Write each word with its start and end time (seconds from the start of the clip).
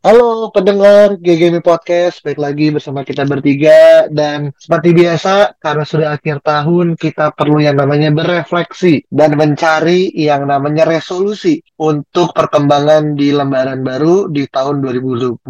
Halo 0.00 0.48
pendengar 0.48 1.20
GGM 1.20 1.60
Podcast, 1.60 2.24
baik 2.24 2.40
lagi 2.40 2.72
bersama 2.72 3.04
kita 3.04 3.28
bertiga. 3.28 4.08
Dan 4.08 4.48
seperti 4.56 4.96
biasa 4.96 5.60
karena 5.60 5.84
sudah 5.84 6.16
akhir 6.16 6.40
tahun 6.40 6.96
kita 6.96 7.36
perlu 7.36 7.60
yang 7.60 7.76
namanya 7.76 8.08
berefleksi 8.08 9.04
dan 9.12 9.36
mencari 9.36 10.08
yang 10.16 10.48
namanya 10.48 10.88
resolusi 10.88 11.60
untuk 11.76 12.32
perkembangan 12.32 13.12
di 13.12 13.28
lembaran 13.28 13.84
baru 13.84 14.32
di 14.32 14.48
tahun 14.48 14.80
2023. 14.80 15.44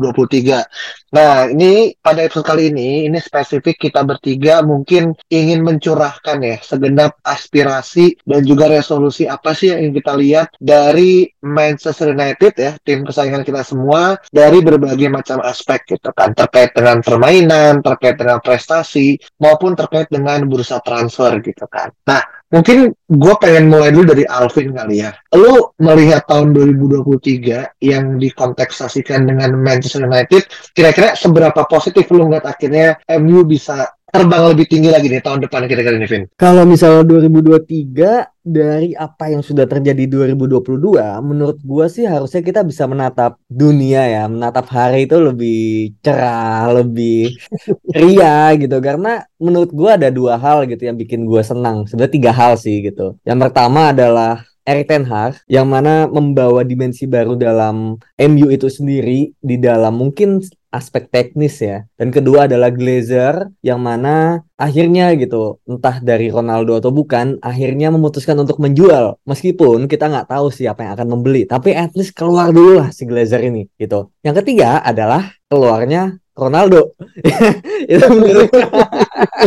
Nah 1.14 1.46
ini 1.46 1.94
pada 2.02 2.26
episode 2.26 2.46
kali 2.46 2.74
ini 2.74 3.06
ini 3.06 3.22
spesifik 3.22 3.78
kita 3.86 4.02
bertiga 4.02 4.66
mungkin 4.66 5.14
ingin 5.30 5.62
mencurahkan 5.62 6.38
ya 6.42 6.58
segenap 6.58 7.18
aspirasi 7.22 8.18
dan 8.26 8.42
juga 8.42 8.66
resolusi 8.66 9.30
apa 9.30 9.54
sih 9.54 9.70
yang 9.74 9.90
ingin 9.90 9.94
kita 10.02 10.12
lihat 10.18 10.48
dari 10.58 11.26
Manchester 11.38 12.14
United 12.14 12.52
ya 12.58 12.72
tim 12.82 13.02
kesayangan 13.02 13.42
kita 13.42 13.62
semua 13.62 14.18
dari 14.40 14.64
berbagai 14.64 15.12
macam 15.12 15.44
aspek 15.44 15.84
gitu 15.84 16.08
kan 16.16 16.32
terkait 16.32 16.72
dengan 16.72 17.04
permainan, 17.04 17.84
terkait 17.84 18.16
dengan 18.16 18.40
prestasi 18.40 19.20
maupun 19.36 19.76
terkait 19.76 20.08
dengan 20.08 20.40
bursa 20.48 20.80
transfer 20.80 21.36
gitu 21.44 21.68
kan. 21.68 21.92
Nah, 22.08 22.24
mungkin 22.48 22.88
gue 22.96 23.34
pengen 23.36 23.68
mulai 23.68 23.92
dulu 23.92 24.16
dari 24.16 24.24
Alvin 24.24 24.72
kali 24.72 25.04
ya. 25.04 25.12
Lu 25.36 25.76
melihat 25.76 26.24
tahun 26.24 26.56
2023 26.56 27.84
yang 27.84 28.16
dikonteksasikan 28.16 29.28
dengan 29.28 29.52
Manchester 29.60 30.08
United, 30.08 30.48
kira-kira 30.72 31.12
seberapa 31.12 31.68
positif 31.68 32.08
lu 32.08 32.24
ngeliat 32.24 32.48
akhirnya 32.48 32.96
MU 33.20 33.44
bisa 33.44 33.99
terbang 34.10 34.42
lebih 34.50 34.66
tinggi 34.66 34.90
lagi 34.90 35.06
nih 35.08 35.22
tahun 35.22 35.46
depan 35.46 35.70
kira-kira 35.70 35.96
ini, 35.96 36.06
Vin? 36.10 36.22
Kalau 36.34 36.66
misalnya 36.66 37.06
2023 37.06 38.28
dari 38.42 38.92
apa 38.98 39.30
yang 39.30 39.40
sudah 39.40 39.64
terjadi 39.70 40.04
2022, 40.10 41.22
menurut 41.22 41.58
gua 41.62 41.86
sih 41.86 42.04
harusnya 42.04 42.42
kita 42.42 42.66
bisa 42.66 42.84
menatap 42.90 43.38
dunia 43.46 44.02
ya, 44.06 44.24
menatap 44.26 44.66
hari 44.74 45.06
itu 45.06 45.16
lebih 45.16 45.94
cerah, 46.02 46.68
lebih 46.74 47.32
ria 48.00 48.52
gitu. 48.58 48.76
Karena 48.82 49.22
menurut 49.38 49.70
gua 49.70 49.94
ada 49.94 50.10
dua 50.10 50.36
hal 50.36 50.66
gitu 50.66 50.90
yang 50.90 50.98
bikin 50.98 51.24
gua 51.24 51.46
senang. 51.46 51.86
Sebenarnya 51.86 52.12
tiga 52.12 52.32
hal 52.34 52.58
sih 52.58 52.82
gitu. 52.82 53.16
Yang 53.24 53.38
pertama 53.48 53.94
adalah 53.94 54.44
Erik 54.70 54.86
Ten 54.92 55.08
Hag 55.08 55.40
yang 55.48 55.66
mana 55.66 56.04
membawa 56.06 56.62
dimensi 56.62 57.08
baru 57.08 57.34
dalam 57.34 57.96
MU 58.14 58.46
itu 58.52 58.68
sendiri 58.68 59.32
di 59.40 59.56
dalam 59.56 59.96
mungkin 59.96 60.44
aspek 60.70 61.10
teknis 61.10 61.58
ya. 61.60 61.84
Dan 61.98 62.14
kedua 62.14 62.46
adalah 62.46 62.70
Glazer 62.70 63.50
yang 63.60 63.82
mana 63.82 64.46
akhirnya 64.54 65.12
gitu, 65.18 65.58
entah 65.66 65.98
dari 65.98 66.30
Ronaldo 66.30 66.78
atau 66.78 66.94
bukan, 66.94 67.42
akhirnya 67.42 67.90
memutuskan 67.90 68.38
untuk 68.38 68.62
menjual. 68.62 69.18
Meskipun 69.26 69.90
kita 69.90 70.06
nggak 70.08 70.30
tahu 70.30 70.48
siapa 70.54 70.86
yang 70.86 70.92
akan 70.96 71.08
membeli, 71.18 71.44
tapi 71.44 71.74
at 71.74 71.92
least 71.98 72.14
keluar 72.14 72.54
dulu 72.54 72.80
lah 72.80 72.88
si 72.94 73.04
Glazer 73.04 73.42
ini 73.42 73.66
gitu. 73.76 74.08
Yang 74.22 74.46
ketiga 74.46 74.80
adalah 74.80 75.34
keluarnya 75.50 76.16
Ronaldo. 76.32 76.94
itu 77.92 78.06
menurut 78.08 78.50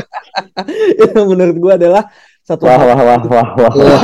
itu 1.04 1.20
menurut 1.24 1.56
gue 1.58 1.74
adalah 1.74 2.04
satu 2.44 2.68
wah, 2.68 2.76
wah, 2.76 3.00
wah, 3.00 3.22
wah, 3.24 3.48
wah, 3.56 3.74
wah. 3.80 4.02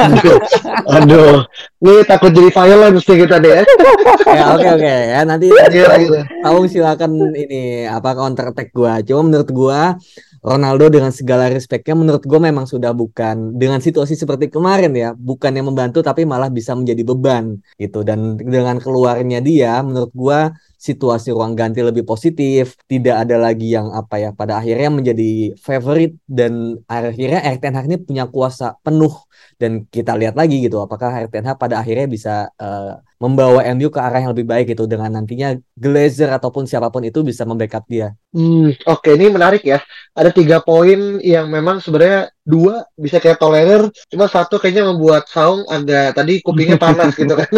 Aduh, 0.96 1.44
ini 1.84 2.08
takut 2.08 2.32
jadi 2.32 2.48
violence 2.48 3.04
sih 3.04 3.20
kita 3.20 3.36
deh. 3.36 3.68
ya 4.40 4.56
oke 4.56 4.68
oke 4.80 4.94
ya 5.12 5.22
nanti 5.28 5.52
tahu 6.40 6.64
silakan 6.72 7.36
ini 7.36 7.84
apa 7.84 8.16
counter 8.16 8.56
attack 8.56 8.72
gua. 8.72 9.04
Cuma 9.04 9.28
menurut 9.28 9.50
gua 9.52 10.00
Ronaldo 10.40 10.88
dengan 10.88 11.12
segala 11.12 11.52
respeknya 11.52 12.00
menurut 12.00 12.24
gue 12.24 12.40
memang 12.40 12.64
sudah 12.64 12.96
bukan 12.96 13.60
dengan 13.60 13.84
situasi 13.84 14.16
seperti 14.16 14.48
kemarin 14.48 14.96
ya 14.96 15.12
bukan 15.12 15.52
yang 15.52 15.68
membantu 15.68 16.00
tapi 16.00 16.24
malah 16.24 16.48
bisa 16.48 16.72
menjadi 16.80 17.04
beban 17.04 17.60
gitu 17.76 18.08
dan 18.08 18.40
dengan 18.40 18.80
keluarnya 18.80 19.44
dia 19.44 19.84
menurut 19.84 20.12
gue 20.16 20.40
situasi 20.80 21.36
ruang 21.36 21.60
ganti 21.60 21.84
lebih 21.84 22.08
positif, 22.08 22.80
tidak 22.88 23.28
ada 23.28 23.36
lagi 23.36 23.76
yang 23.76 23.92
apa 23.92 24.16
ya 24.16 24.30
pada 24.32 24.64
akhirnya 24.64 24.88
menjadi 24.88 25.60
favorite 25.60 26.16
dan 26.24 26.80
akhirnya 26.88 27.44
Erik 27.44 27.60
Ten 27.60 27.76
ini 27.84 28.00
punya 28.00 28.24
kuasa 28.32 28.80
penuh 28.80 29.12
dan 29.60 29.84
kita 29.92 30.16
lihat 30.16 30.40
lagi 30.40 30.64
gitu 30.64 30.80
apakah 30.80 31.12
Erik 31.20 31.36
pada 31.60 31.84
akhirnya 31.84 32.08
bisa 32.08 32.48
uh, 32.56 32.96
membawa 33.20 33.68
MU 33.76 33.92
ke 33.92 34.00
arah 34.00 34.24
yang 34.24 34.32
lebih 34.32 34.48
baik 34.48 34.72
gitu 34.72 34.88
dengan 34.88 35.12
nantinya 35.12 35.60
Glazer 35.76 36.32
ataupun 36.32 36.64
siapa 36.64 36.88
pun 36.88 37.04
itu 37.04 37.20
bisa 37.20 37.44
membackup 37.44 37.84
dia. 37.92 38.16
Hmm, 38.32 38.72
oke 38.88 39.04
okay. 39.04 39.20
ini 39.20 39.28
menarik 39.28 39.68
ya. 39.68 39.84
Ada 40.16 40.32
tiga 40.32 40.64
poin 40.64 41.20
yang 41.20 41.52
memang 41.52 41.84
sebenarnya 41.84 42.32
dua 42.50 42.82
bisa 42.98 43.22
kayak 43.22 43.38
tolerir, 43.38 43.94
cuma 44.10 44.26
satu 44.26 44.58
kayaknya 44.58 44.90
membuat 44.90 45.30
Saung 45.30 45.70
agak 45.70 46.18
tadi 46.18 46.42
kupingnya 46.42 46.82
panas 46.82 47.14
gitu 47.14 47.38
kan. 47.38 47.50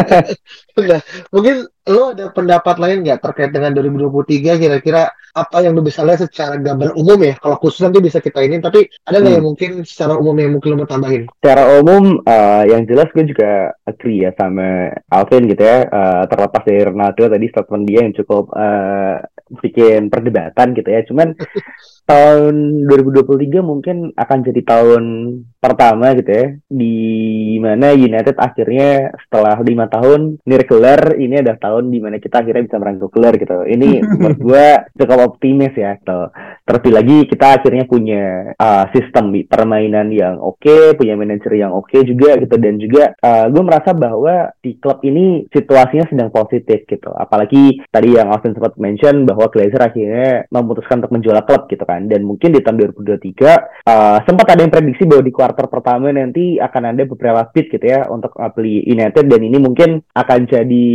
nah, 0.94 1.00
mungkin 1.34 1.66
lo 1.90 2.14
ada 2.14 2.30
pendapat 2.30 2.78
lain 2.78 3.02
nggak 3.02 3.20
terkait 3.20 3.50
dengan 3.50 3.74
2023 3.74 4.62
kira-kira 4.62 5.10
apa 5.34 5.66
yang 5.66 5.74
lo 5.74 5.82
bisa 5.82 6.06
lihat 6.06 6.22
secara 6.30 6.54
gambar 6.62 6.94
umum 6.94 7.18
ya? 7.18 7.34
Kalau 7.42 7.58
khusus 7.58 7.82
nanti 7.82 7.98
bisa 7.98 8.22
kita 8.22 8.38
ini, 8.46 8.62
tapi 8.62 8.86
ada 9.02 9.18
nggak 9.18 9.34
hmm. 9.34 9.38
yang 9.42 9.46
mungkin 9.50 9.70
secara 9.82 10.14
umum 10.14 10.38
yang 10.38 10.54
mungkin 10.54 10.68
lo 10.70 10.86
mau 10.86 10.88
tambahin? 10.88 11.26
Secara 11.42 11.82
umum, 11.82 12.22
uh, 12.22 12.62
yang 12.70 12.86
jelas 12.86 13.10
gue 13.10 13.26
juga 13.26 13.74
agree 13.82 14.22
ya 14.22 14.30
sama 14.38 14.94
Alvin 15.10 15.50
gitu 15.50 15.66
ya 15.66 15.90
uh, 15.90 16.24
terlepas 16.30 16.62
dari 16.62 16.86
Ronaldo 16.86 17.26
tadi 17.26 17.46
statement 17.50 17.84
dia 17.84 18.00
yang 18.06 18.14
cukup 18.14 18.54
uh, 18.54 19.18
bikin 19.60 20.08
perdebatan 20.08 20.74
gitu 20.74 20.88
ya. 20.88 21.02
Cuman 21.06 21.34
tahun 22.10 22.84
2023 22.88 23.64
mungkin 23.64 24.12
akan 24.12 24.38
jadi 24.44 24.60
tahun 24.60 25.04
pertama 25.56 26.12
gitu 26.18 26.30
ya 26.30 26.46
di 26.68 26.96
mana 27.64 27.96
United 27.96 28.36
akhirnya 28.36 29.08
setelah 29.24 29.56
lima 29.64 29.88
tahun 29.88 30.36
nir 30.44 30.68
gelar 30.68 31.16
ini 31.16 31.40
adalah 31.40 31.56
tahun 31.56 31.88
di 31.88 31.98
mana 32.04 32.20
kita 32.20 32.44
akhirnya 32.44 32.68
bisa 32.68 32.76
merangkul 32.76 33.08
gelar 33.08 33.34
gitu. 33.40 33.64
Ini 33.64 33.90
menurut 34.20 34.40
gue 34.40 34.66
cukup 35.00 35.18
optimis 35.32 35.72
ya 35.72 35.96
gitu. 35.96 36.20
terlebih 36.64 36.92
lagi 36.96 37.16
kita 37.28 37.46
akhirnya 37.60 37.84
punya 37.84 38.56
uh, 38.56 38.88
sistem 38.92 39.32
permainan 39.48 40.08
yang 40.12 40.40
oke 40.40 40.60
okay, 40.60 40.96
punya 40.96 41.16
manajer 41.16 41.52
yang 41.56 41.72
oke 41.72 41.88
okay 41.88 42.04
juga 42.04 42.36
gitu. 42.36 42.56
Dan 42.60 42.76
juga 42.76 43.16
uh, 43.24 43.48
gue 43.48 43.62
merasa 43.64 43.96
bahwa 43.96 44.52
di 44.60 44.76
klub 44.76 45.00
ini 45.06 45.48
situasinya 45.48 46.08
sedang 46.12 46.28
positif 46.28 46.84
gitu. 46.84 47.10
Apalagi 47.12 47.80
tadi 47.88 48.16
yang 48.16 48.28
Austin 48.32 48.52
sempat 48.52 48.76
mention 48.76 49.24
bahwa 49.24 49.48
Glazer 49.48 49.80
akhirnya 49.80 50.48
memutuskan 50.52 51.00
untuk 51.00 51.14
menjual 51.16 51.38
klub 51.48 51.70
gitu 51.70 51.84
kan. 51.86 52.04
Dan 52.10 52.26
mungkin 52.26 52.52
di 52.52 52.60
tahun 52.60 52.92
2023 52.92 53.86
uh, 53.88 54.18
sempat 54.26 54.46
ada 54.52 54.60
yang 54.64 54.72
prediksi 54.72 55.04
bahwa 55.06 55.22
di 55.22 55.32
kuarter 55.32 55.66
pertama 55.70 56.10
nanti 56.10 56.58
akan 56.58 56.82
ada 56.90 57.02
beberapa 57.06 57.46
bid 57.54 57.70
gitu 57.70 57.86
ya 57.86 58.10
untuk 58.10 58.34
beli 58.58 58.82
United. 58.82 59.30
Dan 59.30 59.46
ini 59.46 59.62
mungkin 59.62 60.02
akan 60.10 60.40
jadi 60.50 60.86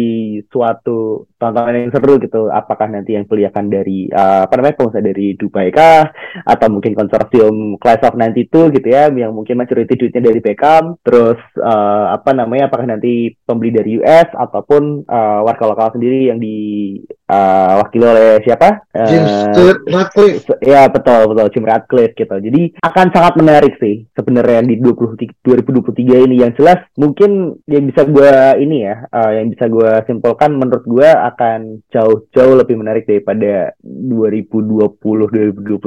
suatu 0.51 1.28
tontonan 1.39 1.87
yang 1.87 1.93
seru 1.95 2.19
gitu. 2.19 2.51
Apakah 2.51 2.91
nanti 2.91 3.15
yang 3.15 3.25
beli 3.25 3.47
akan 3.47 3.71
dari 3.71 4.11
uh, 4.11 4.45
apa 4.45 4.59
namanya 4.59 4.75
pengusaha 4.75 5.01
dari 5.01 5.33
Dubai 5.39 5.71
kah? 5.71 6.11
Atau 6.43 6.67
mungkin 6.67 6.93
konsorsium 6.93 7.79
Class 7.79 8.03
of 8.03 8.19
92 8.19 8.75
gitu 8.75 8.87
ya 8.91 9.07
yang 9.09 9.31
mungkin 9.31 9.55
majority 9.55 9.95
duitnya 9.95 10.29
dari 10.29 10.43
Beckham. 10.43 10.99
Terus 11.01 11.39
uh, 11.57 12.11
apa 12.11 12.35
namanya 12.35 12.67
apakah 12.67 12.85
nanti 12.85 13.33
pembeli 13.47 13.71
dari 13.71 13.89
US 14.03 14.27
ataupun 14.35 15.07
uh, 15.07 15.39
warga 15.47 15.65
lokal 15.65 15.95
sendiri 15.95 16.27
yang 16.29 16.37
diwakili 16.43 18.03
uh, 18.05 18.11
oleh 18.11 18.29
siapa? 18.43 18.83
James 18.91 19.31
uh, 19.55 20.59
Ya 20.59 20.91
betul 20.91 21.31
betul 21.31 21.47
Jim 21.55 21.65
Radcliffe 21.65 22.19
gitu. 22.19 22.35
Jadi 22.35 22.75
akan 22.83 23.07
sangat 23.15 23.33
menarik 23.39 23.79
sih 23.79 24.03
sebenarnya 24.11 24.67
di 24.67 24.75
20, 24.75 25.15
2023 25.47 26.27
ini. 26.27 26.35
Yang 26.43 26.59
jelas 26.59 26.83
mungkin 26.99 27.55
yang 27.71 27.87
bisa 27.87 28.03
gue 28.03 28.31
ini 28.59 28.83
ya 28.83 29.07
uh, 29.07 29.31
yang 29.31 29.47
bisa 29.47 29.71
gue 29.71 29.91
simpulkan 30.03 30.51
menurut 30.59 30.83
gue 30.83 31.09
akan 31.29 31.85
jauh-jauh 31.93 32.55
lebih 32.57 32.75
menarik 32.79 33.05
daripada 33.05 33.73
2020 33.81 34.97
2021 34.97 35.79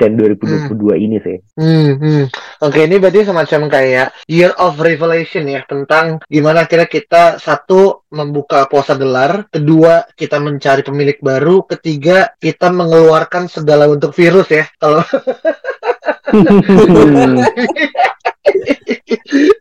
dan 0.00 0.10
2022 0.16 0.72
hmm. 0.72 0.96
ini 0.96 1.16
sih. 1.20 1.36
Hmm, 1.56 1.92
hmm. 2.00 2.24
Oke, 2.64 2.84
ini 2.88 2.96
berarti 2.96 3.28
semacam 3.28 3.60
kayak 3.68 4.08
year 4.26 4.52
of 4.56 4.80
revelation 4.80 5.48
ya 5.48 5.62
tentang 5.68 6.20
gimana 6.26 6.64
kira 6.64 6.88
kita 6.88 7.36
satu 7.38 8.08
membuka 8.10 8.66
puasa 8.66 8.96
gelar, 8.96 9.46
kedua 9.52 10.08
kita 10.16 10.40
mencari 10.40 10.82
pemilik 10.82 11.18
baru, 11.20 11.62
ketiga 11.68 12.32
kita 12.40 12.72
mengeluarkan 12.72 13.46
segala 13.46 13.86
untuk 13.86 14.16
virus 14.16 14.48
ya. 14.50 14.64
Kalau 14.80 15.04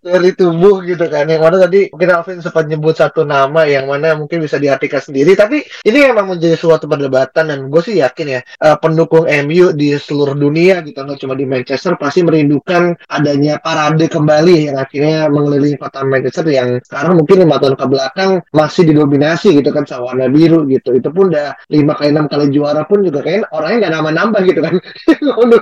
dari 0.04 0.32
tubuh 0.34 0.82
gitu 0.84 1.06
kan. 1.08 1.28
Yang 1.30 1.42
mana 1.46 1.58
tadi 1.68 1.80
mungkin 1.92 2.10
Alvin 2.12 2.40
sempat 2.42 2.66
nyebut 2.68 2.96
satu 2.98 3.22
nama 3.28 3.68
yang 3.68 3.86
mana 3.88 4.18
mungkin 4.18 4.42
bisa 4.44 4.58
diartikan 4.58 5.00
sendiri. 5.04 5.36
Tapi 5.38 5.64
ini 5.86 5.98
memang 6.10 6.36
menjadi 6.36 6.56
suatu 6.58 6.90
perdebatan 6.90 7.52
dan 7.52 7.60
gue 7.70 7.82
sih 7.84 8.02
yakin 8.02 8.40
ya 8.40 8.42
uh, 8.64 8.78
pendukung 8.80 9.30
MU 9.46 9.72
di 9.76 9.96
seluruh 9.96 10.36
dunia 10.36 10.82
gitu. 10.84 10.98
Nggak 11.00 11.20
cuma 11.22 11.34
di 11.38 11.46
Manchester 11.46 11.96
pasti 12.00 12.26
merindukan 12.26 12.96
adanya 13.12 13.62
parade 13.62 14.10
kembali 14.10 14.72
yang 14.72 14.78
akhirnya 14.80 15.30
mengelilingi 15.30 15.78
kota 15.78 16.02
Manchester 16.04 16.46
yang 16.50 16.82
sekarang 16.84 17.20
mungkin 17.20 17.46
lima 17.46 17.62
tahun 17.62 17.76
ke 17.78 17.86
belakang 17.86 18.32
masih 18.56 18.84
didominasi 18.90 19.56
gitu 19.60 19.70
kan 19.76 19.86
sama 19.86 20.14
warna 20.14 20.28
biru 20.32 20.66
gitu. 20.68 20.96
Itu 20.96 21.14
pun 21.14 21.32
udah 21.32 21.56
lima 21.70 21.94
kali 21.96 22.10
enam 22.16 22.26
kali 22.26 22.50
juara 22.50 22.84
pun 22.88 23.06
juga 23.06 23.22
kayak 23.22 23.52
orangnya 23.54 23.88
nggak 23.88 23.94
nambah-nambah 24.00 24.42
gitu 24.48 24.60
kan. 24.64 24.76
Untuk 25.44 25.62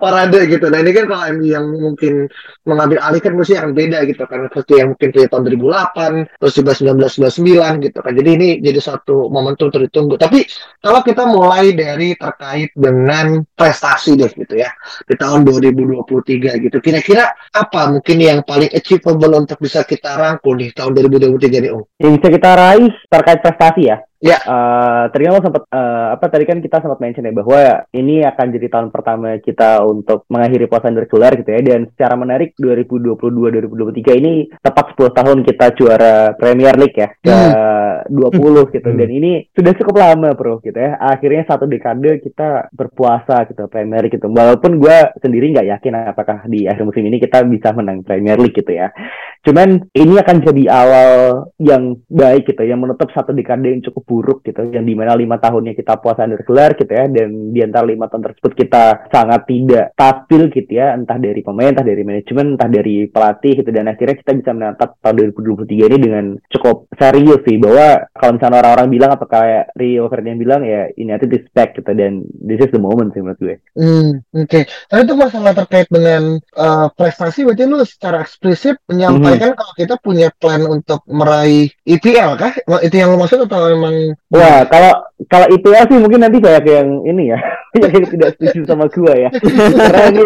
parade 0.00 0.40
gitu. 0.48 0.66
Nah 0.72 0.78
ini 0.80 0.90
kan 0.94 1.04
kalau 1.10 1.24
MU 1.36 1.46
yang 1.46 1.66
mungkin 1.68 2.30
mengambil 2.62 3.02
alih 3.02 3.20
kan 3.20 3.34
mesti 3.34 3.58
yang 3.58 3.74
beda 3.74 4.06
gitu 4.06 4.22
kan. 4.26 4.46
Seperti 4.50 4.72
yang 4.78 4.94
mungkin 4.94 5.08
dari 5.10 5.26
tahun 5.26 5.42
2008 5.58 6.38
terus 6.40 6.54
juga 6.54 6.72
1999 6.74 7.86
gitu 7.86 7.98
kan. 7.98 8.12
Jadi 8.14 8.30
ini 8.30 8.48
jadi 8.62 8.80
satu 8.80 9.26
momentum 9.28 9.68
tertunggu 9.72 10.14
tapi 10.20 10.46
kalau 10.78 11.00
kita 11.02 11.24
mulai 11.26 11.74
dari 11.74 12.14
terkait 12.14 12.70
dengan 12.76 13.42
prestasi 13.56 14.14
deh 14.14 14.30
gitu 14.30 14.54
ya 14.58 14.70
di 15.08 15.14
tahun 15.18 15.46
2023 15.46 16.64
gitu 16.68 16.76
kira-kira 16.78 17.32
apa 17.54 17.90
mungkin 17.90 18.16
yang 18.20 18.40
paling 18.46 18.70
achievable 18.70 19.32
untuk 19.34 19.58
bisa 19.58 19.82
kita 19.82 20.14
rangkul 20.18 20.54
di 20.58 20.70
tahun 20.70 20.94
2023 20.98 21.62
nih 21.62 21.70
Om? 21.72 21.82
Yang 21.98 22.12
bisa 22.20 22.28
kita 22.30 22.50
raih 22.54 22.90
terkait 23.10 23.38
prestasi 23.42 23.82
ya 23.88 23.98
Ya. 24.22 24.38
Uh, 24.46 25.10
tadi 25.10 25.26
kan 25.26 25.34
lo 25.34 25.42
sempat 25.42 25.66
uh, 25.66 26.14
apa 26.14 26.30
tadi 26.30 26.46
kan 26.46 26.62
kita 26.62 26.78
sempat 26.78 27.02
mention 27.02 27.26
ya 27.26 27.34
bahwa 27.34 27.90
ini 27.90 28.22
akan 28.22 28.46
jadi 28.54 28.70
tahun 28.70 28.88
pertama 28.94 29.34
kita 29.42 29.82
untuk 29.82 30.30
mengakhiri 30.30 30.70
puasa 30.70 30.94
reguler 30.94 31.42
gitu 31.42 31.50
ya 31.50 31.58
dan 31.58 31.90
secara 31.90 32.14
menarik 32.14 32.54
2022-2023 32.54 34.20
ini 34.22 34.46
tepat 34.62 34.94
10 34.94 35.18
tahun 35.18 35.38
kita 35.42 35.66
juara 35.74 36.14
Premier 36.38 36.78
League 36.78 36.94
ya 36.94 37.10
ke 37.18 37.34
hmm. 37.34 38.14
20 38.14 38.74
gitu 38.78 38.88
hmm. 38.94 38.98
dan 39.02 39.08
ini 39.10 39.32
sudah 39.50 39.72
cukup 39.74 39.94
lama 39.98 40.30
bro 40.38 40.62
gitu 40.62 40.78
ya 40.78 41.02
akhirnya 41.02 41.42
satu 41.42 41.66
dekade 41.66 42.22
kita 42.22 42.70
berpuasa 42.70 43.42
gitu 43.50 43.66
Premier 43.66 44.06
League 44.06 44.14
gitu 44.14 44.30
walaupun 44.30 44.78
gue 44.78 45.18
sendiri 45.18 45.50
nggak 45.50 45.66
yakin 45.66 46.14
apakah 46.14 46.46
di 46.46 46.70
akhir 46.70 46.86
musim 46.86 47.02
ini 47.02 47.18
kita 47.18 47.42
bisa 47.42 47.74
menang 47.74 48.06
Premier 48.06 48.38
League 48.38 48.54
gitu 48.54 48.70
ya 48.70 48.94
cuman 49.42 49.82
ini 49.98 50.14
akan 50.22 50.36
jadi 50.46 50.64
awal 50.70 51.10
yang 51.58 51.98
baik 52.06 52.46
gitu 52.46 52.62
yang 52.62 52.78
menutup 52.78 53.10
satu 53.10 53.34
dekade 53.34 53.66
yang 53.66 53.82
cukup 53.82 54.11
buruk 54.12 54.44
gitu 54.44 54.68
yang 54.68 54.84
di 54.84 54.92
mana 54.92 55.16
lima 55.16 55.40
tahunnya 55.40 55.72
kita 55.72 55.96
puasa 56.04 56.28
gelar 56.28 56.76
gitu 56.76 56.92
ya 56.92 57.08
dan 57.08 57.56
di 57.56 57.60
antara 57.64 57.88
lima 57.88 58.12
tahun 58.12 58.28
tersebut 58.28 58.52
kita 58.52 59.08
sangat 59.08 59.48
tidak 59.48 59.96
stabil 59.96 60.42
gitu 60.52 60.72
ya 60.76 60.92
entah 60.92 61.16
dari 61.16 61.40
pemain 61.40 61.72
entah 61.72 61.86
dari 61.86 62.04
manajemen 62.04 62.60
entah 62.60 62.68
dari 62.68 63.08
pelatih 63.08 63.64
gitu 63.64 63.70
dan 63.72 63.88
akhirnya 63.88 64.20
kita 64.20 64.32
bisa 64.36 64.50
menatap 64.52 65.00
tahun 65.00 65.32
2023 65.32 65.88
ini 65.88 65.96
dengan 65.96 66.24
cukup 66.52 66.92
serius 67.00 67.40
sih 67.48 67.56
bahwa 67.56 68.04
kalau 68.12 68.32
misalnya 68.36 68.58
orang-orang 68.60 68.88
bilang 68.92 69.10
atau 69.16 69.26
kayak 69.26 69.72
Rio 69.78 70.04
Ferdinand 70.12 70.38
bilang 70.38 70.60
ya 70.62 70.92
ini 70.92 71.08
nanti 71.08 71.26
is 71.32 71.48
back 71.56 71.72
gitu 71.78 71.90
dan 71.96 72.26
this 72.42 72.60
is 72.60 72.70
the 72.74 72.82
moment 72.82 73.14
sih 73.16 73.22
menurut 73.24 73.40
gue. 73.40 73.56
Hmm, 73.78 74.20
oke. 74.36 74.48
Okay. 74.50 74.62
Tapi 74.90 75.00
itu 75.08 75.14
masalah 75.16 75.52
terkait 75.56 75.88
dengan 75.88 76.36
uh, 76.58 76.86
prestasi 76.92 77.46
berarti 77.46 77.64
lu 77.64 77.80
secara 77.86 78.20
eksplisit 78.20 78.76
menyampaikan 78.90 79.52
mm 79.52 79.54
-hmm. 79.56 79.60
kalau 79.62 79.74
kita 79.78 79.94
punya 80.02 80.28
plan 80.34 80.62
untuk 80.66 81.00
meraih 81.08 81.72
IPL 81.88 82.36
kah? 82.36 82.52
Itu 82.84 82.94
yang 82.94 83.14
lu 83.14 83.18
maksud 83.22 83.46
atau 83.46 83.72
memang 83.72 83.94
Wah, 84.32 84.64
kalau 84.66 84.92
kalau 85.30 85.46
itu 85.54 85.68
sih 85.70 85.98
mungkin 85.98 86.20
nanti 86.24 86.38
banyak 86.42 86.64
yang 86.66 86.88
ini 87.06 87.32
ya, 87.32 87.40
yang 87.78 88.04
tidak 88.08 88.30
setuju 88.36 88.60
sama 88.66 88.86
gua 88.90 89.14
ya. 89.14 89.30
Karena 89.32 90.04
ini 90.10 90.24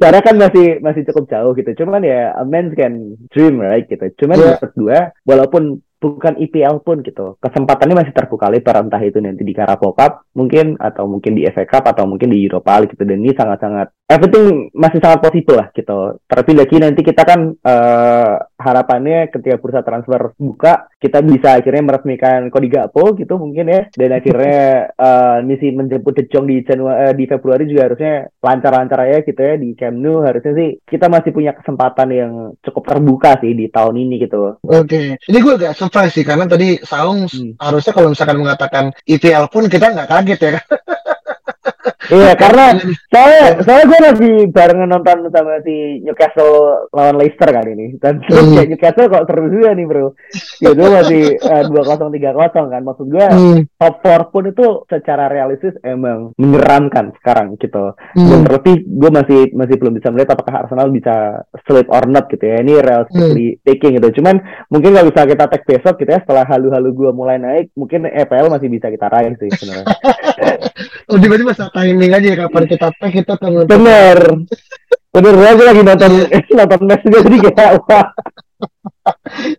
cara 0.00 0.18
kan 0.20 0.34
masih 0.36 0.78
masih 0.84 1.02
cukup 1.10 1.24
jauh 1.30 1.52
gitu. 1.56 1.70
Cuman 1.84 2.04
ya 2.04 2.34
a 2.36 2.44
man 2.44 2.72
can 2.76 3.18
dream 3.32 3.60
right 3.60 3.88
gitu. 3.88 4.04
Cuman 4.20 4.36
yeah. 4.36 4.56
menurut 4.58 4.72
gua 4.76 4.98
walaupun 5.24 5.62
bukan 6.04 6.36
IPL 6.36 6.84
pun 6.84 7.00
gitu. 7.00 7.40
Kesempatannya 7.40 7.96
masih 7.96 8.12
terbuka 8.12 8.52
lebar 8.52 8.84
entah 8.84 9.00
itu 9.00 9.24
nanti 9.24 9.40
di 9.40 9.56
Carabao 9.56 9.96
Cup 9.96 10.28
mungkin 10.36 10.76
atau 10.76 11.08
mungkin 11.08 11.32
di 11.32 11.48
FA 11.48 11.64
Cup 11.64 11.88
atau 11.88 12.04
mungkin 12.04 12.28
di 12.28 12.44
Europa 12.44 12.76
League 12.84 12.92
gitu. 12.92 13.08
Dan 13.08 13.24
ini 13.24 13.32
sangat-sangat 13.32 14.03
everything 14.04 14.68
masih 14.76 15.00
sangat 15.00 15.24
possible 15.24 15.56
lah 15.56 15.68
gitu. 15.72 16.20
Terlebih 16.28 16.54
lagi 16.60 16.76
nanti 16.76 17.00
kita 17.00 17.22
kan 17.24 17.40
uh, 17.56 18.34
harapannya 18.60 19.32
ketika 19.32 19.56
bursa 19.56 19.80
transfer 19.80 20.36
buka 20.36 20.92
kita 21.00 21.24
bisa 21.24 21.56
akhirnya 21.56 21.82
meresmikan 21.84 22.52
Kodi 22.52 22.68
Gakpo 22.68 23.16
gitu 23.16 23.40
mungkin 23.40 23.68
ya 23.68 23.82
dan 23.92 24.10
akhirnya 24.12 24.92
uh, 24.96 25.38
misi 25.48 25.72
menjemput 25.72 26.12
De 26.16 26.24
Jong 26.28 26.48
di 26.48 26.60
Januari 26.64 27.12
uh, 27.12 27.14
di 27.16 27.24
Februari 27.24 27.64
juga 27.64 27.92
harusnya 27.92 28.14
lancar-lancar 28.40 29.00
ya 29.08 29.18
gitu 29.24 29.40
ya 29.40 29.54
di 29.56 29.68
Camp 29.72 29.96
Nou 29.96 30.24
harusnya 30.24 30.52
sih 30.52 30.68
kita 30.84 31.08
masih 31.08 31.30
punya 31.32 31.56
kesempatan 31.56 32.08
yang 32.12 32.32
cukup 32.60 32.84
terbuka 32.84 33.40
sih 33.40 33.56
di 33.56 33.72
tahun 33.72 33.96
ini 34.04 34.20
gitu. 34.20 34.60
Oke, 34.64 34.84
okay. 34.84 35.06
ini 35.32 35.38
gue 35.40 35.54
agak 35.56 35.76
surprise 35.76 36.12
sih 36.12 36.24
karena 36.24 36.44
tadi 36.44 36.76
Saung 36.84 37.24
hmm. 37.24 37.56
harusnya 37.56 37.92
kalau 37.96 38.12
misalkan 38.12 38.38
mengatakan 38.40 38.84
IPL 39.08 39.48
pun 39.48 39.64
kita 39.66 39.92
nggak 39.92 40.08
kaget 40.12 40.40
ya 40.40 40.52
iya 42.12 42.32
karena 42.42 42.76
saya 43.08 43.56
saya 43.62 43.82
gue 43.86 44.00
lagi 44.00 44.32
bareng 44.50 44.84
nonton 44.88 45.30
sama 45.30 45.60
si 45.64 46.02
Newcastle 46.04 46.88
lawan 46.90 47.16
Leicester 47.16 47.48
kali 47.48 47.70
ini. 47.72 47.86
Dan 47.96 48.20
terus 48.26 48.46
hmm. 48.50 48.68
Newcastle 48.74 49.08
kok 49.08 49.24
seru 49.30 49.46
juga 49.48 49.72
nih 49.72 49.86
bro. 49.86 50.12
Ya 50.60 50.70
gue 50.74 50.88
masih 50.88 51.24
eh, 51.38 51.62
dua 51.70 51.82
kosong 51.86 52.10
tiga 52.12 52.30
kosong 52.34 52.66
kan. 52.68 52.82
Maksud 52.82 53.06
gue 53.08 53.26
hmm. 53.26 53.60
top 53.78 53.94
four 54.02 54.20
pun 54.34 54.44
itu 54.50 54.66
secara 54.90 55.30
realistis 55.30 55.74
emang 55.86 56.34
menyeramkan 56.36 57.14
sekarang 57.22 57.56
gitu. 57.60 57.96
Hmm. 58.14 58.30
dan 58.30 58.40
terlebih 58.46 58.76
gue 58.86 59.10
masih 59.10 59.40
masih 59.52 59.76
belum 59.78 59.94
bisa 59.98 60.08
melihat 60.08 60.38
apakah 60.38 60.64
Arsenal 60.64 60.88
bisa 60.90 61.46
sleep 61.66 61.88
or 61.88 62.04
not 62.10 62.26
gitu 62.28 62.44
ya. 62.44 62.60
Ini 62.60 62.82
realistically 62.82 63.48
hmm. 63.56 63.60
taking 63.64 63.92
gitu. 64.00 64.20
Cuman 64.20 64.40
mungkin 64.68 64.94
nggak 64.94 65.08
bisa 65.12 65.20
kita 65.28 65.44
tag 65.46 65.62
besok 65.64 65.94
gitu 66.00 66.10
ya. 66.10 66.20
Setelah 66.22 66.44
halu-halu 66.48 66.90
gue 66.92 67.10
mulai 67.14 67.36
naik 67.38 67.72
mungkin 67.78 68.06
EPL 68.08 68.50
masih 68.50 68.68
bisa 68.70 68.90
kita 68.90 69.06
raih 69.08 69.34
sih 69.38 69.50
sebenarnya. 69.50 69.86
Oh 71.12 71.20
tiba-tiba 71.20 71.52
saat 71.52 71.68
timing 71.94 72.10
aja 72.10 72.30
kapan 72.34 72.64
kita 72.66 72.88
tag 72.98 73.10
kita 73.14 73.32
tunggu 73.38 73.62
bener. 73.70 74.18
Bener 75.14 75.30
aku 75.30 75.62
lagi 75.62 75.82
nonton 75.86 76.10
nonton 76.50 76.80
match 76.90 77.06
juga 77.06 77.18
jadi 77.22 77.38
kayak 77.54 77.72
wah 77.86 78.06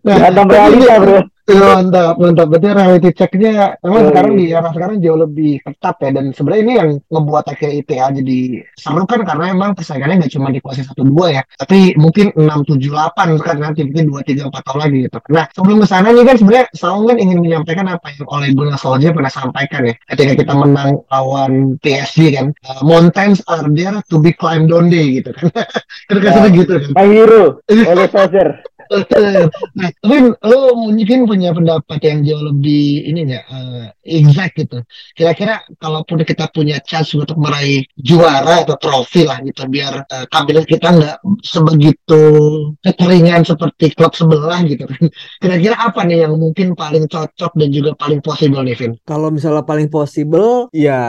nah, 0.04 0.16
nonton 0.28 0.46
realita 0.52 0.94
bro 1.00 1.18
mantap 1.54 2.14
mantap. 2.18 2.46
Berarti 2.50 2.68
reality 2.74 3.10
checknya 3.14 3.78
memang 3.86 4.02
oh, 4.02 4.08
sekarang 4.10 4.32
iya. 4.34 4.40
di 4.40 4.44
era 4.50 4.68
sekarang 4.74 4.96
jauh 4.98 5.18
lebih 5.22 5.52
ketat 5.62 5.96
ya. 6.02 6.10
Dan 6.10 6.24
sebenarnya 6.34 6.62
ini 6.66 6.74
yang 6.74 6.90
ngebuat 7.06 7.44
akhirnya 7.46 7.74
IPA 7.86 8.06
jadi 8.18 8.38
seru 8.74 9.02
kan 9.06 9.20
karena 9.22 9.44
memang 9.54 9.70
persaingannya 9.78 10.26
nggak 10.26 10.32
cuma 10.34 10.48
di 10.50 10.58
kuasa 10.58 10.82
satu 10.82 11.06
dua 11.06 11.26
ya. 11.38 11.42
Tapi 11.54 11.94
mungkin 11.94 12.34
enam 12.34 12.66
tujuh 12.66 12.90
delapan 12.90 13.38
kan 13.38 13.56
nanti 13.62 13.86
mungkin 13.86 14.04
dua 14.10 14.20
tiga 14.26 14.50
empat 14.50 14.62
tahun 14.66 14.78
lagi 14.88 14.98
gitu. 15.06 15.18
Nah 15.30 15.44
sebelum 15.54 15.76
ke 15.82 15.86
sana 15.86 16.08
nih 16.10 16.24
kan 16.26 16.36
sebenarnya 16.40 16.66
Saung 16.74 17.04
kan 17.06 17.16
ingin 17.22 17.38
menyampaikan 17.38 17.86
apa 17.86 18.06
yang 18.10 18.26
oleh 18.26 18.48
Gunnar 18.50 18.78
Solskjaer 18.80 19.14
pernah 19.14 19.32
sampaikan 19.32 19.80
ya 19.86 19.94
ketika 20.10 20.32
kita 20.34 20.52
menang 20.56 20.90
lawan 21.12 21.78
PSG 21.78 22.18
kan. 22.34 22.46
Uh, 22.66 22.82
mountains 22.82 23.38
are 23.46 23.68
there 23.70 24.02
to 24.10 24.18
be 24.18 24.34
climbed 24.34 24.74
on 24.74 24.90
day 24.90 25.22
gitu 25.22 25.30
kan. 25.30 25.46
Kira-kira 26.10 26.48
gitu 26.50 26.72
kan. 26.82 26.90
My 26.98 27.06
hero 27.06 27.62
oleh 27.70 28.06
Solskjaer 28.10 28.50
nah, 28.90 29.90
tapi 30.02 30.16
lo 30.46 30.58
mungkin 30.76 31.26
punya 31.26 31.50
pendapat 31.52 31.98
yang 32.02 32.18
jauh 32.22 32.44
lebih 32.52 33.06
ini 33.08 33.36
ya 33.36 33.42
uh, 33.50 33.86
exact 34.06 34.54
gitu. 34.60 34.78
Kira-kira 35.16 35.66
kalaupun 35.82 36.22
kita 36.22 36.48
punya 36.54 36.78
chance 36.82 37.12
untuk 37.18 37.36
meraih 37.38 37.82
juara 37.98 38.62
atau 38.62 38.78
trofi 38.78 39.26
lah 39.26 39.42
gitu, 39.42 39.66
biar 39.66 40.06
uh, 40.06 40.24
kabinet 40.30 40.66
kita 40.68 40.94
nggak 40.94 41.16
sebegitu 41.42 42.22
kekeringan 42.82 43.42
seperti 43.42 43.92
klub 43.96 44.14
sebelah 44.14 44.62
gitu. 44.64 44.86
Kira-kira 45.42 45.76
apa 45.76 46.06
nih 46.06 46.26
yang 46.26 46.38
mungkin 46.38 46.78
paling 46.78 47.10
cocok 47.10 47.52
dan 47.58 47.68
juga 47.74 47.92
paling 47.98 48.20
possible 48.22 48.62
nih, 48.62 48.76
Vin? 48.78 48.92
Kalau 49.04 49.28
misalnya 49.32 49.66
paling 49.66 49.90
possible, 49.90 50.70
ya 50.70 51.00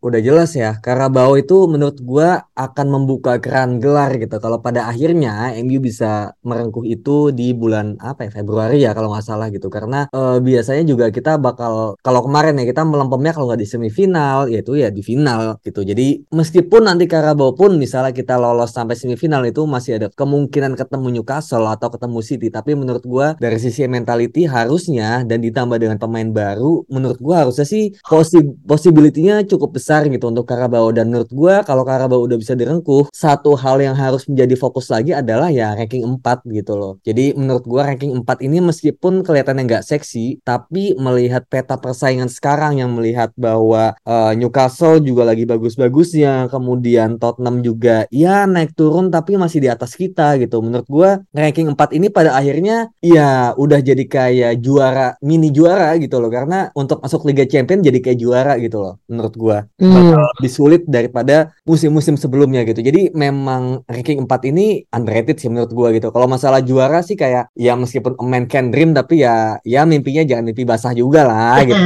udah 0.00 0.20
jelas 0.22 0.54
ya. 0.54 0.78
Karabau 0.78 1.34
itu 1.36 1.66
menurut 1.66 1.98
gua 2.02 2.46
akan 2.54 2.86
membuka 2.88 3.38
keran 3.42 3.82
gelar 3.82 4.14
gitu. 4.16 4.36
Kalau 4.38 4.62
pada 4.62 4.88
akhirnya 4.88 5.52
MU 5.60 5.78
bisa 5.82 6.36
merengkuh 6.46 6.86
itu 6.86 7.15
di 7.32 7.52
bulan 7.52 7.98
apa 8.00 8.28
ya 8.28 8.30
Februari 8.42 8.82
ya 8.84 8.90
kalau 8.96 9.12
nggak 9.12 9.26
salah 9.26 9.48
gitu. 9.52 9.68
Karena 9.72 10.08
uh, 10.12 10.38
biasanya 10.40 10.84
juga 10.86 11.10
kita 11.10 11.38
bakal 11.40 11.98
kalau 12.00 12.20
kemarin 12.24 12.58
ya 12.60 12.64
kita 12.68 12.82
melempemnya 12.84 13.32
kalau 13.36 13.52
nggak 13.52 13.62
di 13.62 13.68
semifinal 13.68 14.48
yaitu 14.52 14.78
ya 14.78 14.88
di 14.92 15.02
final 15.02 15.58
gitu. 15.62 15.82
Jadi 15.82 16.28
meskipun 16.30 16.88
nanti 16.88 17.04
Karabau 17.10 17.54
pun 17.56 17.74
misalnya 17.76 18.12
kita 18.12 18.36
lolos 18.36 18.72
sampai 18.72 18.94
semifinal 18.98 19.42
itu 19.44 19.64
masih 19.64 19.98
ada 20.00 20.06
kemungkinan 20.12 20.76
ketemu 20.78 21.20
Newcastle 21.20 21.66
atau 21.66 21.88
ketemu 21.92 22.18
City. 22.22 22.48
Tapi 22.48 22.72
menurut 22.78 23.04
gua 23.04 23.26
dari 23.38 23.58
sisi 23.60 23.84
mentality 23.86 24.46
harusnya 24.48 25.22
dan 25.24 25.42
ditambah 25.42 25.78
dengan 25.80 25.96
pemain 26.00 26.28
baru 26.30 26.86
menurut 26.90 27.18
gua 27.20 27.46
harusnya 27.46 27.66
sih 27.66 27.94
posi 28.06 28.42
possibility-nya 28.66 29.44
cukup 29.46 29.78
besar 29.78 30.06
gitu 30.08 30.28
untuk 30.30 30.46
Karabau 30.48 30.90
dan 30.94 31.10
menurut 31.10 31.30
gua 31.32 31.54
kalau 31.62 31.82
Karabau 31.86 32.24
udah 32.24 32.38
bisa 32.38 32.52
direngkuh 32.58 33.08
satu 33.12 33.54
hal 33.58 33.80
yang 33.80 33.94
harus 33.96 34.26
menjadi 34.26 34.54
fokus 34.58 34.90
lagi 34.90 35.14
adalah 35.14 35.48
ya 35.52 35.74
ranking 35.74 36.02
4 36.04 36.46
gitu 36.52 36.72
loh 36.74 36.92
Jadi 37.06 37.38
menurut 37.38 37.62
gua 37.62 37.86
ranking 37.86 38.18
4 38.18 38.42
ini 38.42 38.58
meskipun 38.58 39.22
kelihatannya 39.22 39.62
nggak 39.62 39.86
seksi, 39.86 40.42
tapi 40.42 40.98
melihat 40.98 41.46
peta 41.46 41.78
persaingan 41.78 42.26
sekarang 42.26 42.82
yang 42.82 42.90
melihat 42.98 43.30
bahwa 43.38 43.94
uh, 44.02 44.34
Newcastle 44.34 44.98
juga 44.98 45.22
lagi 45.22 45.46
bagus-bagusnya, 45.46 46.50
kemudian 46.50 47.22
Tottenham 47.22 47.62
juga 47.62 48.10
ya 48.10 48.50
naik 48.50 48.74
turun 48.74 49.14
tapi 49.14 49.38
masih 49.38 49.62
di 49.62 49.70
atas 49.70 49.94
kita 49.94 50.34
gitu. 50.42 50.58
Menurut 50.58 50.86
gua 50.90 51.10
ranking 51.30 51.70
4 51.70 51.94
ini 51.94 52.10
pada 52.10 52.34
akhirnya 52.34 52.90
ya 52.98 53.54
udah 53.54 53.78
jadi 53.78 54.02
kayak 54.02 54.52
juara 54.58 55.14
mini 55.22 55.54
juara 55.54 55.94
gitu 56.02 56.18
loh 56.18 56.28
karena 56.28 56.74
untuk 56.74 56.98
masuk 57.06 57.22
Liga 57.30 57.46
Champion 57.46 57.86
jadi 57.86 58.02
kayak 58.02 58.18
juara 58.18 58.58
gitu 58.58 58.82
loh 58.82 58.98
menurut 59.06 59.34
gua. 59.38 59.58
Hmm. 59.78 60.18
Lebih 60.42 60.50
sulit 60.50 60.82
daripada 60.90 61.54
musim-musim 61.62 62.18
sebelumnya 62.18 62.66
gitu. 62.66 62.82
Jadi 62.82 63.14
memang 63.14 63.86
ranking 63.86 64.26
4 64.26 64.50
ini 64.50 64.82
underrated 64.90 65.38
sih 65.38 65.46
menurut 65.46 65.70
gua 65.70 65.94
gitu. 65.94 66.10
Kalau 66.10 66.26
masalah 66.26 66.58
juara 66.66 66.95
sih 67.00 67.14
kayak 67.14 67.52
ya 67.52 67.74
meskipun 67.74 68.14
a 68.14 68.24
man 68.24 68.44
can 68.44 68.68
dream 68.68 68.92
tapi 68.92 69.20
ya 69.20 69.56
ya 69.62 69.82
mimpinya 69.82 70.22
jangan 70.22 70.44
mimpi 70.44 70.62
basah 70.62 70.92
juga 70.92 71.24
lah 71.24 71.60
gitu. 71.62 71.82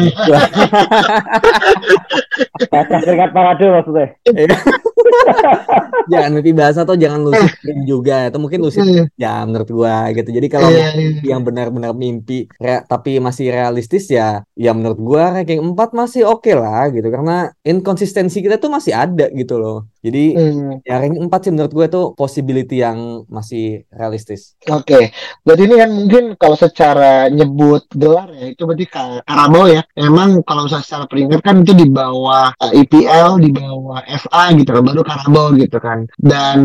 Kayak 2.66 2.86
keringat 3.02 3.30
parade 3.30 3.64
maksudnya. 3.66 4.06
jangan 6.10 6.30
mimpi 6.32 6.52
basah 6.52 6.82
atau 6.82 6.94
jangan 6.94 7.20
lucid 7.22 7.50
dream 7.62 7.80
juga 7.84 8.26
itu 8.26 8.38
mungkin 8.38 8.60
lucid 8.60 8.78
Hmm. 8.80 9.04
ya 9.14 9.44
menurut 9.44 9.68
gua 9.68 10.08
gitu. 10.10 10.30
Jadi 10.30 10.46
kalau 10.48 10.68
Iya, 10.70 10.88
iya. 10.94 11.20
yang 11.26 11.44
benar-benar 11.44 11.92
mimpi 11.92 12.48
re- 12.56 12.82
tapi 12.82 13.20
masih 13.20 13.52
realistis 13.52 14.08
ya 14.08 14.40
ya 14.54 14.72
menurut 14.72 14.96
gua 14.96 15.36
ranking 15.36 15.60
4 15.60 15.92
masih 15.92 16.24
oke 16.24 16.48
lah 16.50 16.88
gitu 16.88 17.06
karena 17.06 17.52
inkonsistensi 17.60 18.40
kita 18.40 18.56
tuh 18.56 18.70
masih 18.70 18.92
ada 18.92 19.28
gitu 19.30 19.60
loh. 19.60 19.89
Jadi 20.00 20.24
Hmm. 20.32 20.80
ya 20.80 20.96
ranking 20.96 21.28
4 21.28 21.40
sih 21.44 21.52
menurut 21.52 21.72
gue 21.72 21.84
itu 21.86 22.02
possibility 22.16 22.76
yang 22.80 23.28
masih 23.28 23.84
realistis. 23.92 24.56
Oke, 24.66 25.12
berarti 25.44 25.62
ini 25.68 25.74
kan 25.76 25.90
mungkin 25.92 26.24
kalau 26.40 26.56
secara 26.56 27.28
nyebut 27.28 27.84
gelar 27.92 28.32
ya 28.32 28.52
itu 28.52 28.62
berarti 28.64 28.86
Karabau 28.88 29.68
ya. 29.68 29.84
Emang 29.92 30.40
kalau 30.42 30.64
secara 30.66 31.04
peringkat 31.04 31.40
kan 31.44 31.60
itu 31.60 31.76
di 31.76 31.86
bawah 31.86 32.56
eh, 32.56 32.80
IPL, 32.80 33.44
di 33.44 33.50
bawah 33.52 34.00
FA 34.08 34.44
gitu 34.56 34.70
kan, 34.72 34.82
baru 34.82 35.02
Karabau 35.04 35.46
gitu 35.54 35.76
kan. 35.76 36.08
Dan 36.16 36.56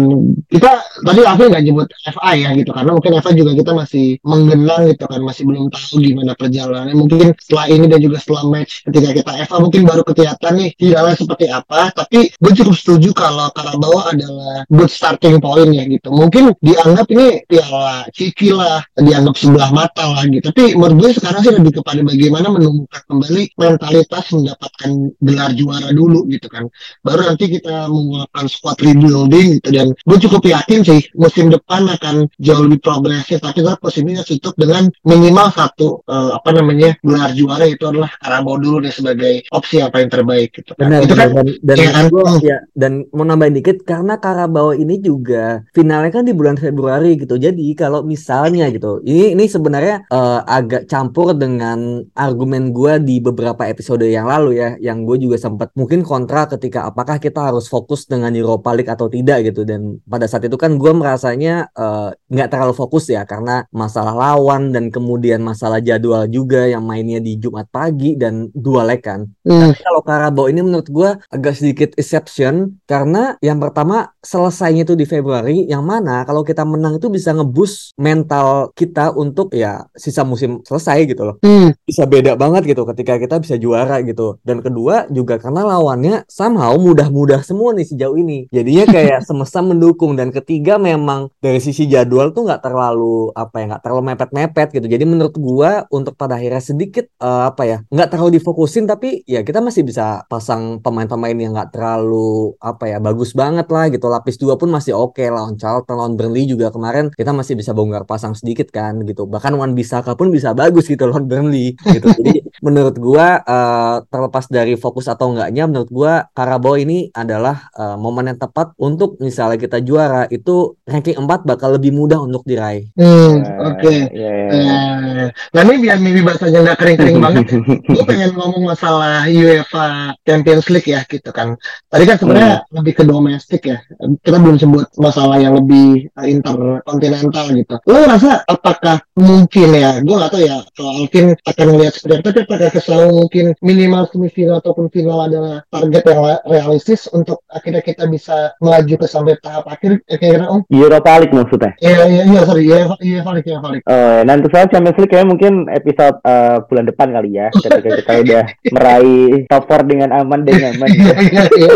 kita 0.48 0.72
tadi 1.04 1.22
Alvin 1.28 1.52
nggak 1.52 1.64
nyebut 1.68 1.88
FA 2.08 2.32
ya 2.40 2.50
gitu 2.56 2.72
karena 2.72 2.92
mungkin 2.96 3.12
FA 3.20 3.32
juga 3.36 3.52
kita 3.52 3.72
masih 3.76 4.06
menggenang 4.24 4.96
gitu 4.96 5.06
kan, 5.12 5.20
masih 5.20 5.44
belum 5.44 5.68
tahu 5.68 5.96
gimana 6.00 6.32
perjalanannya. 6.40 6.96
Mungkin 6.96 7.36
setelah 7.36 7.66
ini 7.68 7.86
dan 7.92 8.00
juga 8.00 8.18
setelah 8.24 8.44
match 8.48 8.88
ketika 8.88 9.10
kita 9.12 9.32
FA 9.50 9.58
mungkin 9.60 9.82
baru 9.84 10.02
kelihatan 10.08 10.54
nih 10.56 10.70
finalnya 10.80 11.16
seperti 11.20 11.46
apa. 11.52 11.92
Tapi 11.92 12.32
gue 12.32 12.52
cukup 12.64 12.76
setuju 12.78 13.10
kalau 13.26 13.50
Karabau 13.58 13.98
adalah 14.06 14.62
good 14.70 14.92
starting 14.94 15.42
point 15.42 15.74
ya 15.74 15.84
gitu. 15.90 16.14
Mungkin 16.14 16.54
dianggap 16.62 17.10
ini 17.10 17.42
piala 17.50 18.06
Ciki 18.14 18.54
lah, 18.54 18.86
dianggap 18.94 19.34
sebelah 19.34 19.74
mata 19.74 20.06
lah 20.06 20.24
gitu. 20.30 20.54
Tapi 20.54 20.78
menurut 20.78 20.96
gue 21.02 21.10
sekarang 21.18 21.42
sih 21.42 21.54
lebih 21.58 21.82
kepada 21.82 22.06
bagaimana 22.06 22.54
menumbuhkan 22.54 23.02
kembali 23.10 23.44
mentalitas 23.58 24.26
mendapatkan 24.30 24.90
gelar 25.26 25.52
juara 25.58 25.90
dulu 25.90 26.30
gitu 26.30 26.46
kan. 26.46 26.70
Baru 27.02 27.26
nanti 27.26 27.50
kita 27.50 27.90
menggunakan 27.90 28.46
squad 28.46 28.78
rebuilding 28.78 29.48
gitu 29.58 29.70
dan 29.74 29.88
gue 29.98 30.18
cukup 30.30 30.44
yakin 30.46 30.86
sih 30.86 31.02
musim 31.18 31.50
depan 31.50 31.90
akan 31.90 32.30
jauh 32.38 32.62
lebih 32.62 32.86
progresif. 32.86 33.42
Tapi 33.42 33.66
musim 33.82 34.06
ini 34.06 34.22
tutup 34.22 34.54
dengan 34.54 34.86
minimal 35.02 35.50
satu 35.50 36.06
eh, 36.06 36.32
apa 36.38 36.50
namanya 36.54 36.94
gelar 37.02 37.34
juara 37.34 37.66
itu 37.66 37.84
adalah 37.90 38.12
Karabau 38.22 38.62
dulu 38.62 38.86
deh 38.86 38.94
sebagai 38.94 39.42
opsi 39.50 39.82
apa 39.82 40.04
yang 40.04 40.10
terbaik 40.14 40.50
gitu. 40.54 40.72
kan. 40.78 40.88
Benar, 40.92 41.00
itu 41.06 41.16
kan 41.16 41.30
dan 41.34 41.48
dan 41.64 41.78
Iya 41.80 41.90
kan? 41.92 42.06
gua- 42.12 42.40
ya 42.44 42.58
dan 42.76 42.92
mau 43.18 43.26
nambahin 43.28 43.56
dikit 43.60 43.82
karena 43.88 44.20
Karabau 44.20 44.76
ini 44.76 45.00
juga 45.00 45.64
finalnya 45.72 46.12
kan 46.12 46.24
di 46.28 46.34
bulan 46.36 46.60
Februari 46.60 47.16
gitu. 47.20 47.36
Jadi 47.40 47.72
kalau 47.80 48.04
misalnya 48.04 48.68
gitu, 48.70 49.00
ini 49.08 49.34
ini 49.36 49.46
sebenarnya 49.48 50.06
eh, 50.12 50.40
agak 50.46 50.88
campur 50.92 51.32
dengan 51.36 52.04
argumen 52.16 52.76
gua 52.76 53.00
di 53.00 53.24
beberapa 53.24 53.64
episode 53.68 54.04
yang 54.06 54.28
lalu 54.28 54.60
ya, 54.60 54.76
yang 54.84 55.08
gue 55.08 55.18
juga 55.22 55.38
sempat 55.40 55.72
mungkin 55.80 56.04
kontra 56.04 56.46
ketika 56.52 56.90
apakah 56.90 57.18
kita 57.22 57.52
harus 57.52 57.66
fokus 57.72 58.06
dengan 58.10 58.32
Europa 58.36 58.76
League 58.76 58.92
atau 58.92 59.08
tidak 59.08 59.48
gitu. 59.48 59.64
Dan 59.64 60.04
pada 60.04 60.28
saat 60.28 60.44
itu 60.48 60.58
kan 60.60 60.76
gue 60.76 60.92
merasanya 60.92 61.72
eh, 61.72 62.10
nggak 62.32 62.50
terlalu 62.52 62.74
fokus 62.76 63.08
ya 63.08 63.24
karena 63.24 63.64
masalah 63.72 64.14
lawan 64.14 64.74
dan 64.76 64.92
kemudian 64.92 65.40
masalah 65.40 65.80
jadwal 65.80 66.28
juga 66.28 66.68
yang 66.68 66.84
mainnya 66.84 67.24
di 67.24 67.38
Jumat 67.40 67.68
pagi 67.72 68.20
dan 68.20 68.52
dua 68.52 68.84
leg 68.84 69.02
kan 69.06 69.28
Hmm, 69.46 69.78
kalau 69.78 70.02
Karabau 70.02 70.50
ini 70.50 70.66
menurut 70.66 70.90
gua 70.90 71.22
agak 71.30 71.54
sedikit 71.62 71.94
exception 72.02 72.82
karena 72.90 73.05
yang 73.42 73.62
pertama 73.62 74.10
selesainya 74.22 74.84
itu 74.88 74.98
di 74.98 75.06
Februari 75.06 75.70
yang 75.70 75.86
mana 75.86 76.26
kalau 76.26 76.42
kita 76.42 76.66
menang 76.66 76.98
itu 76.98 77.08
bisa 77.14 77.32
ngeboost 77.36 77.94
mental 78.02 78.74
kita 78.74 79.14
untuk 79.14 79.54
ya 79.54 79.86
sisa 79.94 80.26
musim 80.26 80.66
selesai 80.66 81.06
gitu 81.06 81.22
loh. 81.28 81.36
Hmm, 81.46 81.74
bisa 81.86 82.10
beda 82.10 82.34
banget 82.34 82.66
gitu 82.74 82.84
ketika 82.90 83.22
kita 83.22 83.36
bisa 83.38 83.56
juara 83.62 84.02
gitu. 84.02 84.42
Dan 84.42 84.66
kedua 84.66 85.06
juga 85.14 85.38
karena 85.38 85.66
lawannya 85.66 86.26
somehow 86.26 86.74
mudah-mudah 86.76 87.46
semua 87.46 87.74
nih 87.78 87.86
sejauh 87.86 88.18
ini. 88.18 88.50
Jadinya 88.50 88.86
kayak 88.96 89.26
semesta 89.26 89.62
mendukung. 89.62 90.18
Dan 90.18 90.32
ketiga 90.32 90.80
memang 90.80 91.30
dari 91.44 91.60
sisi 91.60 91.86
jadwal 91.86 92.32
tuh 92.32 92.48
nggak 92.48 92.64
terlalu 92.64 93.30
apa 93.36 93.56
ya 93.62 93.66
nggak 93.76 93.84
terlalu 93.84 94.02
mepet-mepet 94.14 94.68
gitu. 94.74 94.88
Jadi 94.90 95.04
menurut 95.04 95.36
gua 95.38 95.84
untuk 95.92 96.18
pada 96.18 96.38
akhirnya 96.40 96.64
sedikit 96.64 97.06
eh, 97.22 97.44
apa 97.46 97.64
ya 97.68 97.78
nggak 97.90 98.10
terlalu 98.12 98.40
difokusin 98.40 98.86
tapi 98.90 99.22
ya 99.30 99.42
kita 99.46 99.62
masih 99.62 99.86
bisa 99.86 100.24
pasang 100.28 100.80
pemain-pemain 100.82 101.36
yang 101.36 101.54
nggak 101.56 101.72
terlalu 101.76 102.56
apa 102.60 102.92
ya 102.92 102.95
bagus 103.00 103.32
banget 103.32 103.68
lah 103.72 103.88
gitu 103.88 104.08
lapis 104.10 104.36
dua 104.36 104.60
pun 104.60 104.70
masih 104.70 104.98
oke 104.98 105.22
lawan 105.22 105.56
Charlton 105.56 105.96
lawan 105.96 106.14
Burnley 106.20 106.50
juga 106.50 106.74
kemarin 106.74 107.12
kita 107.16 107.32
masih 107.32 107.56
bisa 107.56 107.72
bongkar 107.72 108.04
pasang 108.04 108.34
sedikit 108.36 108.70
kan 108.74 109.00
gitu 109.06 109.30
bahkan 109.30 109.54
Wan 109.56 109.78
Bisaka 109.78 110.18
pun 110.18 110.34
bisa 110.34 110.52
bagus 110.52 110.90
gitu 110.90 111.06
lawan 111.08 111.30
Burnley 111.30 111.78
gitu 111.88 112.12
jadi 112.12 112.44
menurut 112.66 112.96
gua 113.00 113.40
eh, 113.46 113.96
terlepas 114.10 114.46
dari 114.50 114.76
fokus 114.76 115.08
atau 115.08 115.32
enggaknya 115.32 115.70
menurut 115.70 115.90
gua 115.94 116.14
Karabau 116.36 116.76
ini 116.76 117.10
adalah 117.14 117.70
eh, 117.76 117.96
momen 117.96 118.34
yang 118.34 118.40
tepat 118.40 118.74
untuk 118.82 119.22
misalnya 119.24 119.62
kita 119.62 119.80
juara 119.86 120.28
itu 120.28 120.76
ranking 120.84 121.16
4 121.20 121.48
bakal 121.48 121.78
lebih 121.78 121.94
mudah 121.96 122.20
untuk 122.20 122.44
diraih 122.44 122.90
hmm, 122.98 123.36
Eh, 123.46 123.68
oke. 123.68 123.94
iya, 124.14 124.32
iya. 124.52 124.52
Eh, 124.52 125.28
nah 125.54 125.62
ini 125.66 125.76
biar 125.84 125.98
mimpi 126.00 126.22
bahasanya 126.24 126.60
nggak 126.66 126.78
kering-kering 126.80 127.20
banget, 127.22 127.46
gue 127.94 128.04
pengen 128.06 128.32
ngomong 128.36 128.64
masalah 128.68 129.26
UEFA 129.28 130.16
Champions 130.24 130.68
League 130.72 130.90
ya 130.90 131.02
gitu 131.08 131.30
kan. 131.32 131.56
Tadi 131.90 132.04
kan 132.04 132.16
sebenarnya 132.20 132.66
lebih 132.86 133.02
ke 133.02 133.04
domestik 133.10 133.66
ya. 133.66 133.82
Kita 134.22 134.38
belum 134.38 134.62
sebut 134.62 134.86
masalah 135.02 135.42
yang 135.42 135.58
lebih 135.58 136.06
eh, 136.06 136.28
interkontinental 136.30 137.50
gitu. 137.58 137.76
Lo 137.90 137.98
ngerasa 138.06 138.46
apakah 138.46 139.02
mungkin 139.18 139.74
ya? 139.74 139.98
Gue 140.06 140.14
nggak 140.14 140.30
tahu 140.30 140.46
ya. 140.46 140.62
Kalau 140.78 140.92
Alvin 141.02 141.34
akan 141.34 141.66
melihat 141.74 141.94
seperti 141.98 142.14
apa, 142.22 142.30
tapi 142.30 142.40
apakah 142.46 142.70
selalu 142.78 143.10
mungkin 143.26 143.46
minimal 143.66 144.06
semifinal 144.14 144.62
ataupun 144.62 144.94
final 144.94 145.26
adalah 145.26 145.66
target 145.74 146.04
yang 146.06 146.22
realistis 146.46 147.10
untuk 147.10 147.42
akhirnya 147.50 147.82
kita 147.82 148.06
bisa 148.06 148.54
melaju 148.62 148.94
ke 149.02 149.08
sampai 149.10 149.34
tahap 149.42 149.66
akhir? 149.66 150.06
Eh, 150.06 150.22
Kira-kira 150.22 150.46
om? 150.46 150.62
Europa 150.70 151.18
League 151.18 151.34
maksudnya. 151.34 151.74
Iya 151.82 152.06
iya 152.06 152.24
iya 152.30 152.42
sorry 152.46 152.64
iya 152.70 152.80
iya 153.02 153.20
iya 153.26 153.58
Falik. 153.66 153.82
Oh, 153.90 154.20
nanti 154.22 154.46
soal 154.54 154.70
Champions 154.70 155.02
League 155.02 155.10
kayaknya 155.10 155.32
mungkin 155.34 155.54
episode 155.74 156.22
eh, 156.22 156.62
bulan 156.70 156.86
depan 156.86 157.08
kali 157.10 157.30
ya 157.34 157.50
ketika 157.50 157.90
kita 157.98 158.12
udah 158.22 158.44
meraih 158.78 159.50
top 159.50 159.64
4 159.66 159.90
dengan 159.90 160.10
aman 160.14 160.46
dan 160.46 160.54
nyaman. 160.62 160.90
Iya 160.94 161.16
iya 161.26 161.72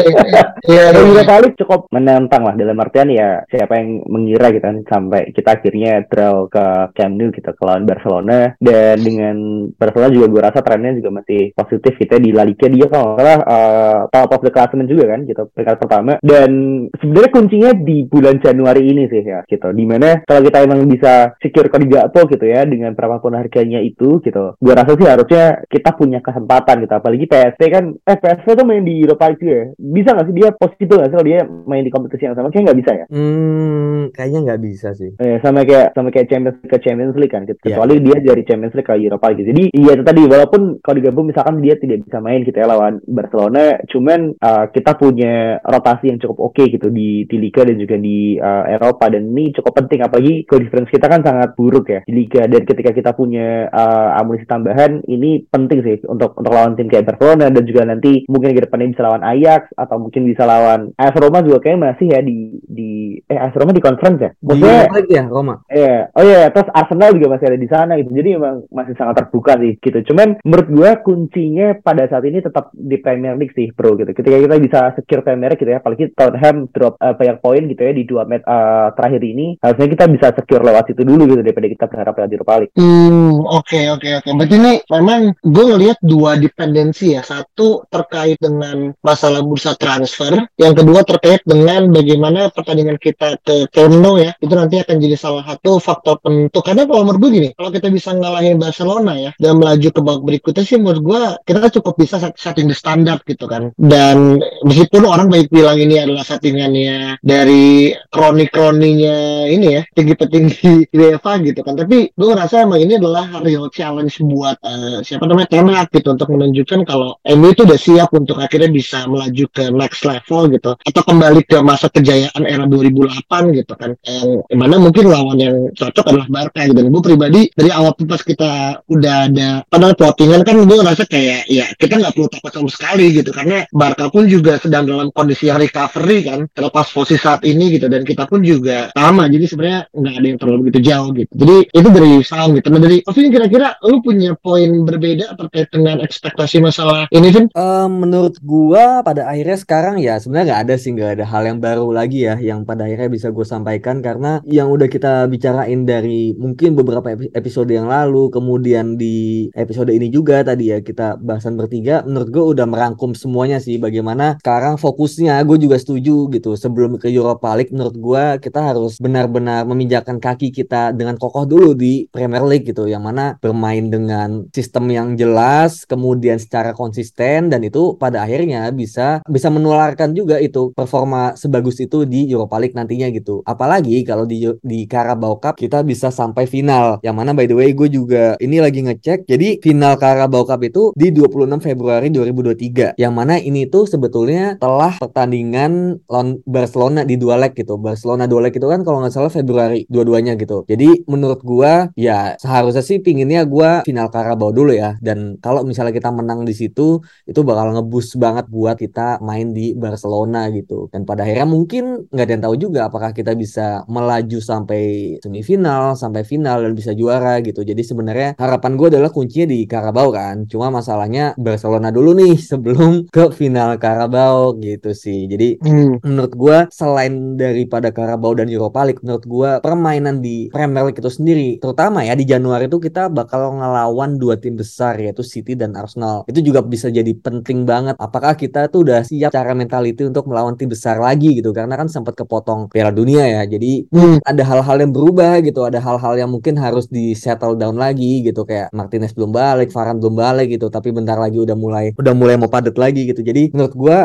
iya 0.69 0.83
iya. 0.99 1.09
Europa 1.11 1.35
League 1.41 1.59
cukup 1.59 1.79
menantang 1.91 2.43
lah 2.45 2.55
dalam 2.55 2.77
artian 2.79 3.09
ya 3.09 3.43
siapa 3.47 3.79
yang 3.79 4.03
mengira 4.07 4.51
gitu 4.51 4.65
kan 4.65 4.77
sampai 4.85 5.31
kita 5.31 5.59
akhirnya 5.59 6.03
draw 6.07 6.45
ke 6.51 6.65
Camp 6.95 7.13
Nou 7.15 7.31
gitu 7.33 7.49
ke 7.49 7.63
lawan 7.63 7.87
Barcelona. 7.87 8.53
Dan 8.59 8.95
dengan 9.01 9.37
Barcelona 9.73 10.13
juga 10.13 10.27
gue 10.29 10.41
rasa 10.43 10.59
trennya 10.61 10.97
juga 10.99 11.23
masih 11.23 11.55
positif 11.55 11.95
kita 11.97 12.19
di 12.19 12.35
La 12.35 12.43
Liga 12.45 12.67
dia 12.69 12.87
kalau 12.87 13.15
nggak 13.15 13.19
salah 13.19 13.39
eh, 13.43 13.99
top 14.11 14.31
of 14.35 14.43
the 14.45 14.51
classement 14.53 14.89
juga 14.89 15.15
kan 15.15 15.19
gitu 15.25 15.43
peringkat 15.51 15.77
pertama. 15.79 16.11
Dan 16.21 16.51
sebenarnya 16.99 17.31
kuncinya 17.33 17.71
di 17.73 17.97
bulan 18.05 18.35
Januari 18.39 18.83
ini 18.85 19.03
sih 19.07 19.23
ya 19.23 19.41
gitu. 19.47 19.69
Di 19.73 19.85
mana 19.87 20.21
kalau 20.23 20.41
kita 20.45 20.57
emang 20.63 20.85
bisa 20.85 21.33
secure 21.39 21.71
Cody 21.71 21.87
Gakpo 21.89 22.27
gitu 22.29 22.45
ya 22.45 22.63
dengan 22.67 22.93
berapapun 22.93 23.35
harganya 23.35 23.79
itu 23.79 24.19
gitu 24.23 24.55
gue 24.59 24.73
rasa 24.73 24.93
sih 24.97 25.07
harusnya 25.07 25.63
kita 25.67 25.95
punya 25.95 26.19
kesempatan 26.19 26.85
gitu. 26.85 26.93
Apalagi 26.93 27.25
PSV 27.25 27.61
kan 27.71 27.83
eh 27.95 28.17
PSV 28.17 28.47
tuh 28.53 28.65
main 28.67 28.83
di 28.83 29.03
League 29.05 29.39
juga 29.39 29.53
ya. 29.53 29.65
Bisa 29.77 30.09
nggak 30.13 30.25
sih 30.29 30.35
dia 30.35 30.49
possible 30.79 31.03
nggak 31.03 31.11
sih 31.11 31.15
kalau 31.19 31.27
dia 31.27 31.39
main 31.67 31.83
di 31.83 31.91
kompetisi 31.91 32.23
yang 32.23 32.39
sama? 32.39 32.47
Kayak 32.47 32.71
nggak 32.71 32.79
bisa 32.79 32.91
ya? 32.95 33.05
Hmm 33.11 34.07
kayaknya 34.15 34.39
nggak 34.47 34.61
bisa 34.63 34.89
sih. 34.95 35.11
Eh, 35.19 35.37
sama 35.43 35.67
kayak 35.67 35.91
sama 35.91 36.07
kayak 36.07 36.31
Champions 36.31 36.57
ke 36.63 36.77
Champions 36.79 37.15
League 37.19 37.33
kan 37.35 37.43
gitu. 37.43 37.59
Iya. 37.59 37.75
kecuali 37.75 37.95
dia 37.99 38.17
dari 38.23 38.43
Champions 38.47 38.75
League 38.79 38.87
ke 38.87 38.95
Europa 38.95 39.27
gitu. 39.35 39.51
Jadi 39.51 39.63
iya 39.75 39.91
itu 39.99 40.03
tadi 40.07 40.21
walaupun 40.23 40.61
kalau 40.79 40.95
digabung 40.95 41.27
misalkan 41.27 41.59
dia 41.59 41.75
tidak 41.75 42.07
bisa 42.07 42.17
main 42.23 42.47
gitu 42.47 42.55
ya 42.55 42.67
lawan 42.69 43.03
Barcelona 43.03 43.83
cuman 43.91 44.39
uh, 44.39 44.65
kita 44.71 44.95
punya 44.95 45.59
rotasi 45.61 46.15
yang 46.15 46.19
cukup 46.23 46.37
oke 46.53 46.63
gitu 46.63 46.87
di 46.87 47.27
di 47.27 47.35
Liga 47.35 47.67
dan 47.67 47.75
juga 47.75 47.95
di 47.99 48.39
uh, 48.39 48.63
Eropa. 48.71 49.11
Dan 49.11 49.35
ini 49.35 49.51
cukup 49.51 49.73
penting 49.83 49.99
apalagi 49.99 50.47
goal 50.47 50.63
difference 50.63 50.93
kita 50.93 51.11
kan 51.11 51.19
sangat 51.19 51.59
buruk 51.59 51.91
ya 51.91 51.99
di 52.07 52.13
Liga. 52.15 52.47
Dan 52.47 52.63
ketika 52.63 52.95
kita 52.95 53.11
punya 53.11 53.67
uh, 53.67 54.15
amunisi 54.15 54.47
tambahan 54.47 55.03
ini 55.11 55.43
penting 55.51 55.83
sih 55.83 55.95
untuk 56.07 56.39
untuk 56.39 56.51
lawan 56.55 56.79
tim 56.79 56.87
kayak 56.87 57.11
Barcelona. 57.11 57.51
Dan 57.51 57.63
juga 57.67 57.83
nanti 57.83 58.23
mungkin 58.31 58.55
ke 58.55 58.63
depannya 58.63 58.95
bisa 58.95 59.03
lawan 59.05 59.23
Ajax 59.25 59.73
atau 59.75 59.97
mungkin 59.99 60.23
bisa 60.25 60.43
lawan 60.45 60.68
lawan 60.69 60.93
AS 60.93 61.15
Roma 61.17 61.41
juga 61.41 61.57
kayaknya 61.65 61.81
masih 61.89 62.07
ya 62.13 62.19
di 62.21 62.37
di 62.61 62.91
eh 63.25 63.39
AS 63.41 63.57
Roma 63.57 63.73
di 63.73 63.81
conference 63.81 64.19
ya. 64.21 64.31
Di 64.37 64.45
Maksudnya 64.45 64.77
Europa 64.77 64.97
League 65.01 65.13
ya 65.17 65.23
Roma. 65.25 65.55
Iya, 65.65 65.97
oh 66.13 66.23
iya, 66.23 66.41
terus 66.53 66.69
Arsenal 66.69 67.11
juga 67.17 67.27
masih 67.33 67.45
ada 67.49 67.59
di 67.59 67.69
sana 67.69 67.91
gitu. 67.97 68.11
Jadi 68.13 68.29
emang 68.37 68.55
masih 68.69 68.93
sangat 68.93 69.15
terbuka 69.25 69.53
sih 69.57 69.73
gitu. 69.81 69.99
Cuman 70.13 70.27
menurut 70.45 70.67
gua 70.69 70.91
kuncinya 71.01 71.67
pada 71.81 72.05
saat 72.05 72.23
ini 72.29 72.45
tetap 72.45 72.69
di 72.77 72.97
Premier 73.01 73.33
League 73.33 73.55
sih, 73.57 73.73
bro 73.73 73.97
gitu. 73.97 74.11
Ketika 74.13 74.37
kita 74.37 74.55
bisa 74.61 74.79
secure 74.93 75.25
Premier 75.25 75.49
League 75.49 75.61
gitu 75.61 75.71
ya, 75.73 75.81
apalagi 75.81 76.13
Tottenham 76.13 76.69
drop 76.69 77.01
eh, 77.01 77.15
banyak 77.17 77.37
poin 77.41 77.63
gitu 77.65 77.81
ya 77.81 77.91
di 77.95 78.03
dua 78.05 78.29
match 78.29 78.45
eh, 78.45 78.87
terakhir 78.93 79.21
ini, 79.25 79.57
harusnya 79.57 79.87
kita 79.89 80.05
bisa 80.13 80.27
secure 80.37 80.61
lewat 80.61 80.93
situ 80.93 81.01
dulu 81.01 81.23
gitu 81.25 81.41
daripada 81.41 81.67
kita 81.67 81.85
berharap 81.89 82.13
lewat 82.13 82.31
Europa 82.31 82.53
League. 82.61 82.73
Hmm, 82.77 83.41
oke 83.41 83.81
oke 83.97 84.09
oke. 84.21 84.29
Berarti 84.37 84.55
ini 84.59 84.73
memang 84.85 85.21
gue 85.41 85.65
ngelihat 85.65 85.97
dua 86.03 86.37
dependensi 86.37 87.17
ya. 87.17 87.21
Satu 87.25 87.83
terkait 87.89 88.37
dengan 88.39 88.91
masalah 89.01 89.41
bursa 89.41 89.73
transfer, 89.79 90.49
yang 90.59 90.75
kedua 90.75 91.07
terkait 91.07 91.39
dengan 91.47 91.87
bagaimana 91.87 92.51
pertandingan 92.51 92.99
kita 92.99 93.39
ke 93.39 93.71
Camp 93.71 94.03
ya. 94.19 94.35
Itu 94.43 94.53
nanti 94.59 94.75
akan 94.83 94.95
jadi 94.99 95.15
salah 95.15 95.47
satu 95.47 95.79
faktor 95.79 96.19
penentu. 96.19 96.59
Karena 96.59 96.83
kalau 96.83 97.07
menurut 97.07 97.19
gue 97.23 97.31
gini, 97.39 97.49
kalau 97.55 97.71
kita 97.71 97.87
bisa 97.87 98.11
ngalahin 98.11 98.59
Barcelona 98.59 99.15
ya 99.15 99.31
dan 99.39 99.55
melaju 99.55 99.87
ke 99.87 100.01
babak 100.03 100.23
berikutnya 100.27 100.63
sih 100.67 100.75
menurut 100.75 101.01
gue 101.01 101.21
kita 101.47 101.71
cukup 101.79 101.95
bisa 101.95 102.19
set- 102.19 102.35
setting 102.35 102.67
the 102.67 102.75
standard 102.75 103.23
gitu 103.23 103.47
kan. 103.47 103.71
Dan 103.79 104.43
meskipun 104.67 105.07
orang 105.07 105.31
baik 105.31 105.47
bilang 105.47 105.79
ini 105.79 105.95
adalah 106.03 106.27
settingannya 106.27 107.23
dari 107.23 107.95
kroni-kroninya 108.11 109.47
ini 109.47 109.79
ya, 109.79 109.81
tinggi 109.95 110.13
petinggi 110.19 110.73
UEFA 110.99 111.39
gitu 111.39 111.63
kan. 111.63 111.79
Tapi 111.79 112.11
gue 112.11 112.27
ngerasa 112.27 112.67
emang 112.67 112.83
ini 112.83 112.99
adalah 112.99 113.39
real 113.39 113.71
challenge 113.71 114.19
buat 114.19 114.59
eh, 114.59 114.99
siapa 115.07 115.23
namanya 115.23 115.47
Ten 115.47 115.71
gitu 115.95 116.11
untuk 116.11 116.27
menunjukkan 116.35 116.83
kalau 116.83 117.15
MU 117.23 117.47
itu 117.55 117.63
udah 117.63 117.79
siap 117.79 118.09
untuk 118.11 118.43
akhirnya 118.43 118.67
bisa 118.67 119.07
melaju 119.07 119.45
ke 119.47 119.71
next 119.71 120.03
level 120.03 120.48
gitu. 120.51 120.75
Atau 120.75 121.01
kembali 121.05 121.41
ke 121.47 121.57
masa 121.63 121.87
kejayaan 121.87 122.43
era 122.43 122.65
2008 122.67 123.57
gitu 123.57 123.73
kan. 123.77 123.95
Yang 124.03 124.57
mana 124.57 124.75
mungkin 124.81 125.05
lawan 125.07 125.37
yang 125.39 125.55
cocok 125.73 126.05
adalah 126.09 126.27
Barca 126.27 126.61
gitu. 126.67 126.77
Dan 126.77 126.91
gue 126.91 127.03
pribadi 127.03 127.41
dari 127.53 127.69
awal 127.71 127.93
pas 127.99 128.21
kita 128.23 128.81
udah 128.89 129.15
ada 129.29 129.49
padahal 129.67 129.93
plottingan 129.93 130.41
kan 130.41 130.55
gue 130.59 130.77
ngerasa 130.81 131.03
kayak 131.05 131.45
ya 131.51 131.65
kita 131.77 131.99
nggak 131.99 132.13
perlu 132.15 132.27
takut 132.31 132.51
sama 132.51 132.69
sekali 132.69 133.05
gitu. 133.13 133.29
Karena 133.31 133.65
Barca 133.69 134.09
pun 134.09 134.25
juga 134.25 134.57
sedang 134.59 134.89
dalam 134.89 135.07
kondisi 135.13 135.47
yang 135.47 135.61
recovery 135.61 136.25
kan. 136.25 136.39
Terlepas 136.51 136.89
posisi 136.91 137.21
saat 137.21 137.45
ini 137.45 137.77
gitu. 137.77 137.87
Dan 137.87 138.03
kita 138.03 138.25
pun 138.25 138.41
juga 138.41 138.89
sama. 138.93 139.29
Jadi 139.29 139.45
sebenarnya 139.45 139.81
nggak 139.93 140.15
ada 140.17 140.27
yang 140.27 140.39
terlalu 140.39 140.59
begitu 140.67 140.79
jauh 140.91 141.09
gitu. 141.15 141.33
Jadi 141.33 141.55
itu 141.69 141.89
dari 141.89 142.11
Salam 142.25 142.57
gitu. 142.57 142.67
Nah 142.69 142.81
dari 142.81 142.97
kira-kira 143.29 143.75
lu 143.85 144.01
punya 144.03 144.33
poin 144.35 144.67
berbeda 144.83 145.35
terkait 145.35 145.67
dengan 145.71 146.01
ekspektasi 146.03 146.59
masalah 146.59 147.07
ini 147.13 147.29
Vin? 147.31 147.45
Eh, 147.51 147.87
menurut 147.87 148.35
gua 148.43 149.05
pada 149.05 149.29
akhirnya 149.29 149.57
sekarang 149.59 149.95
ya 150.01 150.17
sebenarnya 150.19 150.38
nggak 150.45 150.61
ada 150.67 150.75
sih 150.75 150.95
nggak 150.95 151.19
ada 151.19 151.25
hal 151.27 151.43
yang 151.47 151.59
baru 151.59 151.89
lagi 151.91 152.27
ya 152.27 152.35
yang 152.39 152.63
pada 152.63 152.85
akhirnya 152.85 153.09
bisa 153.11 153.27
gue 153.33 153.45
sampaikan. 153.47 153.99
Karena 153.99 154.39
yang 154.45 154.69
udah 154.69 154.87
kita 154.87 155.27
bicarain 155.27 155.83
dari 155.83 156.35
mungkin 156.37 156.77
beberapa 156.77 157.11
epi- 157.15 157.33
episode 157.33 157.69
yang 157.71 157.89
lalu 157.89 158.29
kemudian 158.29 158.95
di 158.99 159.49
episode 159.57 159.89
ini 159.89 160.07
juga 160.13 160.45
tadi 160.45 160.71
ya 160.71 160.79
kita 160.83 161.19
bahasan 161.19 161.57
bertiga 161.59 162.05
menurut 162.05 162.29
gue 162.29 162.43
udah 162.55 162.65
merangkum 162.69 163.17
semuanya 163.17 163.57
sih 163.57 163.81
bagaimana 163.81 164.37
sekarang 164.39 164.77
fokusnya. 164.77 165.41
Gue 165.43 165.57
juga 165.57 165.81
setuju 165.81 166.29
gitu 166.29 166.53
sebelum 166.53 166.99
ke 167.01 167.09
Europa 167.09 167.55
League 167.57 167.73
menurut 167.73 167.95
gua 167.97 168.23
kita 168.37 168.59
harus 168.59 168.99
benar-benar 168.99 169.65
meminjakan 169.65 170.21
kaki 170.21 170.53
kita 170.53 170.91
dengan 170.93 171.15
kokoh 171.15 171.47
dulu 171.47 171.71
di 171.73 172.05
Premier 172.11 172.45
League 172.45 172.67
gitu 172.67 172.85
yang 172.85 173.01
mana 173.01 173.39
bermain 173.39 173.87
dengan 173.87 174.45
sistem 174.51 174.91
yang 174.91 175.07
jelas 175.15 175.87
kemudian 175.87 176.37
secara 176.37 176.75
konsisten 176.75 177.47
dan 177.49 177.63
itu 177.63 177.95
pada 177.95 178.21
akhirnya 178.21 178.67
bisa 178.75 179.23
bisa 179.25 179.47
menularkan 179.47 180.11
juga 180.13 180.28
itu 180.37 180.69
performa 180.77 181.33
sebagus 181.33 181.81
itu 181.81 182.05
di 182.05 182.29
Europa 182.29 182.61
League 182.61 182.77
nantinya 182.77 183.09
gitu. 183.09 183.41
Apalagi 183.49 184.05
kalau 184.05 184.29
di 184.29 184.45
di 184.61 184.85
Carabao 184.85 185.41
Cup 185.41 185.57
kita 185.57 185.81
bisa 185.81 186.13
sampai 186.13 186.45
final. 186.45 187.01
Yang 187.01 187.15
mana 187.17 187.31
by 187.33 187.49
the 187.49 187.57
way 187.57 187.73
gue 187.73 187.89
juga 187.89 188.37
ini 188.37 188.61
lagi 188.61 188.85
ngecek. 188.85 189.25
Jadi 189.25 189.57
final 189.65 189.97
Carabao 189.97 190.45
Cup 190.45 190.61
itu 190.61 190.93
di 190.93 191.09
26 191.09 191.63
Februari 191.63 192.11
2023 192.11 192.99
yang 192.99 193.15
mana 193.15 193.39
ini 193.39 193.65
tuh 193.71 193.87
sebetulnya 193.87 194.59
telah 194.59 194.99
pertandingan 194.99 196.03
Barcelona 196.43 197.07
di 197.07 197.15
dua 197.15 197.39
leg 197.39 197.55
gitu. 197.55 197.79
Barcelona 197.79 198.27
dua 198.27 198.49
leg 198.49 198.53
itu 198.53 198.67
kan 198.67 198.83
kalau 198.83 198.99
nggak 198.99 199.15
salah 199.15 199.31
Februari 199.31 199.87
dua-duanya 199.87 200.35
gitu. 200.35 200.67
Jadi 200.67 201.07
menurut 201.07 201.39
gua 201.39 201.87
ya 201.95 202.35
seharusnya 202.35 202.83
sih 202.83 202.99
pinginnya 202.99 203.47
gua 203.47 203.87
final 203.87 204.11
Carabao 204.11 204.51
dulu 204.51 204.75
ya. 204.75 204.99
Dan 204.99 205.39
kalau 205.39 205.63
misalnya 205.63 205.95
kita 205.95 206.11
menang 206.11 206.43
di 206.43 206.51
situ 206.51 206.99
itu 207.23 207.39
bakal 207.47 207.71
ngebus 207.71 208.19
banget 208.19 208.51
buat 208.51 208.75
kita 208.75 209.23
main 209.23 209.55
di 209.55 209.71
Barcelona 209.71 210.18
gitu. 210.51 210.89
Dan 210.91 211.07
pada 211.07 211.23
akhirnya 211.23 211.47
mungkin 211.47 212.09
nggak 212.09 212.25
ada 212.25 212.33
yang 212.35 212.43
tahu 212.43 212.55
juga 212.59 212.79
apakah 212.89 213.11
kita 213.13 213.31
bisa 213.37 213.83
melaju 213.87 214.39
sampai 214.41 214.81
semifinal 215.23 215.93
sampai 215.95 216.25
final 216.25 216.65
dan 216.65 216.73
bisa 216.75 216.91
juara 216.91 217.39
gitu. 217.39 217.61
Jadi 217.61 217.81
sebenarnya 217.85 218.29
harapan 218.35 218.75
gue 218.75 218.87
adalah 218.91 219.11
kuncinya 219.13 219.47
di 219.51 219.63
Carabao 219.63 220.09
kan. 220.11 220.49
Cuma 220.49 220.73
masalahnya 220.73 221.37
Barcelona 221.37 221.93
dulu 221.93 222.17
nih 222.17 222.35
sebelum 222.51 223.07
ke 223.07 223.31
final 223.31 223.77
Carabao 223.77 224.57
gitu 224.59 224.91
sih. 224.91 225.29
Jadi 225.29 225.61
Hmm. 225.61 225.99
menurut 226.01 226.33
gua 226.33 226.57
selain 226.71 227.35
daripada 227.35 227.91
Carabao 227.91 228.31
dan 228.33 228.47
Europa 228.47 228.81
League 228.87 229.03
menurut 229.03 229.25
gua 229.27 229.51
permainan 229.59 230.23
di 230.23 230.47
Premier 230.49 230.87
League 230.87 230.97
itu 230.97 231.11
sendiri 231.11 231.59
terutama 231.59 232.01
ya 232.01 232.15
di 232.15 232.23
Januari 232.23 232.65
itu 232.65 232.79
kita 232.79 233.11
bakal 233.11 233.59
ngelawan 233.59 234.15
dua 234.17 234.39
tim 234.39 234.55
besar 234.55 234.97
yaitu 234.97 235.21
City 235.21 235.53
dan 235.53 235.75
Arsenal. 235.75 236.23
Itu 236.25 236.39
juga 236.41 236.63
bisa 236.63 236.87
jadi 236.89 237.11
penting 237.13 237.67
banget. 237.67 237.99
Apakah 237.99 238.33
kita 238.33 238.71
tuh 238.71 238.87
udah 238.87 239.03
siap 239.03 239.29
cara 239.29 239.51
mentality 239.53 240.08
untuk 240.09 240.25
melawan 240.27 240.57
tim 240.57 240.67
besar 240.69 240.97
lagi 240.97 241.37
gitu. 241.37 241.53
Karena 241.53 241.77
kan 241.79 241.87
sempat 241.87 242.17
kepotong 242.17 242.69
Piala 242.73 242.91
Dunia 242.91 243.23
ya. 243.25 243.41
Jadi 243.45 243.87
Hmm. 243.93 244.17
ada 244.25 244.43
hal-hal 244.43 244.77
yang 244.81 244.91
berubah 244.91 245.39
gitu. 245.45 245.63
Ada 245.63 245.79
hal-hal 245.79 246.13
yang 246.19 246.29
mungkin 246.33 246.57
harus 246.57 246.89
di 246.89 247.13
settle 247.13 247.55
down 247.55 247.77
lagi 247.77 248.25
gitu. 248.25 248.43
Kayak 248.43 248.73
Martinez 248.73 249.13
belum 249.13 249.31
balik 249.31 249.69
Varane 249.71 250.01
belum 250.01 250.15
balik 250.17 250.47
gitu. 250.57 250.67
Tapi 250.67 250.89
bentar 250.91 251.15
lagi 251.15 251.37
udah 251.39 251.55
mulai 251.57 251.85
udah 251.95 252.13
mulai 252.17 252.35
mau 252.35 252.49
padat 252.49 252.75
lagi 252.75 253.07
gitu. 253.09 253.21
Jadi 253.23 253.53
menurut 253.53 253.73
gua 253.77 253.99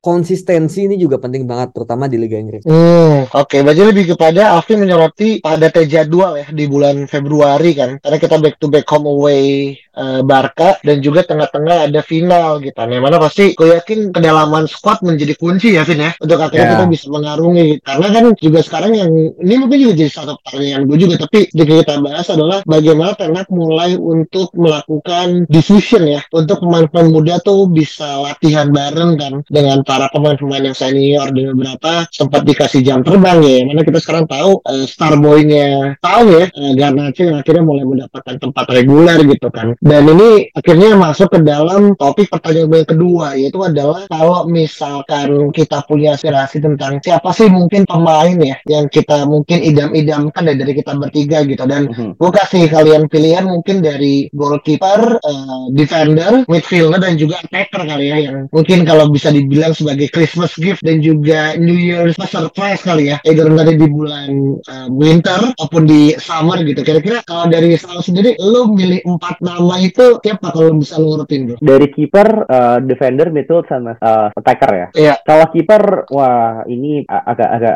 konsistensi 0.00 0.88
ini 0.88 0.96
juga 0.96 1.20
penting 1.20 1.44
banget 1.44 1.76
terutama 1.76 2.08
di 2.08 2.16
Liga 2.16 2.36
Inggris 2.36 2.64
Hmm, 2.64 3.28
oke. 3.28 3.56
Berarti 3.60 3.82
lebih 3.84 4.04
kepada 4.16 4.56
Alvin 4.56 4.80
menyoroti 4.80 5.40
padatnya 5.40 5.84
jadwal 5.86 6.40
ya 6.40 6.48
di 6.48 6.64
bulan 6.64 7.04
Februari 7.04 7.76
kan. 7.76 8.00
Karena 8.00 8.16
kita 8.16 8.36
back 8.40 8.56
to 8.56 8.66
back 8.66 8.88
home 8.88 9.04
away 9.04 9.76
eh, 9.76 10.20
Barca 10.24 10.80
dan 10.80 11.04
juga 11.04 11.20
tengah-tengah 11.22 11.86
ada 11.86 12.00
final 12.00 12.58
gitu. 12.60 12.76
Yang 12.80 13.04
mana 13.04 13.16
pasti 13.20 13.52
gue 13.52 13.76
yakin 13.76 14.10
kedalaman 14.10 14.64
squad 14.64 15.04
menjadi 15.04 15.36
kunci 15.36 15.76
ya 15.76 15.84
Vin 15.84 16.00
ya. 16.00 16.10
Untuk 16.16 16.40
akhirnya 16.40 16.58
Ya. 16.60 16.72
kita 16.80 16.86
bisa 16.88 17.06
mengarungi. 17.08 17.68
Karena 17.84 18.06
kan 18.08 18.24
juga 18.40 18.60
sekarang 18.64 18.92
yang 18.96 19.10
ini 19.36 19.54
mungkin 19.56 19.78
juga 19.80 19.94
jadi 20.00 20.12
satu 20.12 20.32
pertanyaan 20.40 20.88
gue 20.88 20.96
juga. 20.96 21.14
Tapi 21.20 21.52
jika 21.52 21.72
kita 21.84 21.94
bahas 22.00 22.26
adalah 22.32 22.58
bagaimana 22.64 23.12
Ten 23.14 23.36
Hag 23.36 23.48
mulai 23.52 23.96
untuk 23.96 24.48
melakukan 24.56 25.44
diffusion 25.48 26.08
ya. 26.08 26.20
Untuk 26.32 26.64
pemain-pemain 26.64 27.10
muda 27.12 27.36
tuh 27.40 27.68
bisa 27.68 28.24
latihan 28.24 28.72
bareng 28.72 29.12
kan 29.20 29.34
dengan 29.50 29.82
para 29.90 30.06
pemain-pemain 30.14 30.70
yang 30.70 30.76
senior 30.78 31.26
dan 31.34 31.50
beberapa 31.50 32.06
sempat 32.14 32.46
dikasih 32.46 32.86
jam 32.86 33.02
terbang 33.02 33.42
ya. 33.42 33.66
Mana 33.66 33.82
kita 33.82 33.98
sekarang 33.98 34.30
tahu 34.30 34.62
eh, 34.62 34.86
Starboy-nya 34.86 35.98
tahu 35.98 36.24
ya 36.30 36.44
eh, 36.46 36.72
Garnacho 36.78 37.22
yang 37.26 37.42
akhirnya 37.42 37.64
mulai 37.66 37.82
mendapatkan 37.82 38.38
tempat 38.38 38.64
reguler 38.70 39.18
gitu 39.26 39.50
kan. 39.50 39.74
Dan 39.82 40.06
ini 40.06 40.54
akhirnya 40.54 40.94
masuk 40.94 41.34
ke 41.34 41.38
dalam 41.42 41.98
topik 41.98 42.30
pertanyaan 42.30 42.70
gue 42.70 42.78
yang 42.86 42.90
kedua 42.94 43.26
yaitu 43.34 43.58
adalah 43.58 44.06
kalau 44.06 44.46
misalkan 44.46 45.50
kita 45.50 45.82
punya 45.90 46.14
aspirasi 46.14 46.62
tentang 46.62 47.02
siapa 47.02 47.34
sih 47.34 47.50
mungkin 47.50 47.82
pemain 47.82 48.36
ya 48.38 48.56
yang 48.70 48.86
kita 48.86 49.26
mungkin 49.26 49.58
idam-idamkan 49.60 50.46
ya 50.46 50.54
dari 50.54 50.72
kita 50.76 50.94
bertiga 50.94 51.42
gitu 51.42 51.64
dan 51.66 51.82
Mhm. 51.90 52.20
gue 52.20 52.30
kasih 52.30 52.70
kalian 52.70 53.08
pilihan 53.08 53.48
mungkin 53.48 53.80
dari 53.82 54.28
goalkeeper, 54.30 55.18
eh, 55.18 55.64
defender, 55.74 56.44
midfielder 56.46 57.00
dan 57.00 57.16
juga 57.16 57.40
attacker 57.40 57.82
kali 57.82 58.06
ya 58.06 58.16
yang 58.30 58.36
mungkin 58.52 58.84
kalau 58.84 59.08
bisa 59.08 59.32
dibilang 59.32 59.72
sebagai 59.80 60.12
Christmas 60.12 60.52
gift 60.60 60.84
dan 60.84 61.00
juga 61.00 61.56
New 61.56 61.72
Year's 61.74 62.20
surprise 62.20 62.84
kali 62.84 63.08
ya. 63.08 63.16
Either 63.24 63.48
nanti 63.48 63.80
di 63.80 63.88
bulan 63.88 64.28
eh, 64.60 64.88
winter 64.92 65.56
maupun 65.56 65.88
di 65.88 66.12
summer 66.20 66.60
gitu. 66.60 66.84
Kira-kira 66.84 67.24
kalau 67.24 67.48
dari 67.48 67.72
Sal 67.80 68.04
sendiri 68.04 68.36
lu 68.36 68.76
milih 68.76 69.00
empat 69.06 69.40
nama 69.40 69.80
itu 69.80 70.20
siapa 70.20 70.52
kalau 70.52 70.76
bisa 70.76 71.00
lu 71.00 71.16
urutin 71.16 71.48
bro? 71.48 71.56
Dari 71.56 71.86
kiper, 71.88 72.28
eh, 72.44 72.78
defender, 72.84 73.32
midfield 73.32 73.64
sama 73.70 73.96
eh, 73.96 74.28
attacker 74.34 74.70
ya. 74.70 74.86
Iya. 74.92 75.14
Kalau 75.24 75.46
kiper, 75.48 75.82
wah 76.10 76.66
ini 76.66 77.06
a- 77.06 77.24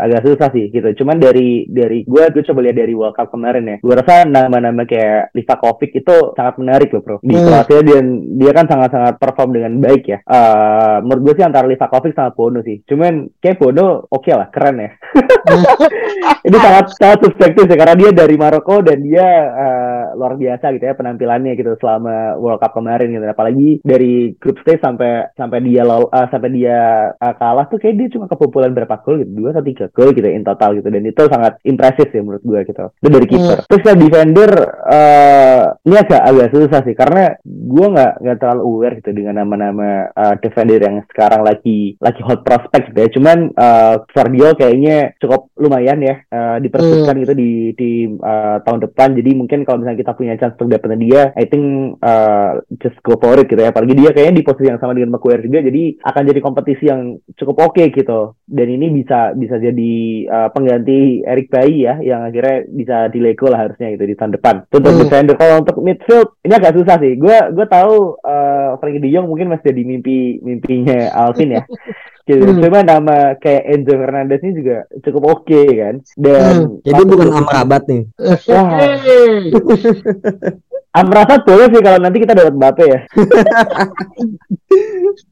agak 0.04 0.22
susah 0.26 0.50
sih 0.50 0.68
gitu. 0.68 1.04
Cuman 1.04 1.22
dari 1.22 1.64
dari 1.70 2.02
gue 2.02 2.24
gue 2.34 2.42
coba 2.42 2.60
lihat 2.60 2.76
dari 2.76 2.92
World 2.92 3.14
Cup 3.14 3.30
kemarin 3.30 3.64
ya. 3.64 3.76
Gue 3.78 3.94
rasa 3.94 4.26
nama-nama 4.26 4.82
kayak 4.82 5.30
Livakovic 5.32 5.94
itu 5.94 6.34
sangat 6.34 6.58
menarik 6.58 6.90
loh 6.90 7.00
bro. 7.00 7.16
Di 7.22 7.32
Hmm. 7.34 7.46
Kroasia 7.46 7.80
dia 7.86 8.00
dia 8.34 8.50
kan 8.50 8.66
sangat-sangat 8.66 9.14
perform 9.20 9.54
dengan 9.54 9.72
baik 9.78 10.02
ya. 10.08 10.18
Eh 10.24 10.96
menurut 11.04 11.22
gue 11.30 11.34
sih 11.38 11.46
antara 11.46 11.70
Livakovic 11.70 11.92
sama 12.14 12.34
Bono 12.34 12.60
sih. 12.64 12.82
Cuman 12.82 13.38
kayak 13.38 13.60
Bono 13.60 14.08
oke 14.10 14.30
lah, 14.32 14.48
keren 14.50 14.82
ya. 14.82 14.90
ini 16.48 16.56
sangat 16.60 16.86
sangat 16.96 17.18
subjektif 17.24 17.64
ya 17.68 17.76
karena 17.76 17.96
dia 17.96 18.10
dari 18.12 18.36
Maroko 18.36 18.80
dan 18.80 19.00
dia 19.04 19.26
uh, 19.52 20.04
luar 20.16 20.38
biasa 20.38 20.72
gitu 20.76 20.84
ya 20.84 20.94
penampilannya 20.96 21.52
gitu 21.58 21.76
selama 21.80 22.38
World 22.38 22.60
Cup 22.62 22.76
kemarin 22.76 23.12
gitu. 23.12 23.26
Apalagi 23.26 23.68
dari 23.82 24.32
group 24.38 24.60
stage 24.62 24.80
sampai 24.80 25.28
sampai 25.34 25.58
dia 25.64 25.82
lol, 25.82 26.08
uh, 26.08 26.26
sampai 26.30 26.50
dia 26.54 27.12
uh, 27.16 27.34
kalah 27.36 27.66
tuh 27.68 27.78
kayak 27.82 27.96
dia 27.98 28.08
cuma 28.14 28.30
kebobolan 28.30 28.72
berapa 28.72 29.00
gol 29.02 29.20
gitu 29.20 29.32
dua 29.34 29.52
atau 29.52 29.64
tiga 29.64 29.86
gol 29.92 30.10
gitu 30.14 30.28
in 30.28 30.46
total 30.46 30.76
gitu. 30.78 30.88
Dan 30.88 31.04
itu 31.04 31.22
sangat 31.28 31.58
impresif 31.66 32.08
sih 32.10 32.22
menurut 32.22 32.44
gue 32.44 32.60
gitu. 32.68 32.84
Itu 33.02 33.08
dari 33.10 33.26
kiper. 33.28 33.42
Hmm. 33.44 33.66
terus 33.68 33.82
kan 33.84 33.96
defender 34.00 34.50
uh, 34.88 35.62
ini 35.84 35.96
agak 36.00 36.22
agak 36.22 36.48
susah 36.54 36.80
sih 36.86 36.96
karena 36.96 37.36
gue 37.44 37.86
nggak 37.92 38.12
nggak 38.24 38.38
terlalu 38.40 38.62
aware 38.64 38.94
gitu 39.02 39.10
dengan 39.12 39.44
nama-nama 39.44 40.08
uh, 40.14 40.34
defender 40.40 40.80
yang 40.80 41.04
sekarang 41.10 41.44
lagi 41.44 41.98
lagi 42.00 42.20
hot 42.24 42.42
prospect 42.46 42.92
gitu 42.92 42.98
ya. 42.98 43.08
Cuman 43.12 43.38
uh, 43.54 43.94
Vardio 44.12 44.56
kayaknya 44.56 45.16
cukup 45.24 45.50
lumayan 45.56 45.98
ya 46.04 46.20
uh, 46.28 46.56
dipersembahkan 46.60 47.14
hmm. 47.16 47.22
gitu 47.24 47.34
di 47.34 47.50
di 47.74 47.90
uh, 48.20 48.60
tahun 48.62 48.80
depan. 48.90 49.16
Jadi 49.16 49.30
mungkin 49.32 49.64
kalau 49.64 49.80
misalnya 49.80 50.00
kita 50.04 50.12
punya 50.14 50.34
chance 50.36 50.54
untuk 50.60 50.70
dapetin 50.70 51.00
dia 51.00 51.32
I 51.34 51.44
think 51.48 51.98
uh, 52.04 52.60
just 52.78 53.00
go 53.00 53.16
for 53.16 53.34
it 53.40 53.48
gitu 53.48 53.58
ya. 53.58 53.72
Apalagi 53.72 53.96
dia 53.96 54.10
kayaknya 54.12 54.40
di 54.40 54.44
posisi 54.44 54.68
yang 54.68 54.78
sama 54.78 54.92
dengan 54.92 55.16
Maguire 55.16 55.44
juga 55.44 55.64
jadi 55.64 55.82
akan 56.04 56.22
jadi 56.28 56.40
kompetisi 56.44 56.84
yang 56.86 57.16
cukup 57.34 57.56
oke 57.72 57.80
okay 57.80 57.88
gitu. 57.90 58.36
Dan 58.44 58.68
ini 58.68 58.92
bisa 58.92 59.32
bisa 59.32 59.56
jadi 59.56 59.94
uh, 60.28 60.48
pengganti 60.52 61.24
Eric 61.24 61.48
Bayi 61.48 61.88
ya 61.88 61.98
yang 62.04 62.28
akhirnya 62.28 62.68
bisa 62.68 62.96
dilego 63.08 63.48
lah 63.48 63.66
harusnya 63.66 63.96
gitu 63.96 64.04
di 64.04 64.14
tahun 64.14 64.36
depan. 64.36 64.54
Untuk 64.68 64.92
hmm. 64.92 65.00
defender 65.00 65.34
kalau 65.40 65.64
untuk 65.64 65.76
midfield 65.80 66.36
ini 66.44 66.54
agak 66.54 66.76
susah 66.76 66.96
sih. 67.00 67.16
Gue 67.16 67.36
gue 67.50 67.66
tahu 67.66 68.20
uh, 68.20 68.76
Frankie 68.78 69.00
De 69.00 69.08
Jong 69.10 69.30
mungkin 69.30 69.50
masih 69.50 69.72
jadi 69.72 69.82
mimpi 69.82 70.38
mimpinya 70.44 71.10
Alvin 71.14 71.56
ya 71.60 71.62
gitu. 72.24 72.44
Hmm. 72.44 72.60
Cuma 72.60 72.80
nama 72.80 73.16
kayak 73.38 73.64
Enzo 73.68 73.94
Fernandez 73.96 74.40
ini 74.42 74.52
juga 74.60 74.76
cukup 75.04 75.22
oke 75.28 75.42
okay, 75.48 75.66
kan. 75.76 75.94
Dan 76.16 76.42
hmm. 76.42 76.68
jadi 76.84 77.02
bukan 77.04 77.28
Amrabat 77.32 77.82
nih. 77.88 78.02
Wah. 78.48 78.68
Amrabat 80.94 81.42
boleh 81.42 81.66
sih 81.74 81.82
kalau 81.82 81.98
nanti 81.98 82.22
kita 82.22 82.38
dapat 82.38 82.54
Mbappe 82.54 82.84
ya. 82.86 83.00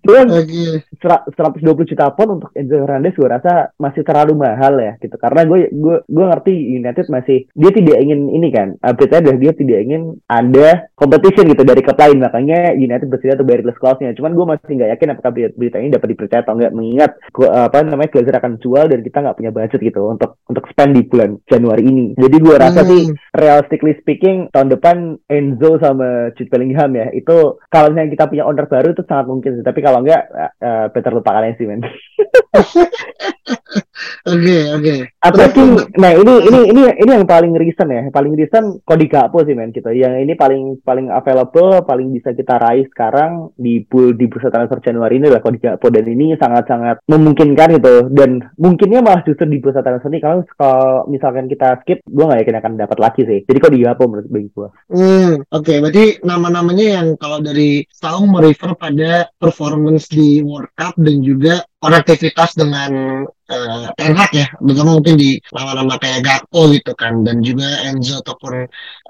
Cuman 0.03 0.27
okay. 0.31 0.83
120 0.99 1.91
juta 1.91 2.07
pun 2.15 2.39
untuk 2.39 2.51
Enzo 2.55 2.79
Fernandez 2.83 3.15
gue 3.15 3.27
rasa 3.27 3.75
masih 3.79 4.03
terlalu 4.07 4.39
mahal 4.39 4.79
ya 4.79 4.95
gitu 5.03 5.19
karena 5.19 5.43
gue 5.47 5.71
gue 5.75 5.97
gue 6.07 6.25
ngerti 6.27 6.55
United 6.79 7.07
masih 7.11 7.51
dia 7.51 7.71
tidak 7.75 7.99
ingin 7.99 8.31
ini 8.31 8.49
kan 8.55 8.79
update 8.79 9.19
adalah 9.19 9.39
dia 9.39 9.53
tidak 9.55 9.79
ingin 9.83 10.03
ada 10.31 10.87
competition 10.95 11.51
gitu 11.51 11.63
dari 11.67 11.83
klub 11.83 11.99
lain 11.99 12.19
makanya 12.23 12.75
United 12.79 13.11
bersedia 13.11 13.35
untuk 13.35 13.49
bayar 13.51 13.63
clause-nya 13.75 14.15
cuman 14.15 14.33
gue 14.39 14.47
masih 14.47 14.73
nggak 14.79 14.91
yakin 14.95 15.13
apakah 15.19 15.33
berita 15.35 15.77
ini 15.83 15.91
dapat 15.91 16.09
dipercaya 16.15 16.41
atau 16.47 16.55
enggak 16.55 16.75
mengingat 16.75 17.11
gua, 17.35 17.67
apa 17.67 17.83
namanya 17.83 18.11
Glazer 18.15 18.37
akan 18.39 18.53
jual 18.63 18.87
dan 18.87 19.01
kita 19.03 19.19
nggak 19.23 19.37
punya 19.39 19.51
budget 19.51 19.81
gitu 19.83 20.01
untuk 20.07 20.39
untuk 20.47 20.65
spend 20.71 20.95
di 20.95 21.03
bulan 21.07 21.31
Januari 21.51 21.83
ini 21.83 22.07
jadi 22.15 22.37
gue 22.39 22.57
rasa 22.59 22.81
hmm. 22.87 22.91
sih 22.91 23.03
realistically 23.35 23.95
speaking 23.99 24.47
tahun 24.55 24.71
depan 24.71 25.19
Enzo 25.27 25.52
sama 25.81 26.31
Jude 26.37 26.51
Bellingham 26.51 26.93
ya. 26.95 27.09
Itu 27.11 27.61
kalau 27.69 27.93
misalnya 27.93 28.13
kita 28.13 28.25
punya 28.29 28.45
owner 28.47 28.67
baru 28.69 28.93
itu 28.93 29.03
sangat 29.05 29.27
mungkin 29.29 29.51
sih. 29.59 29.65
Tapi 29.65 29.81
kalau 29.81 30.05
enggak 30.05 30.23
uh, 30.61 30.87
Peter 30.93 31.13
lupakan 31.13 31.45
aja 31.45 31.57
sih 31.57 31.67
men 31.67 31.83
Oke 34.23 34.59
oke. 34.71 34.97
Apalagi, 35.19 35.63
nah 35.99 36.13
ini 36.15 36.35
ini 36.47 36.61
ini 36.71 36.83
ini 36.95 37.11
yang 37.11 37.27
paling 37.27 37.55
recent 37.59 37.91
ya, 37.91 38.03
paling 38.15 38.35
recent 38.39 38.83
Gakpo 38.87 39.43
sih 39.43 39.57
men 39.57 39.75
kita. 39.75 39.91
Yang 39.91 40.15
ini 40.25 40.33
paling 40.39 40.79
paling 40.87 41.11
available, 41.11 41.83
paling 41.83 42.15
bisa 42.15 42.31
kita 42.33 42.57
raih 42.61 42.87
sekarang 42.93 43.51
di 43.59 43.83
pool 43.83 44.15
di 44.15 44.31
bursa 44.31 44.49
transfer 44.49 44.79
Januari 44.79 45.19
ini 45.19 45.29
adalah 45.29 45.43
Gakpo 45.43 45.91
dan 45.91 46.07
ini 46.07 46.39
sangat 46.39 46.71
sangat 46.71 46.97
memungkinkan 47.11 47.83
gitu 47.83 47.95
dan 48.15 48.41
mungkinnya 48.57 49.03
malah 49.03 49.27
justru 49.27 49.49
di 49.51 49.59
bursa 49.59 49.83
transfer 49.83 50.11
ini 50.13 50.21
kalau 50.23 50.47
kalau 50.55 51.11
misalkan 51.11 51.51
kita 51.51 51.83
skip, 51.83 51.99
gue 52.07 52.25
nggak 52.25 52.41
yakin 52.47 52.59
akan 52.63 52.73
dapat 52.79 52.99
lagi 53.03 53.23
sih. 53.27 53.41
Jadi 53.45 53.59
Cody 53.59 53.79
Gakpo 53.83 54.05
menurut 54.07 54.29
gue. 54.29 54.69
Hmm 54.93 55.43
oke. 55.51 55.65
Okay. 55.65 55.77
Berarti 55.83 56.05
nama-namanya 56.23 56.87
yang 57.01 57.07
kalau 57.19 57.43
dari 57.43 57.83
Saung 57.91 58.31
merefer 58.31 58.73
pada 58.79 59.29
performance 59.37 60.07
di 60.09 60.41
World 60.41 60.71
Cup 60.79 60.95
dan 60.99 61.21
juga 61.21 61.67
konektivitas 61.83 62.55
dengan 62.55 63.23
uh, 63.53 63.93
Ten 63.95 64.17
Hag 64.17 64.33
ya, 64.33 64.49
terutama 64.57 64.97
mungkin 64.97 65.21
di 65.21 65.37
nama-nama 65.53 66.01
kayak 66.01 66.25
Gakpo 66.25 66.73
gitu 66.73 66.97
kan, 66.97 67.21
dan 67.23 67.45
juga 67.45 67.69
Enzo 67.85 68.25
ataupun 68.25 68.65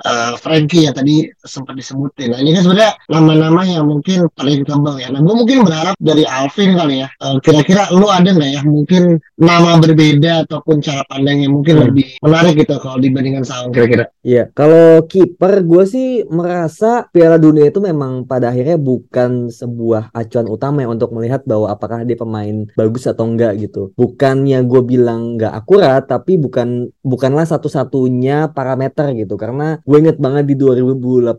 uh, 0.04 0.32
Frankie 0.42 0.90
ya 0.90 0.92
tadi 0.92 1.30
sempat 1.46 1.78
disebutin. 1.78 2.34
Nah 2.34 2.38
ini 2.42 2.58
kan 2.58 2.66
sebenarnya 2.66 2.92
nama-nama 3.06 3.62
yang 3.62 3.86
mungkin 3.86 4.26
paling 4.34 4.66
kembang 4.66 4.98
ya. 4.98 5.08
Nah 5.14 5.22
gue 5.22 5.34
mungkin 5.34 5.62
berharap 5.62 5.94
dari 6.02 6.26
Alvin 6.26 6.74
kali 6.74 7.06
ya, 7.06 7.08
uh, 7.22 7.38
kira-kira 7.38 7.88
lu 7.94 8.10
ada 8.10 8.26
nggak 8.26 8.50
ya 8.50 8.60
mungkin 8.66 9.22
nama 9.38 9.78
berbeda 9.78 10.46
ataupun 10.48 10.82
cara 10.82 11.06
pandang 11.06 11.46
yang 11.46 11.54
mungkin 11.54 11.74
hmm. 11.78 11.84
lebih 11.88 12.06
menarik 12.20 12.54
gitu 12.58 12.74
kalau 12.82 12.98
dibandingkan 12.98 13.46
Saung 13.46 13.70
kira-kira? 13.70 14.10
Iya, 14.26 14.50
kalau 14.50 15.06
kiper 15.06 15.62
gue 15.62 15.84
sih 15.86 16.08
merasa 16.26 17.06
Piala 17.10 17.38
Dunia 17.38 17.70
itu 17.70 17.78
memang 17.78 18.26
pada 18.26 18.50
akhirnya 18.50 18.80
bukan 18.80 19.52
sebuah 19.52 20.10
acuan 20.16 20.46
utama 20.48 20.82
ya 20.82 20.88
untuk 20.90 21.12
melihat 21.14 21.44
bahwa 21.44 21.70
apakah 21.70 22.02
dia 22.02 22.18
pemain 22.18 22.66
bagus 22.74 23.04
atau 23.04 23.28
enggak 23.28 23.58
gitu. 23.60 23.92
Bukannya 24.32 24.64
gue 24.64 24.82
bilang 24.86 25.36
nggak 25.36 25.52
akurat, 25.52 26.08
tapi 26.08 26.40
bukan 26.40 26.88
bukanlah 27.04 27.44
satu-satunya 27.44 28.48
parameter 28.56 29.12
gitu. 29.12 29.36
Karena 29.36 29.76
gue 29.84 29.98
inget 30.00 30.16
banget 30.16 30.48
di 30.48 30.56
2018 30.56 31.36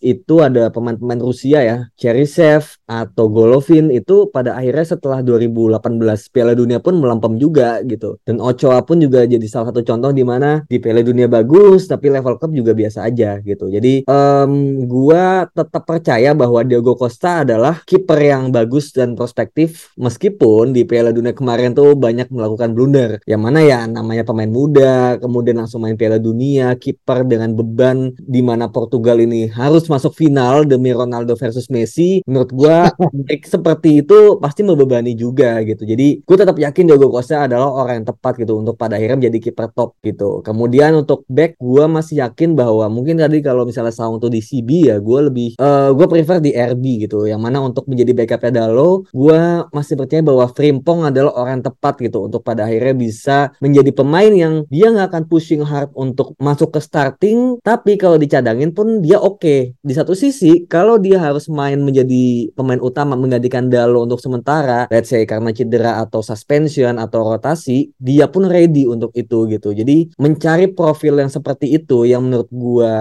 itu 0.00 0.34
ada 0.40 0.72
pemain-pemain 0.72 1.20
Rusia 1.20 1.60
ya, 1.60 1.78
Cherisev 2.00 2.80
atau 2.88 3.28
Golovin 3.28 3.92
itu 3.92 4.32
pada 4.32 4.56
akhirnya 4.56 4.96
setelah 4.96 5.20
2018 5.20 6.32
Piala 6.32 6.56
Dunia 6.56 6.80
pun 6.80 6.96
melampam 6.96 7.36
juga 7.36 7.84
gitu. 7.84 8.16
Dan 8.24 8.40
Ochoa 8.40 8.80
pun 8.88 9.02
juga 9.02 9.28
jadi 9.28 9.44
salah 9.44 9.68
satu 9.68 9.84
contoh 9.84 10.14
di 10.14 10.24
mana 10.24 10.64
di 10.64 10.80
Piala 10.80 11.04
Dunia 11.04 11.28
bagus, 11.28 11.92
tapi 11.92 12.08
level 12.08 12.40
cup 12.40 12.56
juga 12.56 12.72
biasa 12.72 13.04
aja 13.04 13.36
gitu. 13.44 13.68
Jadi 13.68 14.08
um, 14.08 14.80
gue 14.88 15.24
tetap 15.52 15.84
percaya 15.84 16.32
bahwa 16.32 16.64
Diego 16.64 16.96
Costa 16.96 17.44
adalah 17.44 17.84
kiper 17.84 18.16
yang 18.16 18.48
bagus 18.48 18.96
dan 18.96 19.12
prospektif 19.12 19.92
meski 19.98 20.28
meskipun 20.28 20.76
di 20.76 20.84
Piala 20.84 21.08
Dunia 21.08 21.32
kemarin 21.32 21.72
tuh 21.72 21.96
banyak 21.98 22.30
melakukan 22.32 22.72
blunder. 22.72 23.18
Yang 23.26 23.42
mana 23.42 23.58
ya 23.62 23.78
namanya 23.84 24.22
pemain 24.24 24.50
muda, 24.50 25.18
kemudian 25.18 25.60
langsung 25.60 25.82
main 25.84 25.98
Piala 25.98 26.22
Dunia, 26.22 26.78
kiper 26.78 27.26
dengan 27.26 27.52
beban 27.52 28.14
di 28.16 28.40
mana 28.40 28.70
Portugal 28.70 29.18
ini 29.18 29.50
harus 29.50 29.84
masuk 29.90 30.14
final 30.14 30.64
demi 30.64 30.94
Ronaldo 30.94 31.34
versus 31.34 31.66
Messi. 31.68 32.22
Menurut 32.24 32.50
gua 32.54 32.88
seperti 33.52 34.06
itu 34.06 34.38
pasti 34.38 34.62
membebani 34.62 35.12
juga 35.18 35.58
gitu. 35.66 35.82
Jadi 35.82 36.22
gue 36.22 36.36
tetap 36.36 36.56
yakin 36.56 36.84
Diego 36.88 37.10
Costa 37.10 37.44
adalah 37.50 37.68
orang 37.72 38.02
yang 38.02 38.06
tepat 38.12 38.38
gitu 38.38 38.60
untuk 38.60 38.78
pada 38.78 38.96
akhirnya 38.96 39.18
menjadi 39.26 39.50
kiper 39.50 39.68
top 39.74 39.98
gitu. 40.04 40.40
Kemudian 40.44 40.94
untuk 40.94 41.26
back 41.26 41.58
gue 41.58 41.84
masih 41.88 42.22
yakin 42.22 42.54
bahwa 42.54 42.86
mungkin 42.92 43.18
tadi 43.18 43.42
kalau 43.42 43.66
misalnya 43.66 43.92
Saung 43.92 44.22
tuh 44.22 44.30
di 44.30 44.44
CB 44.44 44.92
ya 44.92 44.96
gue 45.02 45.20
lebih 45.28 45.48
uh, 45.58 45.66
eh, 45.66 45.90
gue 45.96 46.06
prefer 46.06 46.38
di 46.38 46.52
RB 46.54 47.08
gitu. 47.08 47.26
Yang 47.26 47.40
mana 47.40 47.58
untuk 47.64 47.84
menjadi 47.90 48.12
backupnya 48.14 48.64
Dalo 48.64 49.08
gue 49.10 49.40
masih 49.72 49.94
percaya 49.98 50.22
bahwa 50.22 50.44
Frimpong 50.52 51.08
adalah 51.08 51.32
orang 51.34 51.60
yang 51.60 51.66
tepat 51.78 52.02
gitu 52.02 52.26
untuk 52.26 52.42
pada 52.42 52.66
akhirnya 52.66 52.98
bisa 52.98 53.38
menjadi 53.62 53.94
pemain 53.94 54.34
yang 54.34 54.66
dia 54.66 54.90
nggak 54.90 55.14
akan 55.14 55.24
pushing 55.30 55.62
hard 55.62 55.94
untuk 55.94 56.34
masuk 56.42 56.74
ke 56.74 56.82
starting 56.82 57.62
tapi 57.62 57.94
kalau 57.94 58.18
dicadangin 58.18 58.74
pun 58.74 58.98
dia 58.98 59.22
oke 59.22 59.38
okay. 59.38 59.60
di 59.78 59.94
satu 59.94 60.18
sisi 60.18 60.66
kalau 60.66 60.98
dia 60.98 61.22
harus 61.22 61.46
main 61.46 61.78
menjadi 61.78 62.50
pemain 62.58 62.82
utama 62.82 63.14
menggantikan 63.14 63.70
Dalo 63.70 64.02
untuk 64.02 64.18
sementara 64.18 64.90
let's 64.90 65.14
say 65.14 65.22
karena 65.22 65.54
cedera 65.54 66.02
atau 66.02 66.18
suspension 66.18 66.98
atau 66.98 67.22
rotasi 67.22 67.94
dia 67.94 68.26
pun 68.26 68.50
ready 68.50 68.90
untuk 68.90 69.14
itu 69.14 69.46
gitu 69.46 69.70
jadi 69.70 70.10
mencari 70.18 70.74
profil 70.74 71.22
yang 71.22 71.30
seperti 71.30 71.78
itu 71.78 72.02
yang 72.10 72.26
menurut 72.26 72.50
gua 72.50 72.96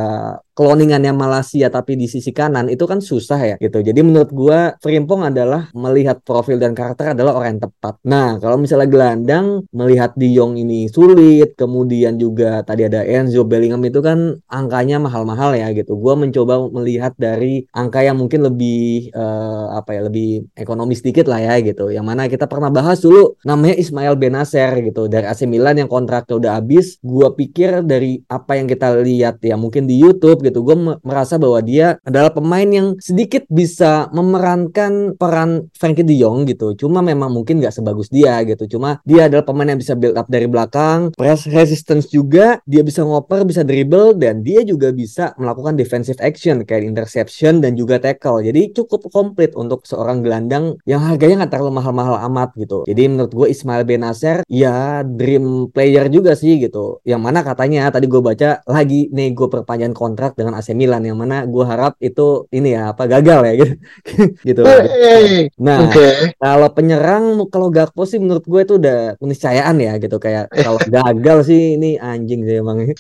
cloningannya 0.58 1.14
Malaysia 1.14 1.70
tapi 1.70 1.94
di 1.94 2.10
sisi 2.10 2.34
kanan 2.34 2.66
itu 2.66 2.90
kan 2.90 2.98
susah 2.98 3.38
ya 3.38 3.56
gitu. 3.62 3.86
Jadi 3.86 4.02
menurut 4.02 4.34
gua 4.34 4.74
Frimpong 4.82 5.30
adalah 5.30 5.70
melihat 5.78 6.18
profil 6.26 6.58
dan 6.58 6.74
karakter 6.74 7.14
adalah 7.14 7.38
orang 7.38 7.62
yang 7.62 7.70
tepat. 7.70 8.02
Nah, 8.02 8.42
kalau 8.42 8.58
misalnya 8.58 8.90
gelandang 8.90 9.70
melihat 9.70 10.18
Di 10.18 10.34
Jong 10.34 10.58
ini 10.58 10.90
sulit, 10.90 11.54
kemudian 11.54 12.18
juga 12.18 12.66
tadi 12.66 12.90
ada 12.90 13.06
Enzo 13.06 13.46
Bellingham 13.46 13.86
itu 13.86 14.02
kan 14.02 14.42
angkanya 14.50 14.98
mahal-mahal 14.98 15.54
ya 15.54 15.70
gitu. 15.78 15.94
Gua 15.94 16.18
mencoba 16.18 16.66
melihat 16.74 17.14
dari 17.22 17.70
angka 17.70 18.02
yang 18.02 18.18
mungkin 18.18 18.42
lebih 18.42 19.14
uh, 19.14 19.78
apa 19.78 19.94
ya, 19.94 20.02
lebih 20.10 20.50
ekonomis 20.58 21.06
sedikit 21.06 21.30
lah 21.30 21.38
ya 21.38 21.62
gitu. 21.62 21.94
Yang 21.94 22.06
mana 22.10 22.26
kita 22.26 22.50
pernah 22.50 22.74
bahas 22.74 22.98
dulu 22.98 23.38
namanya 23.46 23.78
Ismail 23.78 24.18
Benacer 24.18 24.74
gitu 24.82 25.06
dari 25.06 25.30
AC 25.30 25.46
Milan 25.46 25.78
yang 25.78 25.90
kontraknya 25.92 26.34
udah 26.34 26.52
habis. 26.58 26.98
Gua 27.06 27.30
pikir 27.38 27.86
dari 27.86 28.26
apa 28.26 28.58
yang 28.58 28.66
kita 28.66 28.98
lihat 29.06 29.38
ya 29.46 29.54
mungkin 29.54 29.86
di 29.86 30.02
YouTube 30.02 30.47
gitu. 30.48 30.64
Gue 30.64 30.76
merasa 31.04 31.36
bahwa 31.36 31.60
dia 31.60 32.00
adalah 32.08 32.32
pemain 32.32 32.66
yang 32.66 32.96
sedikit 33.04 33.44
bisa 33.52 34.08
memerankan 34.16 35.20
peran 35.20 35.68
Frankie 35.76 36.08
De 36.08 36.16
Jong 36.16 36.48
gitu. 36.48 36.74
Cuma 36.80 37.04
memang 37.04 37.30
mungkin 37.32 37.60
nggak 37.60 37.76
sebagus 37.76 38.08
dia 38.08 38.40
gitu. 38.48 38.78
Cuma 38.78 39.04
dia 39.04 39.28
adalah 39.28 39.44
pemain 39.44 39.68
yang 39.68 39.80
bisa 39.80 39.94
build 39.94 40.16
up 40.16 40.32
dari 40.32 40.48
belakang, 40.48 41.12
press 41.14 41.44
resistance 41.50 42.08
juga, 42.08 42.64
dia 42.64 42.82
bisa 42.82 43.04
ngoper, 43.04 43.44
bisa 43.44 43.68
dribble 43.68 44.16
dan 44.16 44.42
dia 44.42 44.64
juga 44.64 44.96
bisa 44.96 45.36
melakukan 45.36 45.76
defensive 45.76 46.20
action 46.24 46.64
kayak 46.64 46.88
interception 46.88 47.60
dan 47.60 47.76
juga 47.76 48.00
tackle. 48.00 48.40
Jadi 48.40 48.72
cukup 48.72 49.12
komplit 49.12 49.52
untuk 49.60 49.84
seorang 49.84 50.24
gelandang 50.24 50.80
yang 50.88 51.04
harganya 51.04 51.44
nggak 51.44 51.58
terlalu 51.58 51.82
mahal-mahal 51.82 52.16
amat 52.32 52.56
gitu. 52.56 52.88
Jadi 52.88 53.04
menurut 53.10 53.32
gue 53.34 53.48
Ismail 53.52 53.84
Benacer 53.84 54.38
ya 54.48 55.02
dream 55.04 55.74
player 55.74 56.08
juga 56.08 56.38
sih 56.38 56.62
gitu. 56.62 57.04
Yang 57.04 57.22
mana 57.22 57.40
katanya 57.44 57.90
tadi 57.92 58.06
gue 58.06 58.22
baca 58.22 58.62
lagi 58.70 59.10
nego 59.12 59.50
perpanjangan 59.50 59.98
kontrak 59.98 60.32
dengan 60.38 60.54
AC 60.54 60.78
Milan 60.78 61.02
yang 61.02 61.18
mana 61.18 61.50
gue 61.50 61.66
harap 61.66 61.98
itu 61.98 62.46
ini 62.54 62.78
ya 62.78 62.94
apa 62.94 63.10
gagal 63.10 63.42
ya 63.50 63.54
gitu. 63.58 63.74
gitu. 64.54 64.62
Hey, 64.62 65.50
nah, 65.58 65.90
okay. 65.90 66.38
kalau 66.38 66.70
penyerang 66.70 67.42
kalau 67.50 67.74
Gakpo 67.74 68.06
sih 68.06 68.22
menurut 68.22 68.46
gue 68.46 68.62
itu 68.62 68.74
udah 68.78 69.18
keniscayaan 69.18 69.82
ya 69.82 69.98
gitu 69.98 70.22
kayak 70.22 70.54
kalau 70.54 70.78
gagal 71.02 71.50
sih 71.50 71.74
ini 71.74 71.98
anjing 71.98 72.46
sih 72.46 72.62
emang. 72.62 72.86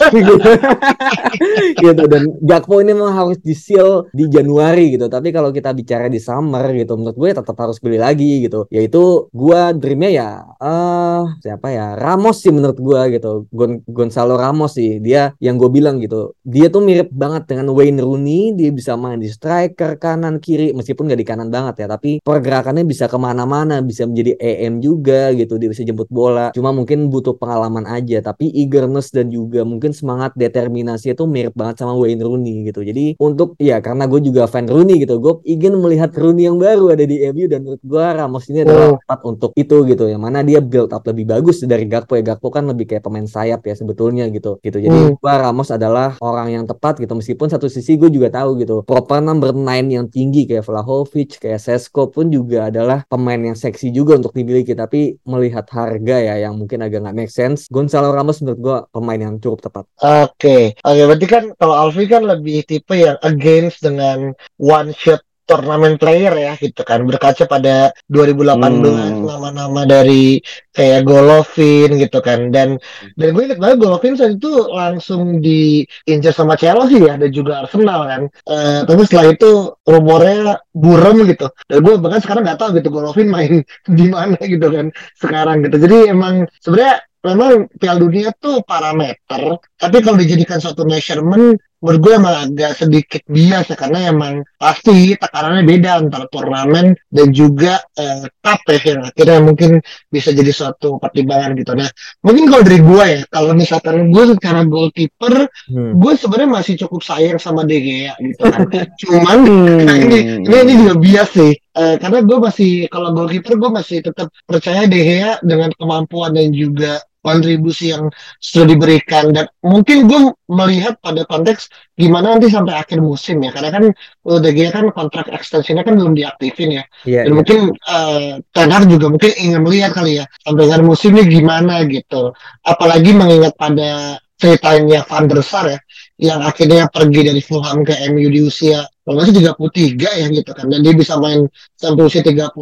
gitu 1.86 2.04
dan 2.10 2.23
Gakpo 2.41 2.82
ini 2.82 2.97
memang 2.97 3.13
harus 3.13 3.38
di 3.38 3.54
seal 3.54 4.10
di 4.10 4.26
Januari 4.26 4.97
gitu. 4.97 5.06
Tapi 5.06 5.30
kalau 5.30 5.54
kita 5.54 5.78
bicara 5.78 6.10
di 6.10 6.17
summer 6.17 6.73
gitu 6.73 6.97
menurut 6.97 7.13
gue 7.13 7.30
tetap 7.38 7.54
harus 7.54 7.78
beli 7.78 8.02
lagi 8.02 8.50
gitu. 8.50 8.65
Yaitu 8.73 9.30
gue 9.30 9.62
dreamnya 9.78 10.10
ya 10.10 10.30
eh 10.58 10.65
uh, 10.65 11.21
siapa 11.45 11.69
ya 11.69 11.93
Ramos 11.93 12.41
sih 12.41 12.50
menurut 12.50 12.82
gue 12.82 13.02
gitu. 13.13 13.45
Gon 13.54 13.86
Gonzalo 13.86 14.34
Ramos 14.34 14.73
sih 14.73 14.97
dia 14.97 15.38
yang 15.38 15.60
gue 15.62 15.69
bilang 15.69 16.00
gitu 16.02 16.34
dia 16.47 16.71
tuh 16.71 16.80
mirip 16.80 17.12
banget 17.12 17.27
dengan 17.48 17.68
Wayne 17.74 18.00
Rooney 18.00 18.56
dia 18.56 18.70
bisa 18.72 18.96
main 18.96 19.20
di 19.20 19.28
striker 19.28 20.00
kanan 20.00 20.40
kiri 20.40 20.72
meskipun 20.72 21.10
gak 21.10 21.20
di 21.20 21.28
kanan 21.28 21.50
banget 21.52 21.84
ya 21.84 21.88
tapi 21.92 22.24
pergerakannya 22.24 22.88
bisa 22.88 23.10
ke 23.12 23.18
mana-mana 23.20 23.84
bisa 23.84 24.08
menjadi 24.08 24.40
EM 24.40 24.80
juga 24.80 25.36
gitu 25.36 25.60
dia 25.60 25.70
bisa 25.72 25.84
jemput 25.84 26.08
bola 26.08 26.54
cuma 26.56 26.72
mungkin 26.72 27.12
butuh 27.12 27.36
pengalaman 27.36 27.84
aja 27.90 28.24
tapi 28.24 28.48
eagerness 28.54 29.12
dan 29.12 29.28
juga 29.28 29.66
mungkin 29.68 29.92
semangat 29.92 30.32
determinasi 30.38 31.12
itu 31.12 31.24
mirip 31.28 31.58
banget 31.58 31.84
sama 31.84 31.98
Wayne 31.98 32.24
Rooney 32.24 32.70
gitu 32.70 32.86
jadi 32.86 33.20
untuk 33.20 33.58
ya 33.60 33.84
karena 33.84 34.08
gue 34.08 34.22
juga 34.24 34.48
fan 34.48 34.70
Rooney 34.70 35.04
gitu 35.04 35.20
gue 35.20 35.44
ingin 35.44 35.76
melihat 35.78 36.13
Rooney 36.16 36.48
yang 36.48 36.62
baru 36.62 36.96
ada 36.96 37.04
di 37.04 37.20
MU 37.34 37.46
dan 37.50 37.68
menurut 37.68 37.84
gue 37.84 38.06
Ramos 38.06 38.46
ini 38.48 38.63
adalah 38.63 38.94
oh. 38.94 39.00
tepat 39.02 39.20
untuk 39.28 39.52
itu 39.58 39.78
gitu 39.90 40.06
yang 40.08 40.22
mana 40.24 40.46
dia 40.46 40.63
build 40.63 40.94
up 40.94 41.04
lebih 41.04 41.28
bagus 41.28 41.66
dari 41.66 41.90
Gakpo 41.90 42.16
ya 42.16 42.24
Gakpo 42.24 42.54
kan 42.54 42.70
lebih 42.70 42.86
kayak 42.86 43.04
pemain 43.04 43.26
sayap 43.26 43.66
ya 43.66 43.74
sebetulnya 43.74 44.30
gitu 44.30 44.62
gitu 44.62 44.78
jadi 44.78 44.94
hmm. 44.94 45.18
gua 45.20 45.50
Ramos 45.50 45.70
adalah 45.74 46.16
orang 46.22 46.54
yang 46.54 46.63
tepat 46.70 47.02
gitu 47.02 47.16
meskipun 47.17 47.49
satu 47.49 47.67
sisi 47.67 47.97
gue 47.97 48.08
juga 48.13 48.30
tahu 48.30 48.62
gitu 48.62 48.86
proper 48.86 49.19
number 49.19 49.51
9 49.51 49.65
yang 49.89 50.06
tinggi 50.08 50.45
kayak 50.45 50.63
Vlahovic 50.63 51.41
kayak 51.41 51.60
Sesko 51.60 52.10
pun 52.13 52.30
juga 52.30 52.69
adalah 52.69 53.03
pemain 53.10 53.39
yang 53.39 53.58
seksi 53.58 53.89
juga 53.89 54.15
untuk 54.15 54.38
dimiliki 54.38 54.77
tapi 54.77 55.17
melihat 55.25 55.65
harga 55.73 56.17
ya 56.21 56.36
yang 56.47 56.56
mungkin 56.56 56.86
agak 56.86 57.03
nggak 57.03 57.17
make 57.17 57.34
sense 57.34 57.65
Gonzalo 57.67 58.13
Ramos 58.13 58.39
menurut 58.45 58.60
gue 58.60 58.77
pemain 58.93 59.19
yang 59.19 59.36
cukup 59.41 59.65
tepat 59.65 59.86
oke 59.99 60.38
okay. 60.38 60.63
oke 60.86 60.93
okay, 60.93 61.03
berarti 61.06 61.27
kan 61.27 61.43
kalau 61.58 61.75
Alfi 61.75 62.06
kan 62.06 62.23
lebih 62.23 62.63
tipe 62.63 62.93
yang 62.93 63.17
against 63.25 63.82
dengan 63.82 64.32
one 64.62 64.93
shot 64.93 65.21
turnamen 65.47 65.95
player 65.95 66.36
ya 66.36 66.53
gitu 66.60 66.83
kan. 66.83 67.07
Berkaca 67.07 67.47
pada 67.47 67.95
2018 68.12 68.60
hmm. 68.60 69.23
nama-nama 69.23 69.88
dari 69.88 70.43
kayak 70.75 71.07
Golovin 71.07 71.95
gitu 71.95 72.19
kan. 72.19 72.51
Dan 72.51 72.75
dan 73.15 73.27
gue 73.31 73.43
ingat 73.47 73.60
banget 73.63 73.77
Golovin 73.79 74.19
saat 74.19 74.36
itu 74.36 74.51
langsung 74.67 75.39
diincar 75.39 76.36
sama 76.36 76.60
Chelsea 76.60 77.07
ya 77.07 77.15
dan 77.15 77.31
juga 77.31 77.63
Arsenal 77.63 78.01
kan. 78.05 78.21
Uh, 78.43 78.83
tapi 78.83 79.01
setelah 79.07 79.31
itu 79.31 79.71
rumornya 79.88 80.60
burem 80.75 81.23
gitu. 81.25 81.47
Dan 81.71 81.79
gue 81.81 81.95
bahkan 81.97 82.19
sekarang 82.19 82.43
nggak 82.43 82.60
tahu 82.60 82.69
gitu 82.77 82.91
Golovin 82.91 83.31
main 83.31 83.63
di 83.97 84.05
mana 84.12 84.36
gitu 84.43 84.67
kan 84.67 84.91
sekarang 85.15 85.63
gitu. 85.63 85.79
Jadi 85.79 86.12
emang 86.12 86.43
sebenarnya 86.60 87.07
memang 87.27 87.51
Piala 87.75 87.99
Dunia 87.99 88.29
tuh 88.38 88.63
parameter, 88.63 89.60
tapi 89.75 89.97
kalau 89.99 90.17
dijadikan 90.21 90.62
suatu 90.62 90.88
measurement, 90.88 91.60
menurut 91.88 92.04
gue 92.04 92.13
emang 92.19 92.36
agak 92.52 92.71
sedikit 92.76 93.23
bias 93.32 93.71
ya, 93.71 93.80
karena 93.80 94.12
emang 94.12 94.43
pasti 94.60 95.15
tekanannya 95.15 95.63
beda 95.63 96.04
antara 96.04 96.28
turnamen 96.28 97.00
dan 97.08 97.28
juga 97.32 97.80
eh, 97.95 98.28
cup 98.43 98.60
ya, 98.67 98.80
yang 98.91 99.02
akhirnya 99.08 99.39
mungkin 99.39 99.71
bisa 100.12 100.36
jadi 100.36 100.52
suatu 100.52 101.00
pertimbangan 101.00 101.56
gitu. 101.56 101.71
Nah, 101.80 101.88
mungkin 102.19 102.52
kalau 102.52 102.63
dari 102.67 102.80
gue 102.84 103.06
ya, 103.08 103.21
kalau 103.32 103.56
misalkan 103.56 104.12
gue 104.12 104.23
secara 104.36 104.67
goalkeeper, 104.67 105.47
hmm. 105.71 105.95
gue 105.95 106.12
sebenarnya 106.19 106.52
masih 106.60 106.73
cukup 106.84 107.00
sayang 107.08 107.39
sama 107.39 107.63
De 107.63 107.80
Gea 107.80 108.19
gitu 108.19 108.43
kan. 108.43 108.67
Cuman, 109.08 109.39
hmm. 109.47 109.80
nah 109.88 109.95
ini, 110.04 110.19
ini, 110.43 110.56
ini 110.67 110.73
juga 110.76 110.93
bias 111.00 111.30
sih. 111.32 111.56
Uh, 111.78 111.95
karena 112.02 112.19
gue 112.26 112.38
masih 112.41 112.71
kalau 112.91 113.15
goalkeeper 113.15 113.56
gue 113.56 113.71
masih 113.71 114.04
tetap 114.04 114.28
percaya 114.43 114.84
De 114.91 115.00
Gea 115.00 115.39
dengan 115.39 115.71
kemampuan 115.71 116.36
dan 116.36 116.52
juga 116.52 117.00
kontribusi 117.28 117.92
yang 117.92 118.08
sudah 118.40 118.72
diberikan. 118.72 119.36
Dan 119.36 119.52
mungkin 119.60 120.08
gue 120.08 120.32
melihat 120.48 120.96
pada 121.04 121.28
konteks 121.28 121.68
gimana 122.00 122.40
nanti 122.40 122.48
sampai 122.48 122.80
akhir 122.80 123.04
musim 123.04 123.44
ya. 123.44 123.52
Karena 123.52 123.70
kan 123.76 123.84
udah 124.24 124.52
gitu 124.56 124.72
kan 124.72 124.86
kontrak 124.96 125.28
ekstensinya 125.28 125.84
kan 125.84 126.00
belum 126.00 126.16
diaktifin 126.16 126.80
ya. 126.80 126.84
Yeah, 127.04 127.28
dan 127.28 127.36
yeah. 127.36 127.36
mungkin 127.36 127.60
uh, 127.76 128.40
Ten 128.56 128.72
Hag 128.72 128.88
juga 128.88 129.12
mungkin 129.12 129.32
ingin 129.36 129.60
melihat 129.60 129.92
kali 130.00 130.24
ya 130.24 130.26
sampai 130.48 130.63
akhir 130.72 130.88
musimnya 130.88 131.28
gimana 131.28 131.84
gitu. 131.84 132.32
Apalagi 132.63 133.12
mengingat 133.12 133.60
pada 133.60 134.24
ceritanya 134.38 135.04
Van 135.04 135.26
der 135.28 135.42
Sar 135.44 135.66
ya 135.68 135.80
yang 136.18 136.42
akhirnya 136.42 136.90
pergi 136.90 137.30
dari 137.30 137.42
Fulham 137.42 137.86
ke 137.86 137.94
MU 138.10 138.30
di 138.30 138.42
usia 138.42 138.86
kalau 139.06 139.22
masih 139.22 139.34
33 139.38 140.22
ya 140.24 140.26
gitu 140.32 140.52
kan. 140.54 140.66
Dan 140.70 140.80
dia 140.86 140.94
bisa 140.94 141.18
main 141.18 141.46
sampai 141.76 142.02
usia 142.06 142.22
38 142.24 142.56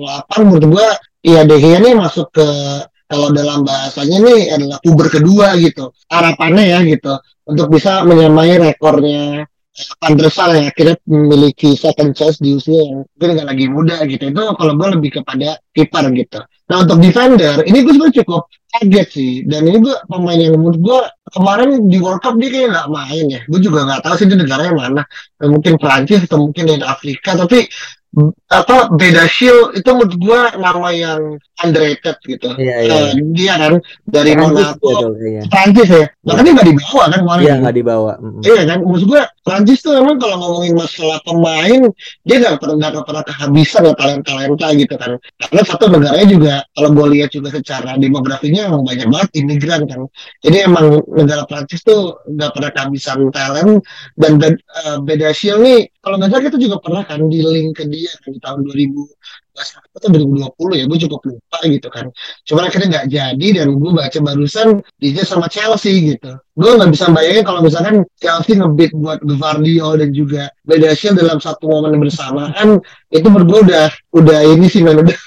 menurut 0.43 0.65
gua 0.71 0.88
ya 1.23 1.41
De 1.43 1.58
Gea 1.60 1.80
nih 1.82 1.95
masuk 1.95 2.32
ke 2.32 2.47
kalau 3.05 3.29
dalam 3.31 3.61
bahasanya 3.61 4.17
ini 4.21 4.35
adalah 4.49 4.77
Uber 4.85 5.07
kedua 5.09 5.53
gitu. 5.61 5.93
Harapannya 6.09 6.63
ya 6.75 6.79
gitu 6.85 7.13
untuk 7.45 7.69
bisa 7.69 8.01
menyamai 8.05 8.57
rekornya 8.57 9.45
Van 9.75 10.15
der 10.15 10.31
Sar 10.31 10.55
yang 10.55 10.71
akhirnya 10.71 10.95
memiliki 11.03 11.75
second 11.75 12.15
chance 12.15 12.39
di 12.39 12.55
usia 12.55 12.79
yang 12.79 13.03
mungkin 13.03 13.29
nggak 13.35 13.47
lagi 13.47 13.65
muda 13.67 13.97
gitu. 14.07 14.23
Itu 14.31 14.41
kalau 14.55 14.73
gue 14.79 14.87
lebih 14.95 15.19
kepada 15.19 15.59
kiper 15.75 16.05
gitu. 16.15 16.39
Nah 16.71 16.77
untuk 16.81 16.97
defender 17.03 17.59
ini 17.67 17.83
gue 17.83 17.93
sebenarnya 17.93 18.15
cukup 18.23 18.41
kaget 18.71 19.07
sih. 19.11 19.31
Dan 19.43 19.67
ini 19.67 19.77
gue 19.83 19.95
pemain 20.07 20.39
yang 20.39 20.55
menurut 20.55 20.79
gue 20.79 20.99
kemarin 21.33 21.89
di 21.89 21.97
World 21.97 22.21
Cup 22.21 22.38
dia 22.38 22.49
kayak 22.53 22.69
nggak 22.75 22.89
main 22.93 23.25
ya 23.29 23.41
gue 23.45 23.59
juga 23.61 23.88
nggak 23.88 24.01
tahu 24.05 24.15
sih 24.19 24.27
di 24.29 24.38
negaranya 24.38 24.73
mana 24.73 25.01
mungkin 25.41 25.77
Perancis 25.81 26.25
atau 26.29 26.49
mungkin 26.49 26.69
dari 26.69 26.85
Afrika 26.85 27.33
tapi 27.33 27.65
apa 28.47 28.88
beda 28.95 29.27
shield 29.27 29.75
itu 29.75 29.89
menurut 29.91 30.15
gua 30.23 30.41
nama 30.55 30.88
yang 30.95 31.35
underrated 31.59 32.15
gitu. 32.23 32.55
Iya, 32.55 32.77
iya. 32.88 32.95
Uh, 32.95 33.11
dia 33.35 33.53
kan 33.59 33.73
dari 34.07 34.31
Monaco, 34.39 35.11
Prancis 35.51 35.89
ya. 35.91 36.07
Bahkan 36.23 36.43
dia 36.47 36.53
nggak 36.55 36.69
dibawa 36.71 37.03
kan 37.11 37.19
kemarin. 37.19 37.43
Iya 37.43 37.53
nggak 37.59 37.75
dibawa. 37.75 38.13
Mm. 38.23 38.41
Iya 38.47 38.61
kan, 38.71 38.79
maksud 38.88 39.07
gua 39.11 39.23
Prancis 39.43 39.79
tuh 39.83 39.93
emang 39.99 40.15
kalau 40.15 40.35
ngomongin 40.39 40.73
masalah 40.79 41.19
pemain 41.27 41.81
dia 42.23 42.35
nggak 42.39 42.55
pernah 42.63 42.75
nggak 42.79 43.03
pernah 43.03 43.23
kehabisan 43.27 43.81
ya 43.83 43.93
talent 43.99 44.23
talenta 44.23 44.67
gitu 44.71 44.95
kan. 44.95 45.11
Karena 45.19 45.61
satu 45.67 45.83
negaranya 45.91 46.27
juga 46.31 46.53
kalau 46.71 46.89
gue 46.95 47.07
lihat 47.19 47.29
juga 47.35 47.49
secara 47.51 47.99
demografinya 47.99 48.71
emang 48.71 48.88
banyak 48.88 49.07
banget 49.11 49.29
imigran 49.43 49.81
kan. 49.91 49.99
Jadi 50.39 50.57
emang 50.63 51.03
negara 51.15 51.47
Prancis 51.47 51.82
tuh 51.82 52.19
nggak 52.28 52.51
pernah 52.51 52.71
kehabisan 52.75 53.32
talent 53.32 53.82
dan 54.19 54.38
uh, 54.39 54.99
beda 54.99 55.32
shield 55.32 55.63
nih. 55.63 55.88
Kalau 56.04 56.19
nggak 56.19 56.30
salah 56.30 56.43
kita 56.45 56.58
juga 56.62 56.78
pernah 56.84 57.04
kan 57.08 57.19
di 57.32 57.39
link 57.41 57.80
ke 57.80 57.88
dia 57.88 58.12
kan 58.21 58.30
di 58.36 58.39
tahun 58.43 58.60
2000 58.67 59.56
atau 59.95 60.12
2020 60.12 60.80
ya 60.80 60.84
gue 60.84 60.99
cukup 61.08 61.21
lupa 61.32 61.60
gitu 61.63 61.88
kan. 61.88 62.12
Cuma 62.43 62.67
akhirnya 62.67 62.88
nggak 62.91 63.08
jadi 63.08 63.47
dan 63.63 63.67
gue 63.80 63.91
baca 63.95 64.19
barusan 64.19 64.84
dia 64.99 65.23
sama 65.23 65.47
Chelsea 65.47 66.13
gitu. 66.15 66.36
Gue 66.54 66.75
nggak 66.75 66.91
bisa 66.91 67.08
bayangin 67.15 67.47
kalau 67.47 67.63
misalkan 67.63 68.04
Chelsea 68.19 68.60
ngebit 68.60 68.91
buat 68.99 69.23
Gvardiol 69.23 70.04
dan 70.04 70.10
juga 70.12 70.51
Bedasiel 70.67 71.15
dalam 71.15 71.39
satu 71.39 71.71
momen 71.71 71.95
bersamaan 72.04 72.84
itu 73.13 73.28
gue 73.32 73.60
udah 73.63 73.88
udah 74.12 74.39
ini 74.43 74.67
sih 74.67 74.84
man 74.84 74.99
udah 75.04 75.17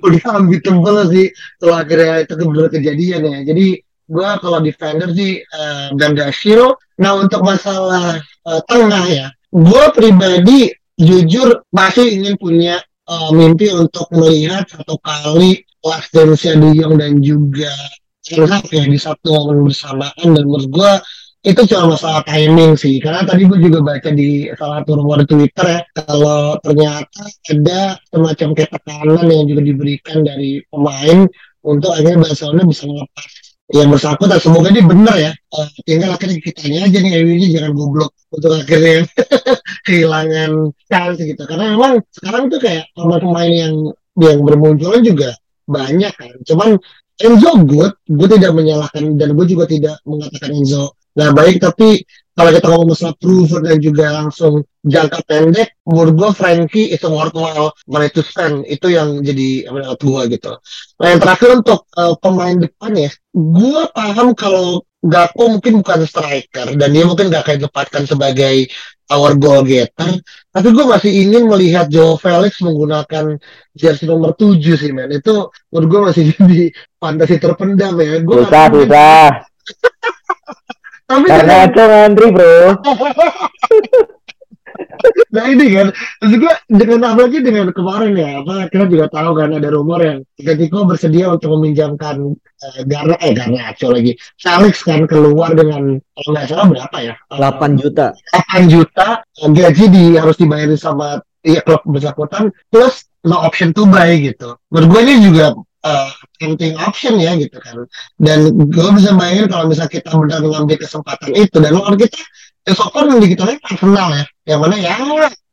udah 0.00 0.22
unbeatable 0.40 1.00
sih. 1.12 1.26
Kalau 1.60 1.76
akhirnya 1.76 2.24
itu 2.24 2.32
benar 2.40 2.66
kejadian 2.72 3.20
ya. 3.28 3.38
Jadi 3.44 3.66
gue 4.10 4.30
kalau 4.42 4.58
defender 4.58 5.08
sih 5.14 5.38
uh, 5.38 5.94
dan 5.94 6.18
Dashiro 6.18 6.82
nah 6.98 7.14
untuk 7.14 7.46
masalah 7.46 8.18
uh, 8.44 8.60
tengah 8.66 9.04
ya 9.06 9.26
gue 9.54 9.84
pribadi 9.94 10.74
jujur 10.98 11.62
masih 11.72 12.20
ingin 12.20 12.34
punya 12.36 12.76
uh, 13.08 13.30
mimpi 13.32 13.72
untuk 13.72 14.10
melihat 14.12 14.68
satu 14.68 15.00
kali 15.00 15.64
Last 15.80 16.12
Dance 16.12 16.44
De 16.44 16.70
dan 16.76 17.24
juga 17.24 17.72
Enak 18.30 18.68
ya 18.68 18.84
di 18.84 19.00
satu 19.00 19.32
momen 19.32 19.66
bersamaan. 19.66 20.36
Dan 20.36 20.44
menurut 20.44 20.68
gue 20.68 20.92
itu 21.40 21.60
cuma 21.72 21.96
masalah 21.96 22.20
timing 22.28 22.76
sih. 22.76 23.00
Karena 23.00 23.24
tadi 23.24 23.48
gue 23.48 23.58
juga 23.58 23.80
baca 23.80 24.10
di 24.12 24.46
salah 24.54 24.84
satu 24.84 25.00
rumor 25.00 25.24
Twitter 25.24 25.66
ya 25.66 25.80
kalau 26.04 26.60
ternyata 26.60 27.24
ada 27.48 27.96
semacam 28.12 28.48
kayak 28.54 28.70
tekanan 28.76 29.24
yang 29.24 29.44
juga 29.48 29.62
diberikan 29.64 30.20
dari 30.20 30.60
pemain 30.68 31.24
untuk 31.64 31.90
akhirnya 31.96 32.20
Barcelona 32.20 32.62
bisa 32.68 32.84
melepas 32.84 33.30
yang 33.70 33.88
bersangkutan 33.90 34.38
semoga 34.42 34.68
ini 34.74 34.82
benar 34.82 35.16
ya. 35.16 35.32
Uh, 35.54 35.66
tinggal 35.86 36.14
akhirnya 36.14 36.42
kitanya 36.42 36.90
aja 36.90 36.98
nih 36.98 37.22
ini 37.22 37.46
jangan 37.54 37.72
goblok 37.74 38.10
untuk 38.34 38.58
akhirnya 38.58 39.06
kehilangan 39.86 40.74
chance 40.90 41.18
gitu. 41.22 41.42
Karena 41.46 41.78
memang 41.78 42.02
sekarang 42.10 42.50
tuh 42.50 42.58
kayak 42.58 42.90
pemain-pemain 42.98 43.52
yang 43.52 43.74
yang 44.18 44.38
bermunculan 44.42 45.02
juga 45.06 45.30
banyak 45.70 46.12
kan. 46.14 46.34
Cuman 46.42 46.78
Enzo 47.20 47.52
good 47.68 47.92
gue 48.08 48.28
tidak 48.32 48.52
menyalahkan 48.56 49.04
dan 49.20 49.36
gue 49.36 49.46
juga 49.46 49.68
tidak 49.68 50.00
mengatakan 50.08 50.50
Enzo 50.56 50.96
nggak 51.14 51.32
baik 51.36 51.56
tapi 51.60 52.00
kalau 52.40 52.56
kita 52.56 52.66
ngomong 52.72 52.90
masalah 52.96 53.16
proven 53.20 53.62
dan 53.68 53.78
juga 53.84 54.04
langsung 54.16 54.64
jangka 54.80 55.20
pendek, 55.28 55.76
menurut 55.84 56.14
gue 56.16 56.30
Frankie 56.32 56.88
itu 56.88 57.04
worthwhile 57.04 57.76
money 57.84 58.08
to 58.08 58.24
spend. 58.24 58.64
Itu 58.64 58.88
yang 58.88 59.20
jadi 59.20 59.68
menurut 59.68 60.00
gue 60.00 60.40
gitu. 60.40 60.56
Nah 61.04 61.06
yang 61.12 61.20
terakhir 61.20 61.60
untuk 61.60 61.84
uh, 62.00 62.16
pemain 62.16 62.56
depan 62.56 62.96
ya, 62.96 63.10
gue 63.36 63.82
paham 63.92 64.32
kalau 64.32 64.80
Gakpo 65.00 65.48
mungkin 65.48 65.80
bukan 65.80 66.04
striker 66.04 66.76
dan 66.76 66.88
dia 66.92 67.08
mungkin 67.08 67.32
gak 67.32 67.48
kayak 67.48 67.64
dapatkan 67.64 68.04
sebagai 68.04 68.68
our 69.08 69.32
goal 69.32 69.64
getter 69.64 70.20
tapi 70.52 70.68
gue 70.76 70.84
masih 70.84 71.24
ingin 71.24 71.48
melihat 71.48 71.88
Joe 71.88 72.20
Felix 72.20 72.60
menggunakan 72.60 73.40
jersey 73.72 74.04
nomor 74.04 74.36
7 74.36 74.60
sih 74.60 74.92
men. 74.92 75.08
Itu 75.08 75.56
menurut 75.72 75.88
gue 75.88 76.00
masih 76.12 76.22
jadi 76.36 76.68
fantasi 77.00 77.40
terpendam 77.40 77.96
ya. 77.96 78.20
Gue 78.20 78.44
susah 78.44 78.68
susah 78.68 79.28
tapi 81.10 81.26
karena 81.26 81.66
itu 81.66 81.82
ngantri 81.82 82.26
bro. 82.30 82.54
Nah 85.30 85.44
ini 85.48 85.66
kan. 85.72 85.88
Maksud 86.20 86.38
gue 86.42 86.54
dengan 86.68 87.00
apalagi 87.14 87.38
dengan 87.40 87.66
kemarin 87.72 88.12
ya? 88.18 88.30
Apa 88.42 88.68
kita 88.68 88.84
juga 88.90 89.06
tahu 89.08 89.30
kan 89.38 89.50
ada 89.56 89.68
rumor 89.72 90.00
yang 90.02 90.18
Atletico 90.36 90.84
bersedia 90.84 91.30
untuk 91.30 91.56
meminjamkan 91.58 92.34
uh, 92.36 92.80
Garna 92.84 93.16
eh 93.22 93.32
Garna 93.32 93.72
lagi. 93.72 94.12
Felix 94.36 94.84
kan 94.84 95.06
keluar 95.06 95.54
dengan 95.54 95.98
kalau 95.98 96.30
nggak 96.34 96.46
salah 96.50 96.66
berapa 96.68 96.96
ya? 97.00 97.14
8 97.32 97.80
juta. 97.80 98.06
8 98.52 98.72
juta 98.72 99.08
gaji 99.40 99.84
di 99.88 100.04
harus 100.18 100.36
dibayarin 100.36 100.76
sama 100.76 101.22
ya 101.40 101.64
klub 101.64 101.80
bersangkutan 101.88 102.52
plus 102.68 103.08
no 103.24 103.40
option 103.40 103.72
to 103.72 103.88
buy 103.88 104.12
gitu. 104.20 104.56
Menurut 104.68 104.88
gue 104.92 105.00
ini 105.08 105.14
juga 105.32 105.56
uh, 105.84 106.10
tempting 106.40 106.76
option 106.76 107.16
ya 107.20 107.36
gitu 107.36 107.56
kan. 107.60 107.84
Dan 108.20 108.52
gue 108.68 108.88
bisa 108.96 109.16
bayangin 109.16 109.48
kalau 109.48 109.64
misalnya 109.68 109.92
kita 109.92 110.10
benar 110.12 110.40
mengambil 110.44 110.76
kesempatan 110.80 111.30
itu 111.36 111.56
dan 111.60 111.72
lawan 111.76 111.96
kita 111.96 112.16
ya 112.68 112.72
so 112.76 112.86
far 112.92 113.08
yang 113.08 113.20
kita 113.20 113.42
lihat 113.46 113.60
Arsenal 113.68 114.08
ya. 114.14 114.24
Yang 114.48 114.60
mana 114.60 114.76
ya 114.76 114.94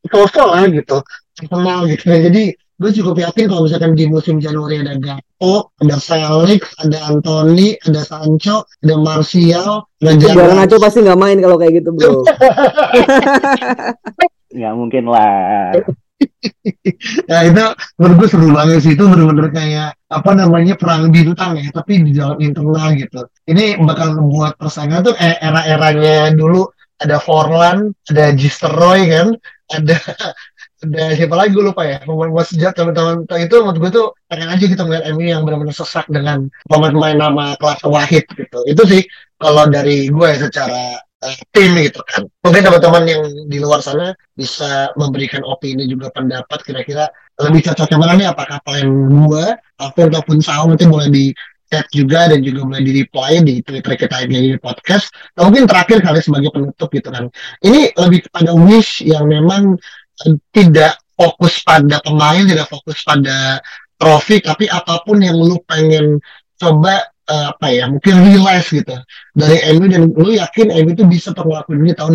sosok 0.07 0.47
lah 0.47 0.63
gitu. 0.67 0.97
Arsenal 1.43 1.79
gitu. 1.91 2.03
Ya 2.07 2.19
jadi 2.31 2.43
gue 2.77 2.91
cukup 2.93 3.17
yakin 3.17 3.49
kalau 3.49 3.65
misalkan 3.65 3.97
di 3.97 4.05
musim 4.05 4.37
Januari 4.37 4.85
ada 4.85 4.93
Gakpo, 5.01 5.73
ada 5.81 5.97
Felix, 5.97 6.61
ada 6.77 7.09
Anthony, 7.09 7.73
ada 7.81 8.05
Sancho, 8.05 8.69
ada 8.85 8.95
Martial, 9.01 9.89
ada 9.97 10.13
Jarang 10.13 10.61
Nacho 10.61 10.77
pasti 10.77 11.01
nggak 11.01 11.17
main 11.17 11.41
kalau 11.41 11.57
kayak 11.57 11.81
gitu 11.81 11.89
bro. 11.89 12.21
nggak 14.57 14.73
mungkin 14.77 15.03
lah. 15.09 15.73
ya 17.31 17.39
itu 17.45 17.63
menurut 17.97 18.15
gue 18.25 18.27
seru 18.29 18.49
banget 18.53 18.77
sih. 18.83 18.93
Itu 18.97 19.05
bener-bener 19.09 19.47
kayak 19.53 19.89
apa 20.07 20.31
namanya 20.33 20.73
perang 20.79 21.11
bintang 21.13 21.59
ya 21.61 21.69
tapi 21.69 22.01
di 22.01 22.11
dalam 22.15 22.37
internal 22.41 22.93
gitu. 22.97 23.21
Ini 23.45 23.77
bakal 23.83 24.17
membuat 24.17 24.57
persaingan 24.57 25.05
tuh 25.05 25.15
eh, 25.17 25.37
era-eranya 25.39 26.33
dulu. 26.33 26.67
Ada 26.97 27.21
Forlan 27.21 27.93
ada 28.09 28.33
Gisteroy 28.33 29.05
kan 29.13 29.37
ada 29.69 29.95
ada 30.83 31.03
siapa 31.17 31.35
lagi 31.37 31.53
gue 31.53 31.65
lupa 31.65 31.85
ya 31.85 32.01
pemain 32.01 32.33
sejak 32.41 32.73
teman-teman. 32.73 33.25
Itu 33.37 33.61
menurut 33.61 33.77
gue 33.77 33.91
tuh 33.93 34.07
pengen 34.25 34.49
aja 34.49 34.65
kita 34.65 34.81
ngeliat 34.81 35.05
MU 35.13 35.25
yang 35.25 35.41
benar-benar 35.45 35.77
sesak 35.77 36.09
dengan 36.09 36.49
pemain-pemain 36.65 37.17
nama 37.17 37.53
kelas 37.61 37.85
Wahid 37.85 38.25
gitu. 38.33 38.59
Itu 38.65 38.81
sih 38.89 39.05
kalau 39.37 39.69
dari 39.69 40.09
gue 40.09 40.29
secara 40.37 40.97
tim 41.49 41.71
gitu 41.81 42.01
kan. 42.05 42.29
Mungkin 42.45 42.61
teman-teman 42.61 43.03
yang 43.09 43.23
di 43.49 43.57
luar 43.57 43.81
sana 43.81 44.13
bisa 44.37 44.93
memberikan 44.93 45.41
opini 45.41 45.89
juga 45.89 46.13
pendapat 46.13 46.61
kira-kira 46.61 47.09
lebih 47.41 47.65
cocok 47.69 47.89
yang 47.89 48.01
mana 48.01 48.13
nih 48.17 48.27
apakah 48.29 48.61
plan 48.61 48.87
gua 49.09 49.57
Alvin 49.81 50.13
ataupun 50.13 50.37
Saul 50.41 50.73
nanti 50.73 50.85
boleh 50.85 51.09
di 51.09 51.25
chat 51.67 51.85
juga 51.91 52.31
dan 52.31 52.39
juga 52.41 52.63
boleh 52.63 52.81
di 52.81 52.91
reply 53.03 53.43
di 53.43 53.59
Twitter 53.59 53.93
kita 53.99 54.23
ini 54.23 54.55
di 54.55 54.59
podcast. 54.61 55.11
Nah, 55.35 55.51
mungkin 55.51 55.67
terakhir 55.67 55.99
kali 55.99 56.19
sebagai 56.23 56.49
penutup 56.53 56.87
gitu 56.93 57.09
kan. 57.11 57.27
Ini 57.59 57.91
lebih 57.97 58.29
kepada 58.31 58.55
wish 58.55 59.03
yang 59.03 59.27
memang 59.27 59.75
uh, 60.23 60.35
tidak 60.55 61.01
fokus 61.17 61.59
pada 61.65 61.99
pemain, 62.05 62.45
tidak 62.45 62.71
fokus 62.71 63.03
pada 63.03 63.59
trofi, 63.97 64.39
tapi 64.39 64.69
apa 64.69 65.01
pun 65.03 65.19
yang 65.19 65.35
lu 65.35 65.59
pengen 65.65 66.21
coba 66.55 67.09
uh, 67.27 67.45
apa 67.53 67.67
ya 67.71 67.85
mungkin 67.91 68.13
realize 68.23 68.67
gitu. 68.71 68.95
Dari 69.37 69.57
MU 69.77 69.85
dan 69.91 70.01
lu 70.11 70.31
yakin 70.33 70.73
MU 70.83 70.89
itu 70.91 71.03
bisa 71.05 71.31
ngelakuin 71.35 71.83
ini 71.83 71.93
tahun 71.93 72.13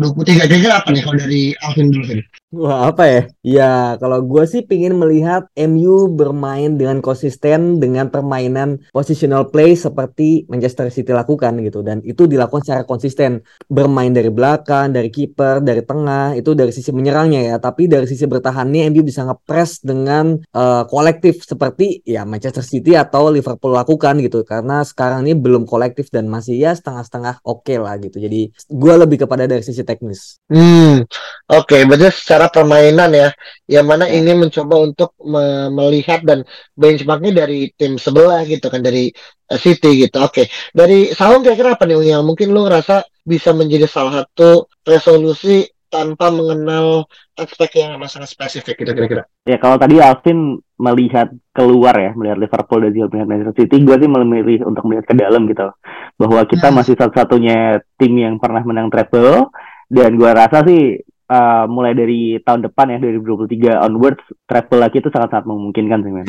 2023 0.00 0.48
kira-kira 0.48 0.74
apa 0.80 0.88
nih 0.94 1.02
kalau 1.04 1.16
dari 1.18 1.42
Alvin 1.60 1.92
dulu 1.92 2.04
sih 2.08 2.22
Wah 2.50 2.90
apa 2.90 3.06
ya? 3.06 3.22
Ya 3.46 3.72
kalau 4.02 4.26
gue 4.26 4.42
sih 4.42 4.66
pingin 4.66 4.98
melihat 4.98 5.46
MU 5.54 6.10
bermain 6.10 6.74
dengan 6.74 6.98
konsisten 6.98 7.78
dengan 7.78 8.10
permainan 8.10 8.82
positional 8.90 9.54
play 9.54 9.78
seperti 9.78 10.50
Manchester 10.50 10.90
City 10.90 11.14
lakukan 11.14 11.62
gitu. 11.62 11.86
Dan 11.86 12.02
itu 12.02 12.26
dilakukan 12.26 12.66
secara 12.66 12.82
konsisten. 12.82 13.46
Bermain 13.70 14.10
dari 14.10 14.34
belakang, 14.34 14.90
dari 14.90 15.14
kiper, 15.14 15.62
dari 15.62 15.86
tengah 15.86 16.34
itu 16.34 16.50
dari 16.58 16.74
sisi 16.74 16.90
menyerangnya 16.90 17.54
ya. 17.54 17.56
Tapi 17.62 17.86
dari 17.86 18.10
sisi 18.10 18.26
bertahannya 18.26 18.90
MU 18.90 19.06
bisa 19.06 19.22
ngepres 19.30 19.86
dengan 19.86 20.34
uh, 20.34 20.82
kolektif 20.90 21.46
seperti 21.46 22.02
ya 22.02 22.26
Manchester 22.26 22.66
City 22.66 22.98
atau 22.98 23.30
Liverpool 23.30 23.78
lakukan 23.78 24.18
gitu. 24.26 24.42
Karena 24.42 24.82
sekarang 24.82 25.22
ini 25.22 25.38
belum 25.38 25.70
kolektif 25.70 26.10
dan 26.10 26.26
masih 26.26 26.58
ya 26.58 26.74
setengah-setengah 26.74 27.46
oke 27.46 27.62
okay 27.62 27.78
lah 27.78 27.94
gitu. 28.02 28.18
Jadi 28.18 28.50
gue 28.50 28.94
lebih 28.98 29.22
kepada 29.22 29.46
dari 29.46 29.62
sisi 29.62 29.86
teknis. 29.86 30.42
Hmm 30.50 31.06
oke. 31.50 31.70
Okay, 31.70 31.86
berarti 31.86 32.10
secara 32.40 32.56
permainan 32.64 33.10
ya, 33.12 33.28
yang 33.68 33.84
mana 33.84 34.08
ya. 34.08 34.16
ingin 34.16 34.48
mencoba 34.48 34.80
untuk 34.80 35.12
me 35.20 35.68
melihat 35.68 36.24
dan 36.24 36.48
benchmarknya 36.72 37.44
dari 37.44 37.68
tim 37.76 38.00
sebelah 38.00 38.48
gitu 38.48 38.72
kan 38.72 38.80
dari 38.80 39.12
uh, 39.52 39.60
City 39.60 40.08
gitu. 40.08 40.24
Oke, 40.24 40.32
okay. 40.32 40.46
dari 40.72 41.12
Saung 41.12 41.44
kira-kira 41.44 41.76
apa 41.76 41.84
nih 41.84 42.16
yang 42.16 42.24
mungkin 42.24 42.56
lu 42.56 42.64
ngerasa 42.64 43.04
bisa 43.28 43.52
menjadi 43.52 43.84
salah 43.84 44.24
satu 44.24 44.72
resolusi 44.88 45.68
tanpa 45.92 46.32
mengenal 46.32 47.04
aspek 47.36 47.84
yang 47.84 48.00
sangat 48.08 48.32
spesifik 48.32 48.88
gitu 48.88 48.96
kira-kira. 48.96 49.28
Ya 49.44 49.60
kalau 49.60 49.76
tadi 49.76 50.00
Alvin 50.00 50.64
melihat 50.80 51.28
keluar 51.52 51.92
ya, 51.92 52.16
melihat 52.16 52.40
Liverpool 52.40 52.88
dan 52.88 52.90
juga 52.96 53.06
melihat 53.12 53.28
Manchester 53.28 53.56
City, 53.60 53.76
gue 53.84 53.96
sih 54.00 54.08
memilih 54.08 54.58
untuk 54.64 54.88
melihat 54.88 55.04
ke 55.04 55.14
dalam 55.18 55.44
gitu. 55.44 55.68
Bahwa 56.16 56.40
kita 56.48 56.72
hmm. 56.72 56.76
masih 56.80 56.94
satu-satunya 56.96 57.84
tim 58.00 58.16
yang 58.16 58.40
pernah 58.40 58.64
menang 58.64 58.88
treble 58.88 59.52
dan 59.92 60.16
gue 60.16 60.30
rasa 60.30 60.64
sih 60.64 61.02
uh, 61.30 61.64
mulai 61.70 61.94
dari 61.94 62.42
tahun 62.42 62.66
depan 62.66 62.90
ya 62.90 62.98
2023 62.98 63.86
onwards 63.86 64.24
travel 64.50 64.78
lagi 64.82 64.98
itu 64.98 65.08
sangat-sangat 65.14 65.46
memungkinkan 65.46 66.02
sih 66.02 66.12
men. 66.12 66.26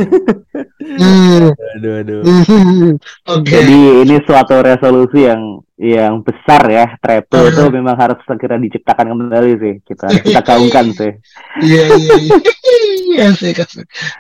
aduh 1.82 1.94
aduh. 2.06 2.22
okay. 3.26 3.50
Jadi 3.50 3.80
ini 4.06 4.16
suatu 4.24 4.62
resolusi 4.62 5.26
yang 5.26 5.66
yang 5.82 6.22
besar 6.22 6.62
ya 6.70 6.86
travel 7.02 7.50
itu 7.50 7.64
memang 7.74 7.98
harus 7.98 8.22
segera 8.30 8.62
diciptakan 8.62 9.18
kembali 9.18 9.52
sih 9.58 9.74
kita 9.82 10.14
kita 10.22 10.42
gaungkan 10.46 10.94
sih. 10.94 11.12
Iya 11.66 11.84
iya 11.98 12.16
iya. 12.22 12.36
Iya 13.12 13.28
sih 13.36 13.52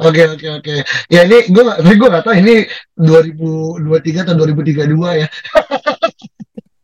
Oke 0.04 0.26
oke 0.26 0.48
oke. 0.58 0.74
Ya 1.08 1.22
ini 1.30 1.48
gue 1.54 1.63
gue 1.86 2.08
gak 2.10 2.26
tahu 2.26 2.34
ini 2.34 2.65
2023 2.98 4.26
atau 4.26 4.34
2032 4.36 5.22
ya. 5.22 5.28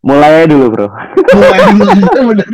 Mulai 0.07 0.47
dulu 0.47 0.65
bro. 0.71 0.87
Mulai 1.35 1.59
dulu. 1.75 1.91
Benar 2.31 2.47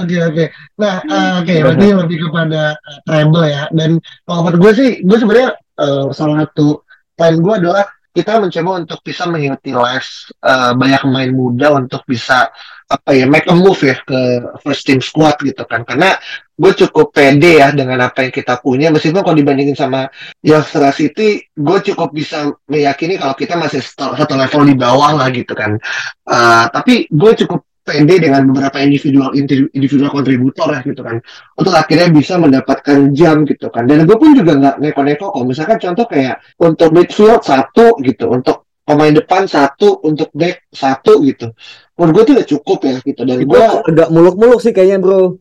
oke 0.00 0.16
oke. 0.32 0.44
Nah 0.80 0.94
uh, 1.04 1.32
oke 1.44 1.44
okay, 1.44 1.58
berarti 1.60 1.86
lebih 1.92 2.16
kepada 2.28 2.62
uh, 2.80 2.98
treble 3.04 3.44
ya. 3.44 3.68
Dan 3.76 4.00
kalau 4.24 4.48
menurut 4.48 4.60
gue 4.64 4.72
sih 4.72 4.90
gue 5.04 5.16
sebenarnya 5.20 5.50
uh, 5.76 6.08
salah 6.16 6.48
satu 6.48 6.80
plan 7.12 7.36
gue 7.36 7.54
adalah 7.54 7.84
kita 8.12 8.40
mencoba 8.40 8.70
untuk 8.84 9.00
bisa 9.04 9.24
mengutilize 9.28 10.32
uh, 10.44 10.72
banyak 10.76 11.00
pemain 11.00 11.32
muda 11.32 11.68
untuk 11.76 12.04
bisa 12.04 12.48
apa 12.92 13.10
ya 13.16 13.24
make 13.24 13.48
a 13.48 13.56
move 13.56 13.80
ya 13.80 13.96
ke 14.04 14.20
first 14.60 14.84
team 14.84 15.00
squad 15.00 15.40
gitu 15.40 15.64
kan. 15.64 15.88
Karena 15.88 16.12
gue 16.52 16.72
cukup 16.84 17.16
pede 17.16 17.64
ya 17.64 17.72
dengan 17.72 17.96
apa 18.04 18.28
yang 18.28 18.32
kita 18.32 18.60
punya. 18.60 18.92
Meskipun 18.92 19.24
kalau 19.24 19.36
dibandingin 19.36 19.72
sama 19.72 20.12
Youngstra 20.44 20.92
City 20.92 21.40
gue 21.48 21.78
cukup 21.92 22.12
bisa 22.12 22.52
meyakini 22.68 23.16
kalau 23.16 23.32
kita 23.32 23.56
masih 23.56 23.80
satu 23.80 24.36
level 24.36 24.62
di 24.68 24.76
bawah 24.76 25.16
lah 25.16 25.28
gitu 25.32 25.56
kan. 25.56 25.80
Uh, 26.28 26.68
tapi 26.68 27.08
gue 27.08 27.32
cukup 27.44 27.64
pede 27.82 28.22
dengan 28.22 28.46
beberapa 28.46 28.78
individual 28.78 29.34
individual 29.74 30.12
kontributor 30.12 30.68
ya 30.70 30.80
gitu 30.84 31.00
kan. 31.00 31.16
Untuk 31.56 31.72
akhirnya 31.72 32.12
bisa 32.12 32.36
mendapatkan 32.36 33.10
jam 33.16 33.48
gitu 33.48 33.72
kan. 33.72 33.88
Dan 33.88 34.04
gue 34.04 34.16
pun 34.20 34.36
juga 34.36 34.52
nggak 34.60 34.76
neko-neko 34.84 35.32
kok. 35.32 35.44
Misalkan 35.48 35.78
contoh 35.80 36.06
kayak 36.06 36.44
untuk 36.60 36.92
midfield 36.92 37.42
satu 37.42 37.98
gitu. 38.04 38.30
Untuk 38.30 38.68
pemain 38.82 39.14
depan 39.14 39.46
satu 39.46 40.02
untuk 40.02 40.28
back 40.34 40.66
satu 40.74 41.22
gitu 41.22 41.54
menurut 42.02 42.14
gue 42.18 42.24
tuh 42.26 42.34
udah 42.34 42.48
cukup 42.50 42.78
ya 42.82 42.94
gitu 43.06 43.20
dan 43.22 43.38
gue 43.46 43.62
agak 43.86 44.08
muluk-muluk 44.10 44.58
sih 44.58 44.74
kayaknya 44.74 44.98
bro 44.98 45.38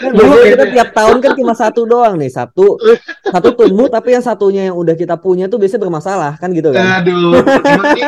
dulu 0.00 0.32
kita 0.42 0.64
tiap 0.72 0.90
tahun 0.96 1.20
kan 1.20 1.32
cuma 1.36 1.52
satu 1.52 1.84
doang 1.84 2.16
nih 2.16 2.32
satu 2.32 2.78
satu 3.28 3.48
tumbuh 3.52 3.86
tapi 3.86 4.16
yang 4.16 4.24
satunya 4.24 4.62
yang 4.70 4.76
udah 4.78 4.96
kita 4.96 5.18
punya 5.20 5.44
tuh 5.46 5.60
biasanya 5.60 5.82
bermasalah 5.82 6.32
kan 6.40 6.54
gitu 6.54 6.72
kan 6.72 7.02
Aduh, 7.02 7.36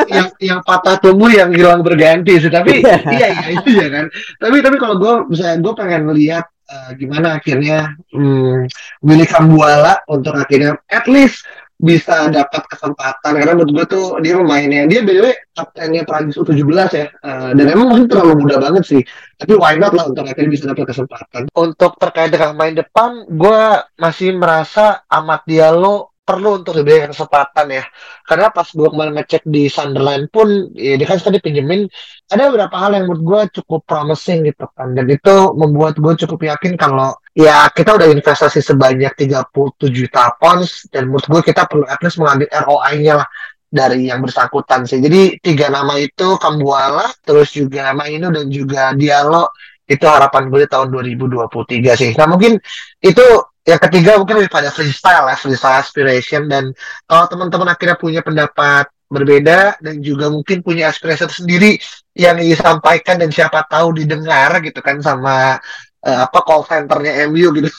yang 0.08 0.28
yang 0.40 0.60
patah 0.64 0.96
tumbuh 0.98 1.28
yang 1.28 1.52
hilang 1.52 1.84
berganti 1.84 2.40
sih. 2.40 2.48
Tapi 2.48 2.80
Iya. 2.82 2.98
iya 3.12 3.28
iya 3.30 3.46
itu 3.56 3.70
ya 3.76 3.88
kan. 3.88 4.04
Tapi 4.40 4.56
tapi 4.60 4.76
kalau 4.80 4.96
gue 4.96 5.14
misalnya 5.30 5.60
gue 5.60 5.72
pengen 5.76 6.02
lihat 6.12 6.44
eh, 6.66 6.90
gimana 6.96 7.36
akhirnya 7.38 7.92
hmm, 8.10 8.66
Willy 9.04 9.26
Kambuala 9.28 10.00
untuk 10.08 10.32
akhirnya 10.34 10.80
at 10.88 11.04
least 11.06 11.44
bisa 11.82 12.30
dapat 12.30 12.62
kesempatan 12.70 13.32
karena 13.42 13.58
menurut 13.58 13.72
gue 13.74 13.86
tuh 13.90 14.04
dia 14.22 14.38
pemainnya 14.38 14.86
dia 14.86 15.02
way 15.02 15.34
kaptennya 15.50 16.06
Prancis 16.06 16.38
U17 16.38 16.70
ya 16.94 17.06
Eh, 17.22 17.50
dan 17.54 17.66
emang 17.70 17.86
mungkin 17.90 18.06
terlalu 18.10 18.44
muda 18.46 18.58
banget 18.58 18.82
sih 18.82 19.02
tapi 19.38 19.58
why 19.58 19.74
not 19.74 19.90
lah 19.94 20.06
untuk 20.06 20.22
akhirnya 20.22 20.50
bisa 20.54 20.70
dapat 20.70 20.94
kesempatan. 20.94 21.50
Untuk 21.50 21.98
terkait 21.98 22.30
dengan 22.30 22.54
main 22.54 22.74
depan 22.78 23.26
gue 23.26 23.62
masih 23.98 24.38
merasa 24.38 25.02
Amat 25.10 25.42
Diallo 25.46 26.11
perlu 26.22 26.62
untuk 26.62 26.78
diberi 26.78 27.10
kesempatan 27.10 27.66
ya. 27.68 27.84
Karena 28.22 28.48
pas 28.54 28.66
gue 28.70 28.88
kemarin 28.88 29.14
ngecek 29.18 29.42
di 29.44 29.66
Sunderland 29.66 30.30
pun 30.30 30.70
ya 30.72 30.94
dia 30.94 31.06
kan 31.06 31.18
tadi 31.18 31.42
pinjemin 31.42 31.90
ada 32.30 32.48
beberapa 32.48 32.78
hal 32.78 32.94
yang 32.94 33.04
menurut 33.10 33.22
gue 33.22 33.40
cukup 33.60 33.82
promising 33.84 34.46
gitu 34.46 34.70
kan. 34.72 34.94
Dan 34.94 35.10
itu 35.10 35.34
membuat 35.58 35.98
gue 35.98 36.14
cukup 36.24 36.40
yakin 36.54 36.78
kalau 36.78 37.12
ya 37.34 37.66
kita 37.74 37.98
udah 37.98 38.08
investasi 38.08 38.62
sebanyak 38.62 39.12
37 39.18 39.50
juta 39.90 40.32
pounds 40.38 40.86
dan 40.94 41.10
menurut 41.10 41.26
gue 41.26 41.42
kita 41.52 41.66
perlu 41.66 41.84
at 41.90 41.98
least 42.00 42.22
mengambil 42.22 42.48
ROI-nya 42.48 43.14
lah 43.20 43.28
dari 43.72 44.06
yang 44.06 44.22
bersangkutan 44.22 44.86
sih. 44.86 45.02
Jadi 45.02 45.42
tiga 45.42 45.72
nama 45.72 45.98
itu 45.98 46.38
Kambuala 46.38 47.10
terus 47.24 47.50
juga 47.50 47.90
Mainu 47.96 48.30
dan 48.30 48.46
juga 48.46 48.94
Diallo 48.94 49.50
itu 49.88 50.06
harapan 50.06 50.48
gue 50.48 50.64
di 50.64 50.68
tahun 50.70 50.88
2023 50.94 52.00
sih. 52.00 52.10
Nah 52.14 52.30
mungkin 52.30 52.56
itu 53.02 53.26
yang 53.62 53.78
ketiga 53.78 54.18
mungkin 54.18 54.42
lebih 54.42 54.50
pada 54.50 54.74
freestyle 54.74 55.26
ya 55.30 55.36
freestyle 55.38 55.78
aspiration. 55.78 56.50
Dan 56.50 56.74
kalau 57.06 57.24
teman-teman 57.30 57.70
akhirnya 57.70 57.96
punya 57.98 58.20
pendapat 58.20 58.90
berbeda 59.12 59.76
dan 59.78 60.00
juga 60.00 60.32
mungkin 60.32 60.64
punya 60.64 60.88
aspirasi 60.88 61.28
tersendiri 61.28 61.76
yang 62.16 62.40
disampaikan 62.40 63.20
dan 63.20 63.28
siapa 63.28 63.68
tahu 63.68 63.92
didengar 64.00 64.56
gitu 64.64 64.80
kan 64.80 65.04
sama 65.04 65.60
eh, 66.02 66.18
apa 66.26 66.38
call 66.42 66.66
centernya 66.66 67.28
MU 67.30 67.54
gitu. 67.54 67.70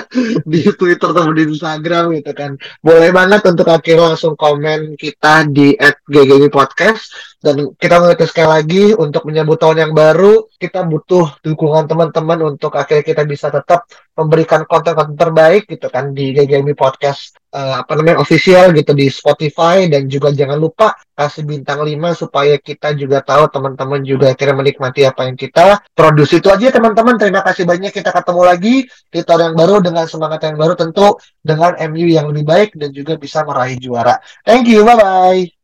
Di 0.50 0.60
Twitter 0.78 1.10
atau 1.10 1.34
di 1.34 1.50
Instagram 1.50 2.14
gitu 2.20 2.30
kan. 2.30 2.54
Boleh 2.78 3.10
banget 3.10 3.42
untuk 3.50 3.66
akhirnya 3.66 4.14
langsung 4.14 4.38
komen 4.38 4.94
kita 4.94 5.48
di 5.50 5.74
@ggg 6.06 6.46
podcast 6.54 7.33
dan 7.44 7.76
kita 7.76 8.00
mengingatkan 8.00 8.28
sekali 8.32 8.48
lagi 8.48 8.84
untuk 8.96 9.28
menyambut 9.28 9.60
tahun 9.60 9.84
yang 9.84 9.92
baru 9.92 10.48
kita 10.56 10.80
butuh 10.88 11.44
dukungan 11.44 11.84
teman-teman 11.84 12.56
untuk 12.56 12.72
akhirnya 12.72 13.04
kita 13.04 13.22
bisa 13.28 13.52
tetap 13.52 13.84
memberikan 14.16 14.64
konten-konten 14.64 15.12
terbaik 15.12 15.68
gitu 15.68 15.92
kan 15.92 16.16
di 16.16 16.32
GGMI 16.32 16.72
Podcast 16.72 17.36
eh, 17.52 17.74
apa 17.84 17.92
namanya 18.00 18.24
official 18.24 18.72
gitu 18.72 18.96
di 18.96 19.12
Spotify. 19.12 19.84
Dan 19.92 20.08
juga 20.08 20.32
jangan 20.32 20.56
lupa 20.56 20.96
kasih 21.12 21.44
bintang 21.44 21.84
5 21.84 22.24
supaya 22.24 22.56
kita 22.56 22.96
juga 22.96 23.20
tahu 23.20 23.44
teman-teman 23.52 24.00
juga 24.00 24.32
akhirnya 24.32 24.56
menikmati 24.56 25.04
apa 25.04 25.28
yang 25.28 25.36
kita 25.36 25.84
produksi 25.92 26.40
itu 26.40 26.48
aja 26.48 26.72
teman-teman. 26.72 27.20
Terima 27.20 27.44
kasih 27.44 27.68
banyak. 27.68 27.92
Kita 27.92 28.08
ketemu 28.08 28.42
lagi 28.46 28.74
di 28.88 29.20
tahun 29.20 29.52
yang 29.52 29.56
baru 29.60 29.74
dengan 29.84 30.08
semangat 30.08 30.40
yang 30.48 30.56
baru 30.56 30.74
tentu 30.80 31.20
dengan 31.44 31.76
MU 31.92 32.08
yang 32.08 32.32
lebih 32.32 32.48
baik 32.48 32.70
dan 32.80 32.88
juga 32.88 33.20
bisa 33.20 33.44
meraih 33.44 33.76
juara. 33.76 34.16
Thank 34.48 34.72
you. 34.72 34.80
Bye 34.80 34.96
bye 34.96 35.63